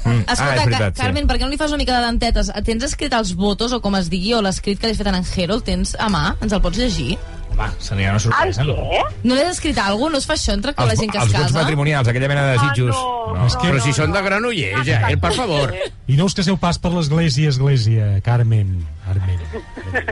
Mm. 0.05 0.23
Escolta, 0.27 0.65
Ca 0.69 0.91
Carmen, 0.97 1.27
per 1.27 1.37
què 1.37 1.45
no 1.45 1.49
li 1.49 1.57
fas 1.57 1.71
una 1.71 1.77
mica 1.79 1.95
de 1.99 2.05
dentetes? 2.07 2.51
Tens 2.65 2.83
escrit 2.83 3.13
els 3.13 3.33
votos, 3.39 3.71
o 3.71 3.79
com 3.81 3.95
es 3.95 4.09
digui, 4.11 4.33
o 4.35 4.41
l'escrit 4.41 4.79
que 4.79 4.87
li 4.87 4.91
has 4.91 4.97
fet 4.99 5.07
a 5.07 5.15
en 5.15 5.23
Jero, 5.23 5.55
el 5.55 5.63
tens 5.63 5.95
a 5.99 6.09
mà? 6.11 6.35
Ens 6.41 6.51
el 6.51 6.61
pots 6.61 6.77
llegir? 6.77 7.17
Va, 7.57 7.67
seria 7.77 8.09
una 8.09 8.19
sorpresa, 8.19 8.63
no? 8.65 8.75
No 9.23 9.35
li 9.35 9.41
has 9.41 9.51
escrit 9.59 9.77
alguna 9.77 10.09
cosa? 10.09 10.11
No 10.13 10.17
es 10.17 10.25
fa 10.25 10.33
això 10.33 10.53
entre 10.57 10.73
la 10.75 10.87
Els, 10.89 10.99
gent 10.99 11.11
que 11.11 11.17
es 11.19 11.23
els 11.23 11.33
vots 11.33 11.43
casa? 11.51 11.59
matrimonials, 11.61 12.07
aquella 12.07 12.27
mena 12.27 12.45
de 12.47 12.53
desitjos. 12.57 12.95
no, 12.95 13.45
És 13.45 13.55
que- 13.55 13.67
Però 13.69 13.79
si 13.83 13.93
són 13.93 14.11
de 14.11 14.21
Granollers, 14.21 14.85
ja, 14.87 15.09
eh, 15.11 15.17
per 15.17 15.33
favor. 15.33 15.73
I 16.07 16.17
no 16.17 16.25
us 16.25 16.33
caseu 16.33 16.57
pas 16.57 16.79
per 16.79 16.91
l'església, 16.91 17.49
església, 17.49 18.19
Carmen. 18.21 18.85
Carmen. 19.05 19.32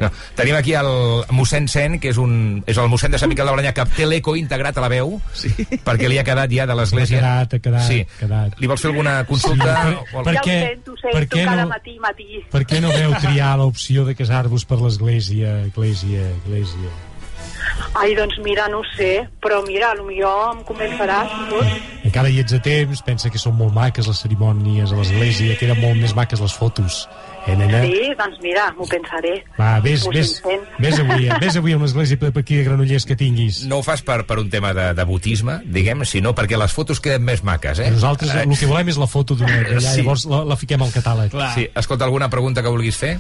No. 0.02 0.10
Tenim 0.36 0.56
aquí 0.56 0.74
el 0.78 0.90
mossèn 1.36 1.68
Sen, 1.72 2.00
que 2.00 2.10
és, 2.14 2.18
un, 2.22 2.64
és 2.68 2.78
el 2.78 2.88
mossèn 2.92 3.12
de 3.14 3.20
Sant 3.22 3.30
Miquel 3.32 3.46
de 3.48 3.52
Balanyà, 3.56 3.74
que 3.74 3.86
té 3.96 4.06
l'eco 4.08 4.36
integrat 4.40 4.78
a 4.78 4.82
la 4.86 4.90
veu, 4.92 5.20
sí. 5.34 5.52
perquè 5.86 6.10
li 6.10 6.18
ha 6.22 6.24
quedat 6.28 6.52
ja 6.54 6.66
de 6.70 6.76
l'església. 6.78 7.20
Ha 7.20 7.22
quedat, 7.22 7.54
ha 7.54 7.60
quedat, 7.68 7.88
sí. 7.88 8.00
quedat. 8.20 8.58
Li 8.62 8.68
vols 8.72 8.82
fer 8.82 8.92
alguna 8.92 9.20
consulta? 9.30 9.76
Sí, 9.88 9.96
O- 10.16 10.24
per 10.24 10.34
ja 10.38 10.42
què- 10.46 10.58
ho 10.64 10.68
sento, 10.72 10.92
ho 10.92 11.02
per 11.04 11.14
sento 11.22 11.36
què 11.38 11.46
cada 11.46 11.64
no- 11.64 11.70
matí 11.76 11.98
matí. 12.00 12.28
Per 12.52 12.66
què 12.66 12.82
no 12.82 12.90
veu 12.94 13.14
triar 13.22 13.54
l'opció 13.58 14.06
de 14.06 14.16
casar-vos 14.16 14.66
per 14.66 14.80
l'església, 14.82 15.62
església, 15.68 16.28
església? 16.42 16.92
Ai, 17.94 18.14
doncs 18.16 18.38
mira, 18.44 18.68
no 18.70 18.80
ho 18.80 18.84
sé, 18.96 19.28
però 19.42 19.60
mira, 19.66 19.92
potser 19.98 20.24
em 20.52 20.62
convenceràs 20.66 21.30
i 21.36 21.50
tot. 21.50 22.06
Encara 22.08 22.30
hi 22.32 22.40
ets 22.42 22.54
a 22.54 22.60
temps, 22.64 23.02
pensa 23.06 23.30
que 23.30 23.38
són 23.42 23.56
molt 23.60 23.74
maques 23.76 24.08
les 24.08 24.22
cerimònies 24.24 24.92
a 24.92 24.96
l'església, 24.98 25.58
que 25.60 25.68
eren 25.68 25.80
molt 25.82 26.00
més 26.02 26.16
maques 26.16 26.40
les 26.42 26.54
fotos. 26.54 27.08
Eh, 27.48 27.56
nena? 27.58 27.80
Sí, 27.82 28.12
doncs 28.20 28.38
mira, 28.44 28.68
m'ho 28.78 28.86
pensaré. 28.86 29.32
Va, 29.58 29.80
vés, 29.82 30.04
vés, 30.14 30.36
vés 30.78 31.00
avui, 31.02 31.26
eh? 31.26 31.38
vés 31.42 31.56
avui 31.58 31.74
a 31.74 31.80
una 31.80 31.88
església 31.90 32.20
per 32.22 32.30
per 32.36 32.44
aquí 32.44 32.60
a 32.62 32.66
Granollers 32.68 33.06
que 33.10 33.18
tinguis. 33.18 33.64
No 33.66 33.80
ho 33.82 33.84
fas 33.86 34.04
per, 34.06 34.20
per 34.30 34.38
un 34.40 34.50
tema 34.54 34.76
de 34.78 34.92
devotisme, 34.98 35.60
diguem, 35.66 36.06
sinó 36.06 36.36
perquè 36.38 36.60
les 36.60 36.72
fotos 36.76 37.02
queden 37.02 37.26
més 37.26 37.42
maques, 37.44 37.82
eh? 37.82 37.90
Nosaltres 37.92 38.36
el 38.44 38.54
que 38.58 38.70
volem 38.70 38.94
és 38.94 39.00
la 39.02 39.10
foto 39.10 39.36
d'una 39.40 39.58
d'allà, 39.64 39.82
Sí. 39.82 40.02
llavors 40.04 40.28
la, 40.30 40.44
la 40.46 40.56
fiquem 40.60 40.82
al 40.86 40.94
catàleg. 40.94 41.34
Sí, 41.56 41.68
escolta, 41.76 42.06
alguna 42.06 42.30
pregunta 42.30 42.62
que 42.62 42.70
vulguis 42.70 42.98
fer? 42.98 43.18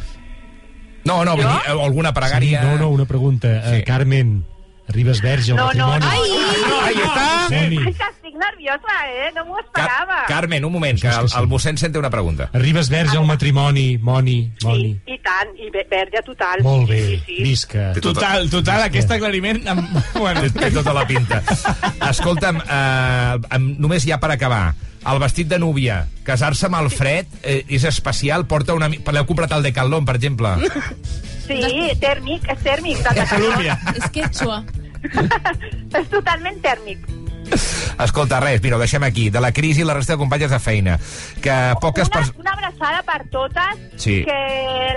No, 1.03 1.23
no, 1.25 1.33
vull 1.33 1.47
dir, 1.47 1.59
eh, 1.65 1.73
alguna 1.73 2.13
pregària... 2.13 2.61
Sí, 2.61 2.67
no, 2.67 2.77
no, 2.77 2.89
una 2.93 3.05
pregunta. 3.09 3.49
Sí. 3.65 3.79
Uh, 3.79 3.85
Carmen, 3.87 4.45
arribes 4.91 5.21
verge 5.23 5.51
al 5.55 5.57
No, 5.57 5.71
no, 5.73 5.87
matrimoni. 5.87 6.29
no. 6.67 6.81
Ahí 6.85 6.95
està. 7.01 7.27
Moni. 7.51 7.77
Ai, 7.81 7.93
que 7.97 8.07
estic 8.11 8.35
nerviosa, 8.41 8.95
eh? 9.11 9.31
No 9.35 9.45
m'ho 9.47 9.59
esperava. 9.59 10.19
Carmen, 10.27 10.65
un 10.65 10.73
moment, 10.73 10.99
que 11.01 11.07
el, 11.11 11.27
el 11.39 11.47
mossèn 11.51 11.77
Sen 11.81 11.91
té 11.93 11.99
una 11.99 12.09
pregunta. 12.13 12.49
Arribes 12.57 12.89
verge 12.93 13.17
al 13.17 13.25
matrimoni, 13.29 13.97
Moni, 13.97 14.37
Moni. 14.63 14.91
I 15.07 15.17
tant, 15.25 15.51
i 15.57 15.69
ve- 15.73 15.85
verge 15.89 16.21
total. 16.25 16.61
Molt 16.65 16.89
bé, 16.89 17.01
Sí, 17.01 17.19
sí. 17.25 17.43
visca. 17.43 17.91
Total, 18.01 18.49
total, 18.53 18.85
aquest 18.89 19.11
aclariment... 19.17 19.63
Amb... 19.67 19.89
Bueno. 20.21 20.41
Té, 20.41 20.49
té 20.59 20.71
tota 20.75 20.93
la 20.93 21.05
pinta. 21.09 21.41
Escolta'm, 22.09 22.61
eh, 22.61 23.39
em- 23.57 23.71
només 23.81 24.05
ja 24.05 24.19
per 24.21 24.31
acabar, 24.35 24.73
el 25.01 25.17
vestit 25.21 25.47
de 25.49 25.57
núvia, 25.59 26.03
casar-se 26.27 26.67
amb 26.67 26.77
el 26.81 26.89
fred 26.93 27.25
eh, 27.41 27.63
és 27.67 27.83
especial, 27.89 28.45
porta 28.45 28.75
una... 28.77 28.89
L'heu 28.91 29.25
comprat 29.29 29.51
al 29.55 29.63
Decathlon, 29.65 30.05
per 30.05 30.15
exemple? 30.19 30.53
Sí, 31.47 31.57
tèrmic, 31.99 32.45
és 32.53 32.61
tèrmic. 32.63 33.01
De 33.03 33.15
Catalunya. 33.17 33.79
És 33.97 34.05
quechua. 34.13 34.61
és 36.01 36.09
totalment 36.09 36.61
tèrmic. 36.61 36.99
Escolta, 37.99 38.39
res, 38.39 38.61
mira, 38.63 38.77
ho 38.77 38.79
deixem 38.79 39.03
aquí. 39.03 39.29
De 39.29 39.41
la 39.43 39.51
crisi 39.51 39.81
i 39.81 39.85
la 39.85 39.93
resta 39.93 40.13
de 40.13 40.19
companyes 40.21 40.49
de 40.51 40.59
feina. 40.59 40.97
Que 41.43 41.51
poques 41.81 42.07
Una, 42.07 42.23
una 42.39 42.51
abraçada 42.53 43.01
per 43.03 43.27
totes, 43.29 43.81
Sí. 43.97 44.23
que 44.25 44.37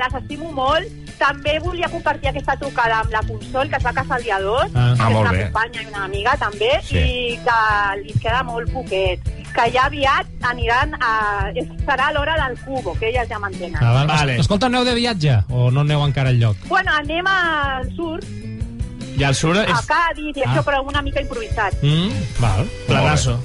les 0.01 0.15
estimo 0.23 0.53
molt. 0.53 0.87
També 1.19 1.59
volia 1.63 1.89
compartir 1.89 2.29
aquesta 2.29 2.57
trucada 2.57 3.01
amb 3.01 3.11
la 3.13 3.21
Consol, 3.27 3.69
que 3.71 3.77
es 3.77 3.85
va 3.85 3.93
casar 3.93 4.19
el 4.19 4.25
dia 4.25 4.39
2, 4.41 4.71
Ah. 4.75 4.95
que 4.97 5.03
Ah, 5.03 5.11
és 5.11 5.17
una 5.17 5.31
bé. 5.33 5.43
companya 5.45 5.83
i 5.83 5.87
una 5.87 6.05
amiga 6.05 6.37
també, 6.37 6.71
Sí. 6.83 6.97
i 6.99 7.39
que 7.45 8.01
li 8.03 8.13
queda 8.21 8.43
molt 8.43 8.71
poquet. 8.73 9.21
Que 9.55 9.71
ja 9.71 9.85
aviat 9.87 10.27
aniran 10.43 10.95
a... 11.01 11.53
Serà 11.87 12.13
l'hora 12.13 12.35
del 12.49 12.59
cubo, 12.65 12.95
que 12.99 13.09
elles 13.11 13.29
ja 13.29 13.39
mantenen. 13.39 13.77
Ah, 13.77 13.93
va, 13.93 14.05
vale. 14.07 14.39
Escolta, 14.41 14.67
aneu 14.67 14.85
de 14.85 14.95
viatge 14.95 15.37
o 15.51 15.71
no 15.71 15.83
aneu 15.83 16.05
encara 16.05 16.31
al 16.31 16.41
lloc? 16.41 16.57
Bueno, 16.67 16.91
anem 16.93 17.25
al 17.27 17.95
sur, 17.95 18.19
I 19.17 19.23
al 19.25 19.35
sur 19.35 19.57
a 19.57 19.62
és 19.65 19.87
Cádiz, 19.87 20.37
i 20.37 20.43
Ah. 20.43 20.51
això, 20.55 20.65
però 20.65 20.83
una 20.83 21.03
mica 21.03 21.21
improvisat. 21.21 21.75
Mm, 21.83 22.11
val. 22.41 22.69
planazo. 22.87 23.39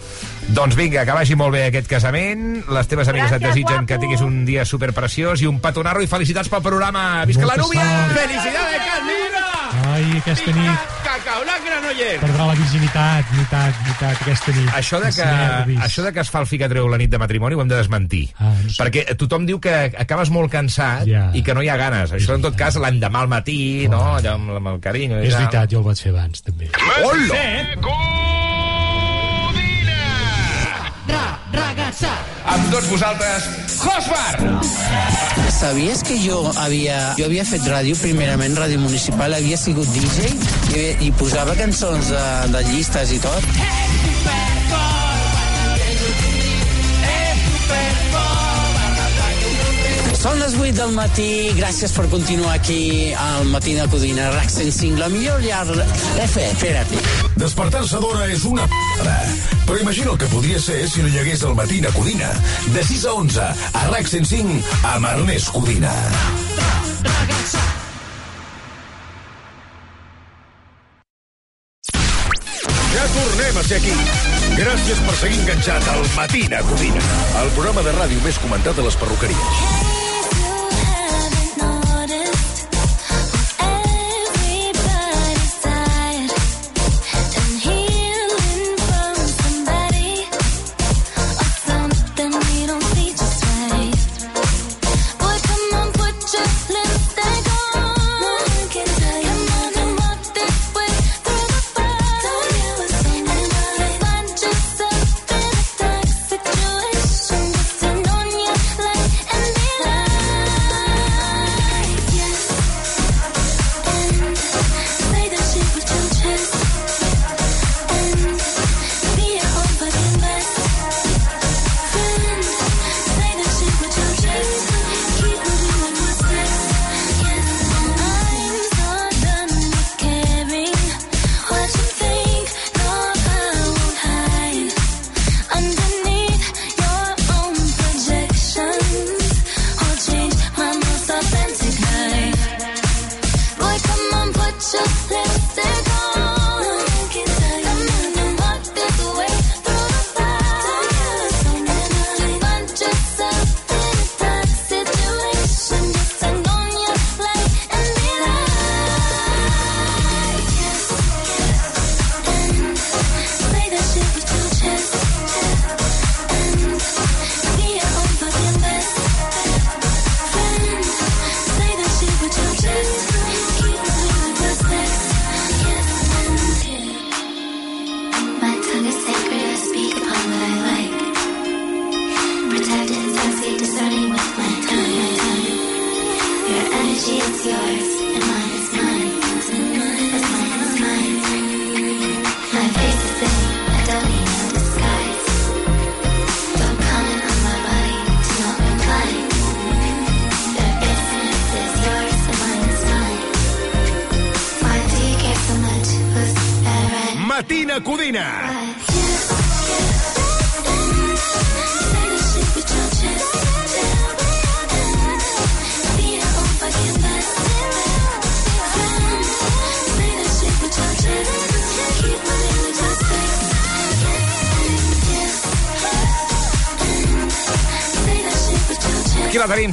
Doncs 0.50 0.76
vinga, 0.76 1.06
que 1.06 1.12
vagi 1.12 1.36
molt 1.36 1.52
bé 1.54 1.66
aquest 1.68 1.88
casament. 1.88 2.66
Les 2.70 2.88
teves 2.88 3.08
amigues 3.08 3.32
et 3.32 3.38
Gràcies, 3.42 3.54
desitgen 3.54 3.86
que 3.86 3.94
guapo. 3.94 4.02
tinguis 4.02 4.22
un 4.22 4.46
dia 4.46 4.66
superpreciós 4.66 5.42
i 5.44 5.46
un 5.46 5.60
petonarro 5.60 6.02
i 6.02 6.08
felicitats 6.08 6.50
pel 6.50 6.62
programa. 6.64 7.24
Visca 7.26 7.46
la 7.46 7.56
Molta 7.56 7.62
núvia! 7.62 7.82
sort. 8.08 8.18
Felicidades, 8.18 8.82
Carlina! 8.90 9.94
Ai, 9.94 10.18
aquesta 10.18 10.52
nit 10.52 10.80
Cacau, 11.20 11.44
la 11.44 11.56
granoller. 11.66 12.14
perdrà 12.22 12.46
la 12.48 12.54
virginitat, 12.56 13.26
veritat, 13.34 13.76
veritat, 13.84 14.22
aquesta 14.24 14.54
nit. 14.56 14.70
Això 14.80 15.00
de, 15.04 15.10
que, 15.16 15.26
nervis. 15.26 15.80
això 15.84 16.04
de 16.06 16.14
que 16.16 16.22
es 16.24 16.30
fa 16.32 16.40
el 16.44 16.48
ficatreu 16.48 16.88
la 16.88 16.98
nit 17.02 17.12
de 17.12 17.20
matrimoni 17.20 17.56
ho 17.58 17.62
hem 17.62 17.68
de 17.72 17.76
desmentir. 17.76 18.22
Ah, 18.38 18.54
no 18.64 18.70
sé. 18.70 18.78
Perquè 18.82 19.04
tothom 19.20 19.46
diu 19.50 19.60
que 19.60 19.74
acabes 20.00 20.32
molt 20.32 20.52
cansat 20.54 21.06
Ja. 21.10 21.28
i 21.36 21.44
que 21.44 21.54
no 21.54 21.62
hi 21.66 21.70
ha 21.70 21.76
ganes. 21.78 22.14
Això, 22.16 22.36
en 22.40 22.42
tot 22.46 22.56
cas, 22.56 22.78
l'endemà 22.80 23.26
al 23.26 23.32
matí, 23.32 23.88
no? 23.92 24.02
Allò 24.18 24.36
amb, 24.38 24.56
amb 24.62 24.68
el 24.76 24.80
carinyo. 24.80 25.20
És 25.20 25.34
tal. 25.34 25.44
veritat, 25.44 25.72
jo 25.72 25.80
el 25.84 25.86
vaig 25.92 26.02
fer 26.08 26.12
abans, 26.16 26.42
també. 26.44 26.70
Hola! 27.04 27.28
Ra, 27.36 28.39
Amb 32.60 32.72
tots 32.74 32.90
vosaltres, 32.92 33.46
Josbar! 33.80 34.40
¿Sabías 35.60 36.04
que 36.04 36.18
yo 36.22 36.42
había, 36.60 37.14
yo 37.18 37.26
havia 37.30 37.46
fet 37.48 37.64
ràdio, 37.72 37.96
primerament 38.02 38.56
ràdio 38.60 38.80
municipal, 38.84 39.34
havia 39.38 39.58
sigut 39.60 39.88
DJ 39.96 40.28
i, 40.28 40.36
havia- 40.76 40.96
i 41.08 41.12
posava 41.20 41.56
cançons 41.60 42.12
de, 42.12 42.26
de 42.56 42.64
llistes 42.72 43.16
i 43.16 43.20
tot? 43.24 43.48
Són 50.20 50.36
les 50.36 50.52
8 50.52 50.76
del 50.76 50.90
matí, 50.92 51.54
gràcies 51.56 51.94
per 51.96 52.04
continuar 52.12 52.58
aquí 52.58 53.14
al 53.16 53.46
Matí 53.48 53.72
de 53.78 53.86
Codina, 53.88 54.26
RAC 54.34 54.50
105, 54.52 55.00
la 55.00 55.08
millor 55.08 55.40
llar... 55.40 55.64
F, 56.26 56.42
espera't. 56.44 56.92
Despertar-se 57.40 58.02
d'hora 58.04 58.26
és 58.28 58.44
una 58.44 58.66
p***da. 58.68 59.14
Però 59.64 59.80
imagina 59.80 60.12
el 60.12 60.20
que 60.20 60.28
podria 60.28 60.60
ser 60.60 60.82
si 60.92 61.06
no 61.06 61.08
hi 61.08 61.22
hagués 61.22 61.46
el 61.48 61.56
matí 61.56 61.80
a 61.88 61.94
Codina. 61.96 62.34
De 62.76 62.84
6 62.84 63.06
a 63.08 63.14
11, 63.16 63.46
a 63.80 63.84
RAC 63.94 64.12
105, 64.12 64.60
amb 64.92 65.08
Ernest 65.08 65.54
Codina. 65.56 65.94
Ja 72.90 73.08
tornem 73.16 73.62
a 73.62 73.64
ser 73.70 73.80
aquí. 73.80 73.96
Gràcies 74.60 75.00
per 75.06 75.16
seguir 75.22 75.40
enganxat 75.46 75.88
al 75.94 76.04
Matina 76.18 76.60
Codina, 76.68 77.08
el 77.40 77.56
programa 77.56 77.88
de 77.88 77.96
ràdio 77.96 78.20
més 78.28 78.42
comentat 78.44 78.76
a 78.76 78.90
les 78.90 79.00
perruqueries. 79.00 79.89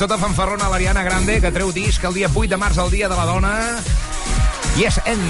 Tota 0.06 0.22
fanfarrona, 0.22 0.68
l'Ariana 0.70 1.02
Grande, 1.02 1.40
que 1.42 1.50
treu 1.50 1.72
disc 1.74 2.04
el 2.06 2.14
dia 2.14 2.28
8 2.30 2.52
de 2.52 2.58
març, 2.60 2.78
el 2.78 2.92
dia 2.94 3.08
de 3.10 3.16
la 3.18 3.24
dona. 3.26 3.54
Yes, 4.78 5.00
and... 5.02 5.24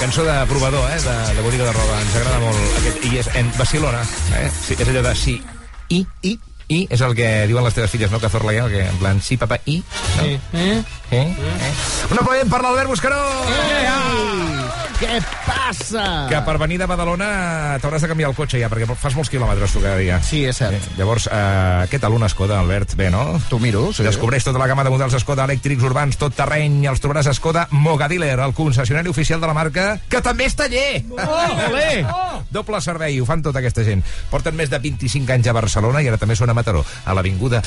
Cançó 0.00 0.24
de 0.24 0.32
provador, 0.48 0.86
eh, 0.94 1.00
de, 1.02 1.16
de 1.36 1.42
botiga 1.44 1.66
de 1.66 1.74
roba. 1.76 1.98
Ens 2.00 2.14
agrada 2.16 2.38
molt 2.40 2.78
aquest 2.80 3.04
Yes, 3.12 3.28
and 3.36 3.52
Barcelona. 3.58 4.00
Eh? 4.38 4.48
Sí, 4.62 4.78
és 4.78 4.88
allò 4.88 5.02
de 5.04 5.12
sí, 5.18 5.34
i, 5.92 6.00
i, 6.24 6.32
i, 6.72 6.78
és 6.88 7.04
el 7.04 7.12
que 7.18 7.28
diuen 7.50 7.68
les 7.68 7.76
teves 7.76 7.92
filles, 7.92 8.08
no? 8.14 8.22
Que 8.22 8.32
Zorlaia, 8.32 8.64
que 8.72 8.86
en 8.86 8.96
plan, 9.02 9.20
sí, 9.20 9.36
papa, 9.36 9.60
i. 9.66 9.82
No? 10.16 10.24
Sí. 10.24 10.38
Eh? 10.54 10.78
Eh? 11.10 11.26
Eh? 11.28 11.74
Un 12.08 12.22
aplaudiment 12.22 12.54
per 12.54 12.62
l'Albert 12.64 12.94
Buscaró! 12.94 13.20
Què 15.02 15.16
passa? 15.42 16.02
Que 16.30 16.38
per 16.46 16.52
venir 16.62 16.76
de 16.78 16.86
Badalona 16.86 17.26
t'hauràs 17.82 18.04
de 18.04 18.10
canviar 18.12 18.28
el 18.30 18.36
cotxe 18.38 18.60
ja, 18.60 18.68
perquè 18.70 18.86
fas 18.94 19.16
molts 19.18 19.32
quilòmetres 19.32 19.74
tu 19.74 19.80
cada 19.82 19.96
dia. 19.98 20.20
Sí, 20.22 20.44
és 20.46 20.60
cert. 20.60 20.76
Eh, 20.76 20.92
llavors, 21.00 21.26
eh, 21.26 21.88
què 21.90 21.98
tal 21.98 22.14
una 22.14 22.28
Skoda, 22.30 22.60
Albert? 22.62 22.94
Bé, 23.00 23.08
no? 23.10 23.24
T'ho 23.50 23.58
miro, 23.58 23.88
sí. 23.90 24.06
Descobreix 24.06 24.46
tota 24.46 24.62
la 24.62 24.68
gamma 24.70 24.84
de 24.86 24.92
models 24.94 25.16
Skoda 25.18 25.48
elèctrics 25.50 25.82
urbans, 25.88 26.18
tot 26.20 26.36
terreny, 26.38 26.78
i 26.84 26.90
els 26.92 27.02
trobaràs 27.02 27.32
a 27.32 27.34
Skoda 27.34 27.66
Mogadealer, 27.74 28.36
el 28.46 28.54
concessionari 28.54 29.10
oficial 29.10 29.42
de 29.42 29.50
la 29.50 29.56
marca, 29.58 29.88
que 30.08 30.22
també 30.22 30.46
és 30.46 30.54
taller! 30.54 31.02
Oh, 31.18 31.66
olé! 31.72 32.06
Doble 32.54 32.78
servei, 32.84 33.18
ho 33.18 33.26
fan 33.26 33.42
tota 33.42 33.58
aquesta 33.58 33.82
gent. 33.82 34.04
Porten 34.30 34.54
més 34.54 34.70
de 34.70 34.78
25 34.78 35.34
anys 35.34 35.50
a 35.50 35.56
Barcelona 35.58 36.04
i 36.04 36.12
ara 36.12 36.20
també 36.22 36.38
són 36.38 36.54
a 36.54 36.54
Mataró, 36.54 36.84
a 37.04 37.18
l'Avinguda 37.18 37.64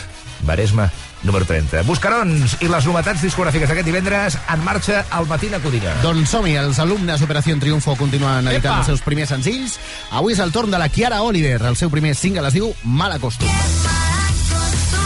Maresme 0.47 0.87
número 1.25 1.45
30. 1.49 1.83
Buscarons 1.89 2.57
i 2.61 2.69
les 2.71 2.87
novetats 2.87 3.23
discogràfiques 3.25 3.71
d'aquest 3.71 3.89
divendres 3.89 4.37
en 4.53 4.63
marxa 4.65 5.03
al 5.09 5.27
Matina 5.29 5.59
Codina. 5.63 5.95
Doncs 6.05 6.31
som-hi, 6.35 6.55
els 6.61 6.79
alumnes 6.83 7.25
Operació 7.25 7.57
Triunfo 7.59 7.97
continuen 7.99 8.47
editant 8.47 8.71
Epa! 8.71 8.79
els 8.83 8.93
seus 8.93 9.03
primers 9.05 9.33
senzills. 9.33 9.79
Avui 10.11 10.37
és 10.37 10.43
el 10.43 10.53
torn 10.55 10.71
de 10.71 10.81
la 10.81 10.89
Chiara 10.89 11.23
Oliver. 11.25 11.59
El 11.65 11.79
seu 11.79 11.91
primer 11.93 12.15
single 12.15 12.47
es 12.47 12.57
diu 12.57 12.71
Mal 12.83 13.17
Acostum. 13.17 13.49
Boníssima. 13.49 15.04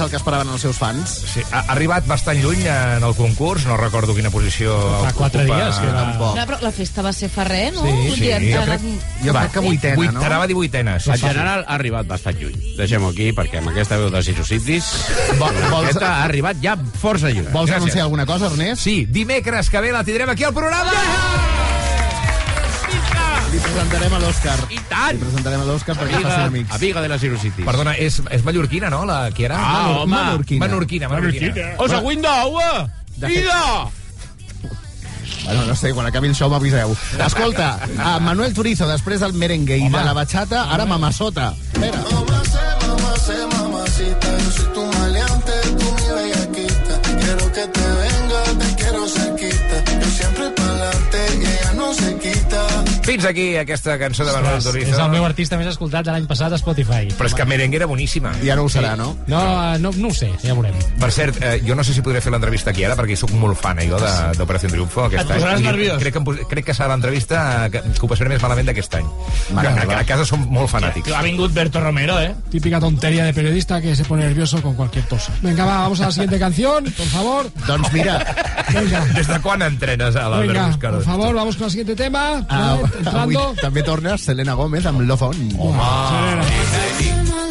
El 0.00 0.10
que 0.10 0.16
esperaven 0.16 0.48
els 0.48 0.60
seus 0.62 0.76
fans. 0.78 1.10
Sí, 1.32 1.40
ha, 1.52 1.64
arribat 1.72 2.06
bastant 2.06 2.38
lluny 2.42 2.64
en 2.66 3.02
el 3.04 3.14
concurs, 3.14 3.64
no 3.66 3.76
recordo 3.76 4.14
quina 4.14 4.30
posició 4.30 4.74
Fa 5.04 5.12
quatre 5.12 5.44
ocupa. 5.44 5.56
dies 5.64 5.76
que 5.78 5.86
era- 5.88 5.98
Tampoc. 6.04 6.36
No, 6.36 6.46
però 6.46 6.60
la 6.62 6.72
festa 6.72 7.02
va 7.02 7.12
ser 7.12 7.28
fa 7.28 7.44
res, 7.44 7.72
no? 7.74 7.82
Sí, 7.84 8.10
sí, 8.14 8.20
dir, 8.22 8.54
jo 8.56 8.62
crec- 8.62 8.86
Jo 9.24 9.32
crec 9.34 9.52
que 9.52 9.60
vuitena, 9.60 9.96
Vuit, 9.96 10.12
no? 10.12 10.22
Anava 10.24 10.44
a 10.44 10.46
dir 10.46 10.54
vuitena. 10.54 10.98
Sí, 11.00 11.10
En 11.10 11.18
general 11.18 11.64
ha 11.66 11.74
arribat 11.74 12.06
bastant 12.06 12.38
lluny. 12.40 12.76
Deixem-ho 12.76 13.08
aquí, 13.08 13.32
perquè 13.32 13.58
amb 13.58 13.68
aquesta 13.70 13.96
veu 13.96 14.10
de 14.10 14.22
Sisocitis, 14.22 14.84
vols- 15.38 15.84
aquesta 15.84 16.14
ha 16.18 16.24
arribat 16.24 16.56
ja 16.62 16.76
força 17.00 17.30
lluny. 17.30 17.48
Vols 17.52 17.70
Gràcies. 17.70 17.76
anunciar 17.76 18.02
alguna 18.04 18.26
cosa, 18.26 18.46
Ernest? 18.46 18.82
Sí, 18.82 19.06
dimecres 19.06 19.70
que 19.70 19.80
ve 19.80 19.92
la 19.92 20.04
tindrem 20.04 20.30
aquí 20.30 20.44
al 20.44 20.54
programa. 20.54 20.90
Li 23.52 23.58
presentarem 23.64 24.12
a 24.12 24.18
l'Òscar. 24.20 24.56
I 24.70 24.78
tant! 24.90 25.14
Li 25.16 25.22
presentarem 25.22 25.60
a 25.62 25.66
l'Òscar 25.68 25.94
perquè 25.96 26.18
Amiga, 26.18 26.28
facin 26.30 26.46
amics. 26.50 26.74
amiga 26.76 27.00
de 27.04 27.08
la 27.08 27.18
Sisocitis. 27.18 27.64
Perdona, 27.64 27.94
és, 27.96 28.18
és 28.30 28.42
mallorquina, 28.44 28.90
no, 28.92 29.04
la 29.08 29.30
qui 29.32 29.44
era? 29.48 29.56
Ah, 29.56 29.70
Mallor- 29.72 30.02
home. 30.02 30.16
Menorquina. 30.16 30.66
Menorquina, 30.66 31.08
menorquina. 31.08 31.70
O 31.78 31.88
següent 31.88 32.20
d'aigua! 32.22 32.90
De 33.16 33.26
fet- 33.26 33.38
Ida! 33.44 33.88
Bueno, 35.44 35.64
no 35.64 35.74
sé, 35.74 35.94
quan 35.94 36.06
acabi 36.06 36.28
el 36.28 36.34
show 36.36 36.50
m'aviseu. 36.52 36.92
Escolta, 37.24 37.78
a 38.04 38.18
Manuel 38.20 38.52
Turizo, 38.52 38.86
després 38.86 39.20
del 39.20 39.32
merengue 39.32 39.78
i 39.80 39.88
de 39.88 40.04
la 40.04 40.12
bachata, 40.12 40.66
ara 40.74 40.84
Mamasota. 40.84 41.54
Espera. 41.72 42.02
mamacita, 43.56 44.28
yo 44.38 44.50
soy 44.52 44.66
tu 44.74 44.84
maleante, 44.98 45.52
tú 45.78 45.86
mi 45.96 46.06
bellaquita. 46.16 47.00
Quiero 47.20 47.52
que 47.52 47.64
te 47.66 47.80
venga, 47.80 48.07
Fins 53.08 53.24
aquí 53.24 53.56
aquesta 53.56 53.96
cançó 53.98 54.24
de 54.26 54.32
Manuel 54.32 54.62
Turizo. 54.62 54.90
és 54.92 54.98
el 55.00 55.08
meu 55.10 55.24
artista 55.24 55.56
més 55.56 55.66
escoltat 55.70 56.04
de 56.04 56.12
l'any 56.12 56.26
passat 56.28 56.52
a 56.52 56.58
Spotify. 56.60 57.08
Però 57.16 57.26
és 57.30 57.34
que 57.34 57.44
merengue 57.48 57.78
era 57.80 57.86
boníssima. 57.88 58.34
Ja 58.44 58.54
no 58.58 58.64
ho 58.66 58.68
serà, 58.68 58.94
no? 59.00 59.16
No, 59.26 59.40
eh, 59.74 59.78
no, 59.80 59.90
no 59.96 60.08
ho 60.08 60.14
sé, 60.14 60.28
ja 60.42 60.52
veurem. 60.52 60.74
Per 61.00 61.08
cert, 61.14 61.38
eh, 61.40 61.54
jo 61.64 61.74
no 61.74 61.84
sé 61.84 61.94
si 61.96 62.02
podré 62.04 62.20
fer 62.20 62.30
l'entrevista 62.34 62.70
aquí 62.74 62.84
ara, 62.84 62.96
perquè 62.98 63.16
sóc 63.16 63.30
molt 63.32 63.56
fan, 63.58 63.78
eh, 63.80 63.88
jo, 63.88 63.96
de- 64.02 64.36
d'Operació 64.36 64.68
Triunfo 64.68 65.04
aquest 65.06 65.30
Et 65.30 65.42
any. 65.48 65.62
nerviós. 65.64 65.98
Crec 66.02 66.14
que, 66.18 66.46
crec 66.50 66.64
que 66.66 66.74
serà 66.74 66.88
l'entrevista 66.92 67.66
eh, 67.66 67.70
que, 67.70 67.80
que 67.80 68.04
ho 68.04 68.08
passaré 68.12 68.28
més 68.28 68.42
malament 68.42 68.68
d'aquest 68.68 68.94
any. 69.00 69.06
Mare 69.56 69.68
Que, 69.68 69.74
meva. 69.80 69.94
a, 69.96 70.00
a 70.00 70.04
casa 70.04 70.26
som 70.28 70.44
molt 70.50 70.68
fanàtics. 70.68 71.10
Ha 71.16 71.22
vingut 71.22 71.52
Berto 71.52 71.80
Romero, 71.80 72.20
eh? 72.20 72.34
Típica 72.50 72.78
tontería 72.78 73.24
de 73.24 73.32
periodista 73.32 73.80
que 73.80 73.96
se 73.96 74.04
pone 74.04 74.24
nervioso 74.24 74.60
con 74.60 74.74
cualquier 74.74 75.06
cosa. 75.08 75.32
Venga, 75.40 75.64
va, 75.64 75.78
vamos 75.78 76.00
a 76.02 76.06
la 76.06 76.12
siguiente 76.12 76.38
canción, 76.38 76.84
por 76.84 77.06
favor. 77.06 77.50
Doncs 77.66 77.92
mira, 77.92 78.18
Venga, 78.72 79.00
Des 79.16 79.26
de 79.26 79.40
quan 79.40 79.62
entrenes 79.62 80.14
a 80.14 80.28
l'Albert 80.28 80.52
venga, 80.52 80.66
Buscaró? 80.68 80.96
por 80.96 81.04
favor, 81.04 81.34
vamos 81.34 81.56
con 81.56 81.64
el 81.64 81.70
siguiente 81.70 81.96
tema. 81.96 82.44
ah, 82.50 82.76
Right, 83.08 83.22
avui 83.22 83.34
entrando. 83.36 83.62
també 83.62 83.82
torna 83.82 84.16
Selena 84.18 84.54
Gómez 84.54 84.86
amb 84.86 85.00
Love 85.00 85.24
On. 85.24 85.34
Selena. 85.34 85.58
Come 85.58 85.80
on. 85.80 87.48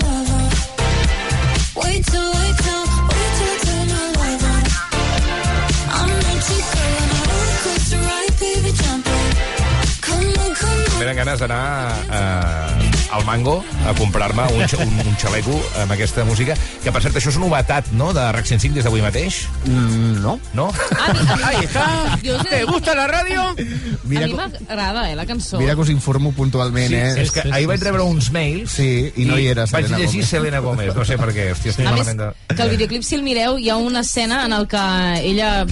Tenen 10.97 11.15
ganes 11.15 11.39
d'anar 11.39 11.63
eh, 12.09 12.76
al 13.11 13.25
Mango 13.25 13.63
a 13.87 13.93
comprar-me 13.93 14.43
un, 14.53 14.61
un, 14.63 14.99
un 15.07 15.15
xaleco 15.17 15.55
amb 15.81 15.91
aquesta 15.95 16.25
música, 16.27 16.55
que 16.83 16.91
per 16.91 17.01
cert 17.05 17.15
això 17.19 17.31
és 17.31 17.37
novetat, 17.41 17.91
no?, 17.97 18.11
de 18.13 18.25
RAC 18.35 18.45
105 18.49 18.75
des 18.77 18.83
d'avui 18.87 19.01
mateix. 19.01 19.45
Mm, 19.65 20.21
no. 20.23 20.37
No? 20.53 20.69
Ahí 21.43 21.63
está. 21.65 22.17
Jo 22.23 22.35
us 22.37 22.45
he 22.45 22.49
de 22.49 22.57
¿Te 22.57 22.63
gusta 22.65 22.95
la 22.95 23.07
radio? 23.07 23.55
Mira, 24.03 24.25
a 24.25 24.27
mi 24.27 24.33
m'agrada, 24.33 25.11
eh, 25.11 25.15
la 25.15 25.25
cançó. 25.25 25.59
mira 25.59 25.75
que 25.75 25.81
us 25.81 25.89
informo 25.89 26.31
puntualment, 26.33 26.89
Sí, 26.89 26.95
eh? 26.95 27.21
és 27.21 27.31
que 27.31 27.43
ahir 27.51 27.67
vaig 27.69 27.81
rebre 27.83 28.01
uns 28.01 28.31
mails 28.31 28.71
Sí, 28.71 29.11
i 29.15 29.25
no 29.25 29.37
hi 29.37 29.47
era 29.47 29.65
vaig 29.69 29.85
Selena 29.85 29.97
llegir 29.99 30.21
Gómez. 30.21 30.29
Selena 30.29 30.59
Gómez, 30.59 30.95
no 30.95 31.05
sé 31.05 31.17
per 31.17 31.29
què, 31.35 31.51
hòstia, 31.53 31.71
estic 31.71 31.85
A 31.85 31.91
més, 31.93 31.99
malament 32.07 32.19
de... 32.23 32.55
que 32.55 32.61
el 32.63 32.69
videoclip, 32.75 33.03
si 33.03 33.15
el 33.15 33.23
mireu, 33.23 33.57
hi 33.59 33.69
ha 33.69 33.77
una 33.77 34.01
escena 34.01 34.43
en 34.45 34.53
el 34.53 34.67
que 34.67 34.83
ella 35.23 35.65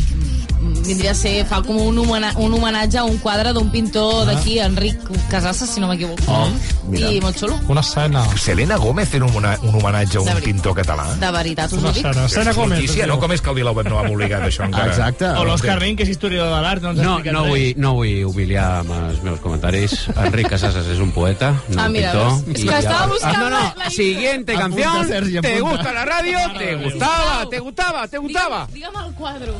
vindria 0.73 1.11
a 1.11 1.15
ser, 1.15 1.45
fa 1.45 1.61
com 1.61 1.77
un, 1.77 1.97
homena, 1.99 2.31
un 2.37 2.53
homenatge 2.53 2.97
a 2.97 3.03
un 3.05 3.17
quadre 3.17 3.51
d'un 3.53 3.69
pintor 3.71 4.25
d'aquí, 4.25 4.59
Enric 4.59 4.99
Casassa, 5.29 5.65
si 5.67 5.79
no 5.79 5.87
m'equivoco. 5.87 6.21
Oh, 6.27 6.47
mira. 6.89 7.11
I 7.11 7.21
molt 7.21 7.37
xulo. 7.39 7.57
Una 7.67 7.81
escena. 7.81 8.23
Selena 8.37 8.77
Gómez 8.77 9.09
fent 9.09 9.23
un, 9.23 9.35
un 9.35 9.75
homenatge 9.75 10.17
a 10.17 10.21
un 10.21 10.41
pintor 10.43 10.75
català. 10.75 11.05
De 11.19 11.31
veritat, 11.31 11.71
us 11.73 11.79
Una 11.79 11.89
ho 11.89 11.93
dic. 11.93 12.05
escena. 12.05 12.27
Selena 12.29 12.51
És 12.51 12.57
Gómez. 12.57 12.79
notícia, 12.79 13.07
no 13.07 13.19
com 13.19 13.31
és 13.31 13.41
que 13.41 13.49
el 13.49 13.55
Vilaweb 13.55 13.87
no 13.89 13.99
ha 13.99 14.05
publicat 14.07 14.41
això 14.43 14.65
encara. 14.65 14.87
Exacte. 14.91 15.25
O 15.39 15.45
l'Òscar 15.45 15.79
Nin, 15.81 15.95
que 15.95 16.03
és 16.03 16.09
historiador 16.09 16.53
de 16.55 16.61
l'art, 16.61 16.81
no 16.81 16.91
ens 16.91 17.01
No, 17.01 17.19
no 17.19 17.45
vull, 17.47 17.73
no 17.77 17.93
vull 17.93 18.23
humiliar 18.25 18.79
amb 18.81 18.91
els 18.91 19.21
meus 19.23 19.39
comentaris. 19.39 20.07
Enric 20.15 20.49
Casasas 20.49 20.85
és 20.87 20.99
un 20.99 21.11
poeta, 21.11 21.51
no 21.69 21.81
Ah, 21.81 21.85
un 21.87 21.91
mira, 21.91 22.11
pintor. 22.11 22.31
veus? 22.45 22.57
És 22.57 22.63
que 22.63 22.69
ja- 22.71 22.79
estava 22.79 23.07
buscant 23.07 23.35
Ah, 23.35 23.39
no, 23.39 23.49
no, 23.49 23.73
la- 23.77 23.89
siguiente 23.89 24.53
canción. 24.55 25.07
Sergi, 25.07 25.39
¿Te 25.41 25.59
gusta 25.61 25.91
la 25.93 26.05
radio? 26.05 26.37
¿Te 26.57 26.75
gustaba? 26.75 27.45
¿Te 27.49 27.59
gustaba? 27.59 28.07
¿Te 28.07 28.17
gustaba? 28.17 28.67
Digue'm 28.71 28.93
el 29.07 29.13
quadre. 29.15 29.51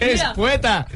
És 0.00 0.22
poeta. 0.36 0.86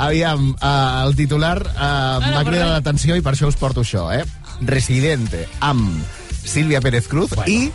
Aviam, 0.00 0.54
uh, 0.56 1.04
el 1.04 1.16
titular 1.18 1.58
uh, 1.60 2.20
m'ha 2.24 2.44
cridat 2.46 2.70
l'atenció 2.72 3.18
i 3.18 3.24
per 3.24 3.34
això 3.34 3.50
us 3.50 3.58
porto 3.60 3.84
això, 3.84 4.08
eh? 4.14 4.24
Residente, 4.64 5.46
amb 5.60 6.00
Sílvia 6.44 6.80
Pérez 6.80 7.08
Cruz 7.08 7.34
bueno. 7.36 7.50
i 7.52 7.70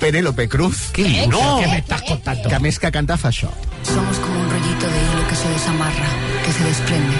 Penélope 0.00 0.48
Cruz. 0.48 0.90
Què 0.92 1.06
dius? 1.08 1.28
No! 1.32 1.60
¿Qué 1.60 1.68
me 1.68 1.78
estás 1.78 2.02
contando? 2.02 2.50
Que 2.52 2.60
més 2.60 2.78
que 2.80 2.92
cantar 2.92 3.16
fa 3.20 3.30
això. 3.32 3.50
Somos 3.88 4.20
como 4.20 4.40
un 4.40 4.50
rollito 4.50 4.86
de 4.86 5.00
hilo 5.00 5.26
que 5.28 5.36
se 5.40 5.48
desamarra, 5.48 6.08
que 6.44 6.52
se 6.52 6.64
desprende. 6.64 7.16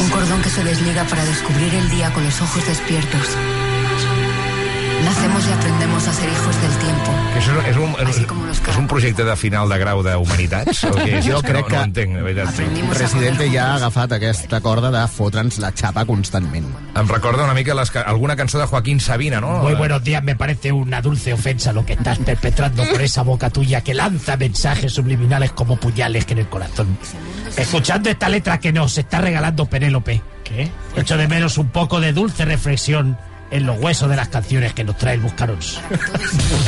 Un 0.00 0.10
cordón 0.10 0.42
que 0.42 0.50
se 0.50 0.64
desliga 0.64 1.04
para 1.04 1.24
descubrir 1.24 1.74
el 1.74 1.90
día 1.90 2.12
con 2.12 2.24
los 2.24 2.40
ojos 2.40 2.66
despiertos. 2.66 3.36
Nacemos 5.04 5.48
y 5.48 5.52
aprendemos 5.52 6.08
a 6.08 6.12
ser 6.12 6.28
hijos 6.28 6.60
del 6.60 6.76
tiempo. 6.78 7.10
Que 7.32 7.38
això 7.40 7.54
és 7.70 7.76
un, 7.76 7.94
Así 8.06 8.24
como 8.24 8.44
los 8.44 8.60
és 8.60 8.76
un 8.76 8.86
projecte 8.86 9.24
de 9.24 9.36
final 9.36 9.68
de 9.70 9.78
grau 9.80 10.02
d'humanitats? 10.04 10.82
És? 11.06 11.24
Jo 11.24 11.38
És 11.40 11.46
crec 11.46 11.62
no, 11.62 11.68
que 11.68 11.76
No 11.76 11.84
entenc, 11.88 12.16
de 12.18 12.22
veritat. 12.22 12.60
Residente 12.98 13.48
ja 13.52 13.70
ha 13.70 13.76
agafat 13.78 14.12
aquesta 14.18 14.60
corda 14.60 14.90
de 14.92 15.06
fotre'ns 15.08 15.58
la 15.62 15.72
xapa 15.72 16.04
constantment. 16.04 16.68
Em 16.94 17.08
recorda 17.08 17.44
una 17.44 17.54
mica 17.56 17.74
les, 17.74 17.94
alguna 18.04 18.36
cançó 18.36 18.58
de 18.60 18.66
Joaquín 18.66 19.00
Sabina, 19.00 19.40
no? 19.40 19.62
Muy 19.62 19.74
buenos 19.74 20.04
días, 20.04 20.22
me 20.22 20.36
parece 20.36 20.72
una 20.72 21.00
dulce 21.00 21.32
ofensa 21.32 21.72
lo 21.72 21.86
que 21.86 21.94
estás 21.94 22.18
perpetrando 22.18 22.84
por 22.84 23.00
esa 23.00 23.22
boca 23.22 23.48
tuya 23.48 23.80
que 23.80 23.94
lanza 23.94 24.36
mensajes 24.36 24.92
subliminales 24.92 25.52
como 25.52 25.76
puñales 25.76 26.26
que 26.26 26.34
en 26.34 26.40
el 26.40 26.48
corazón. 26.48 26.98
Escuchando 27.56 28.10
esta 28.10 28.28
letra 28.28 28.58
que 28.58 28.72
nos 28.72 28.98
está 28.98 29.20
regalando 29.20 29.64
Penélope, 29.66 30.20
¿qué? 30.44 30.70
Echo 30.94 31.16
de 31.16 31.26
menos 31.26 31.56
un 31.58 31.68
poco 31.68 32.00
de 32.00 32.12
dulce 32.12 32.44
reflexión 32.44 33.16
en 33.50 33.66
los 33.66 33.78
huesos 33.80 34.08
de 34.08 34.16
las 34.16 34.28
canciones 34.28 34.72
que 34.74 34.84
nos 34.84 34.96
trae 34.96 35.14
el 35.14 35.20
Buscarons. 35.20 35.80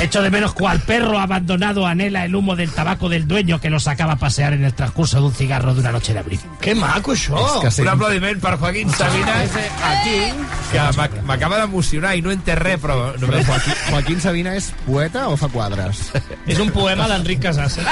Echo 0.01 0.21
de 0.23 0.31
menos 0.31 0.53
cual 0.55 0.81
perro 0.81 1.19
abandonado 1.19 1.87
anhela 1.87 2.25
el 2.25 2.35
humo 2.35 2.57
del 2.57 2.71
tabaco 2.73 3.09
del 3.09 3.29
dueño 3.29 3.61
que 3.61 3.71
lo 3.71 3.79
sacaba 3.81 4.15
a 4.15 4.17
pasear 4.17 4.53
en 4.53 4.65
el 4.65 4.75
transcurso 4.75 5.19
de 5.21 5.27
un 5.27 5.33
cigarro 5.35 5.75
de 5.75 5.81
una 5.81 5.93
noche 5.93 6.13
de 6.13 6.19
abril. 6.19 6.41
Que 6.61 6.75
maco, 6.75 7.13
això. 7.13 7.37
És 7.39 7.61
que 7.63 7.71
sí. 7.71 7.83
Un 7.83 7.89
aplaudiment 7.93 8.41
per 8.41 8.57
Joaquín 8.59 8.91
Sabina, 8.91 9.35
aquí, 9.43 10.19
que 10.73 10.79
m'ac- 10.99 11.23
m'acaba 11.29 11.59
d'emocionar 11.63 12.17
i 12.17 12.23
no 12.23 12.31
entès 12.35 12.59
res, 12.59 12.81
però... 12.83 13.13
Però 13.15 13.21
Només... 13.29 13.47
Joaquín, 13.47 13.75
Joaquín 13.91 14.21
Sabina 14.21 14.55
és 14.59 14.73
poeta 14.87 15.29
o 15.29 15.37
fa 15.37 15.49
quadres? 15.53 16.11
És 16.47 16.59
un 16.59 16.71
poema 16.75 17.07
d'Enric 17.09 17.41
Casas. 17.47 17.79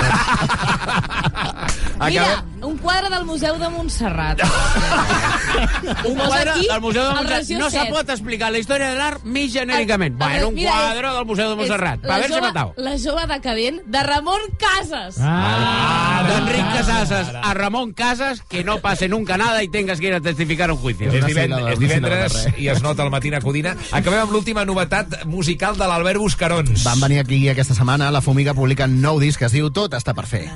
Mira, 2.09 2.45
un 2.63 2.79
quadre 2.79 3.11
del 3.11 3.25
Museu 3.25 3.59
de 3.59 3.69
Montserrat. 3.69 4.41
Un 6.07 6.15
quadre 6.15 6.51
aquí, 6.51 6.67
del 6.71 6.81
Museu 6.81 7.03
de 7.09 7.15
Montserrat. 7.15 7.49
No 7.59 7.71
se 7.71 7.85
pot 7.91 8.09
explicar 8.11 8.51
la 8.53 8.59
història 8.59 8.91
de 8.93 8.97
l'art 8.99 9.25
més 9.25 9.53
genèricament. 9.53 10.15
El- 10.15 10.19
Bueno, 10.21 10.49
un 10.49 10.55
mira, 10.55 10.71
quadre 10.73 11.09
és- 11.09 11.15
del 11.15 11.27
Museu 11.27 11.51
de 11.51 11.57
Montserrat. 11.57 12.01
Per 12.01 12.11
haver-se 12.13 12.41
matado. 12.41 12.75
La 12.77 12.95
jove 12.99 13.27
decadent 13.27 13.81
de 13.87 14.03
Ramon 14.03 14.41
Casas. 14.59 15.17
Ah, 15.21 16.23
d'Enric 16.29 16.73
Casasas 16.77 17.35
a 17.43 17.55
Ramon 17.55 17.93
Casas, 17.93 18.43
que 18.49 18.65
no 18.65 18.79
pase 18.81 19.09
nunca 19.09 19.37
nada 19.37 19.63
y 19.63 19.69
tengas 19.69 20.01
que 20.01 20.07
ir 20.09 20.15
a 20.15 20.21
testificar 20.21 20.71
un 20.71 20.79
juicio. 20.79 21.09
És, 21.11 21.19
una 21.19 21.27
divend 21.27 21.53
síl·laba, 21.55 21.73
és 21.73 21.79
divendres 21.79 22.49
i 22.59 22.69
es 22.69 22.83
nota 22.83 23.03
el 23.03 23.11
matí 23.11 23.33
a 23.35 23.41
Codina. 23.41 23.77
Acabem 23.93 24.21
amb 24.21 24.33
l'última 24.33 24.65
novetat 24.65 25.25
musical 25.25 25.77
de 25.77 25.87
l'Albert 25.87 26.19
Buscarons. 26.19 26.83
Van 26.85 27.01
venir 27.01 27.21
aquí 27.21 27.49
aquesta 27.49 27.75
setmana, 27.75 28.11
la 28.11 28.21
Fumiga 28.21 28.55
publica 28.55 28.85
un 28.85 29.01
nou 29.01 29.19
disc 29.21 29.39
que 29.39 29.47
es 29.47 29.53
diu 29.53 29.71
Tot 29.71 29.93
està 29.95 30.15
per 30.15 30.27
fer. 30.27 30.49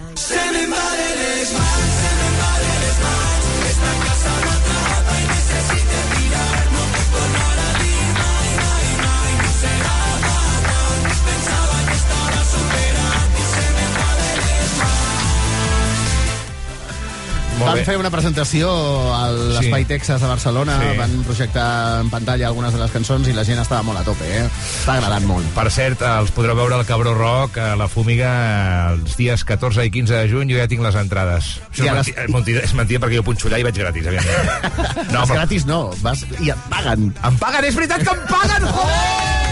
Molt 17.54 17.68
Van 17.70 17.76
bé. 17.78 17.84
fer 17.86 17.96
una 17.96 18.10
presentació 18.10 18.68
a 19.14 19.28
l'Espai 19.30 19.82
Sí. 19.84 19.88
Texas 19.88 20.20
de 20.20 20.26
Barcelona, 20.26 20.74
Sí. 20.80 20.96
van 20.98 21.12
projectar 21.22 22.00
en 22.00 22.10
pantalla 22.10 22.48
algunes 22.48 22.72
de 22.72 22.80
les 22.80 22.90
cançons 22.90 23.28
i 23.28 23.32
la 23.32 23.44
gent 23.44 23.60
estava 23.60 23.82
molt 23.82 24.00
a 24.00 24.02
tope, 24.02 24.24
eh? 24.26 24.44
Està 24.80 24.94
agradant 24.96 25.24
molt. 25.24 25.46
Per 25.54 25.70
cert, 25.70 26.02
els 26.02 26.32
podreu 26.32 26.56
veure 26.56 26.74
al 26.74 26.84
Cabró 26.84 27.14
Rock, 27.14 27.58
a 27.58 27.76
la 27.76 27.86
Fúmiga, 27.88 28.90
els 28.92 29.16
dies 29.16 29.44
14 29.44 29.84
i 29.86 29.90
15 29.90 30.14
de 30.14 30.28
juny. 30.28 30.50
Jo 30.50 30.58
ja 30.58 30.66
tinc 30.66 30.82
les 30.82 30.94
entrades. 30.96 31.60
Això 31.72 31.84
és, 31.84 31.92
les- 31.92 31.94
mentida, 31.94 32.24
és, 32.24 32.30
mentida, 32.34 32.60
és 32.64 32.74
mentida 32.74 33.00
perquè 33.06 33.14
jo 33.16 33.22
punxo 33.22 33.48
allà 33.48 33.60
i 33.60 33.62
vaig 33.62 33.78
gratis, 33.78 34.06
aviam. 34.06 34.24
No, 35.14 35.22
és 35.22 35.30
gratis 35.30 35.64
no, 35.66 35.90
vas 36.02 36.24
i 36.40 36.50
et 36.50 36.58
paguen. 36.68 37.14
Em 37.22 37.38
paguen, 37.38 37.64
és 37.64 37.74
veritat 37.74 38.02
que 38.02 38.10
em 38.10 38.26
paguen, 38.26 38.62
joder! 38.68 39.43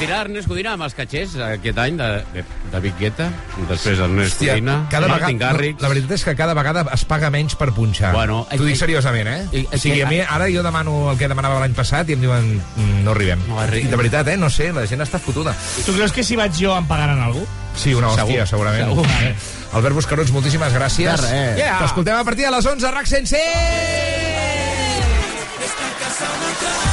Sortirà 0.00 0.22
Ernest 0.24 0.48
Codina 0.48 0.70
amb 0.72 0.84
els 0.86 0.94
catxers 0.96 1.34
aquest 1.44 1.76
any 1.82 1.98
de, 1.98 2.06
de 2.32 2.42
David 2.72 2.94
Guetta, 2.96 3.26
després 3.68 3.98
Ernest 4.00 4.38
Hòstia, 4.38 4.54
Codina, 4.54 4.76
cada 4.88 5.10
Martin 5.10 5.36
vegada, 5.36 5.52
Garrix... 5.58 5.82
la 5.84 5.90
veritat 5.92 6.14
és 6.16 6.22
que 6.24 6.32
cada 6.38 6.54
vegada 6.56 6.86
es 6.96 7.02
paga 7.04 7.28
menys 7.34 7.52
per 7.60 7.68
punxar. 7.76 8.14
Bueno, 8.16 8.38
T'ho 8.48 8.64
dic 8.64 8.78
eh, 8.78 8.80
seriosament, 8.80 9.28
eh? 9.28 9.42
eh, 9.60 9.66
o 9.68 9.76
sigui, 9.82 10.00
a 10.00 10.08
mi 10.08 10.22
ara 10.24 10.46
jo 10.48 10.62
demano 10.64 10.94
el 11.12 11.18
que 11.20 11.28
demanava 11.28 11.58
l'any 11.60 11.76
passat 11.76 12.08
i 12.08 12.16
em 12.16 12.22
diuen 12.24 12.48
"Mm, 12.56 13.02
no 13.04 13.12
arribem. 13.12 13.42
No 13.50 13.60
arribem. 13.60 13.90
I 13.90 13.92
de 13.92 13.98
veritat, 14.00 14.30
eh? 14.32 14.38
No 14.40 14.48
sé, 14.48 14.70
la 14.72 14.86
gent 14.88 15.04
està 15.04 15.20
fotuda. 15.20 15.52
Tu 15.84 15.92
creus 15.92 16.16
que 16.16 16.24
si 16.24 16.38
vaig 16.40 16.56
jo 16.56 16.72
em 16.78 16.88
pagaran 16.88 17.20
algú? 17.26 17.44
Sí, 17.76 17.92
una 17.92 18.08
hòstia, 18.14 18.46
Segur, 18.46 18.48
segurament. 18.54 18.88
segur. 18.88 19.04
Vale. 19.04 19.34
Albert 19.76 19.94
Buscarons, 20.00 20.32
moltíssimes 20.32 20.72
gràcies. 20.80 21.12
De 21.12 21.28
res. 21.28 21.60
Yeah. 21.60 21.76
T'escoltem 21.84 22.16
a 22.16 22.24
partir 22.24 22.48
de 22.48 22.54
les 22.56 22.64
11 22.72 22.88
a 22.88 22.94
RAC 22.96 23.06
106! 23.12 23.36
Esta 25.68 25.92
casa 26.00 26.32
no 26.40 26.56
trae 26.64 26.89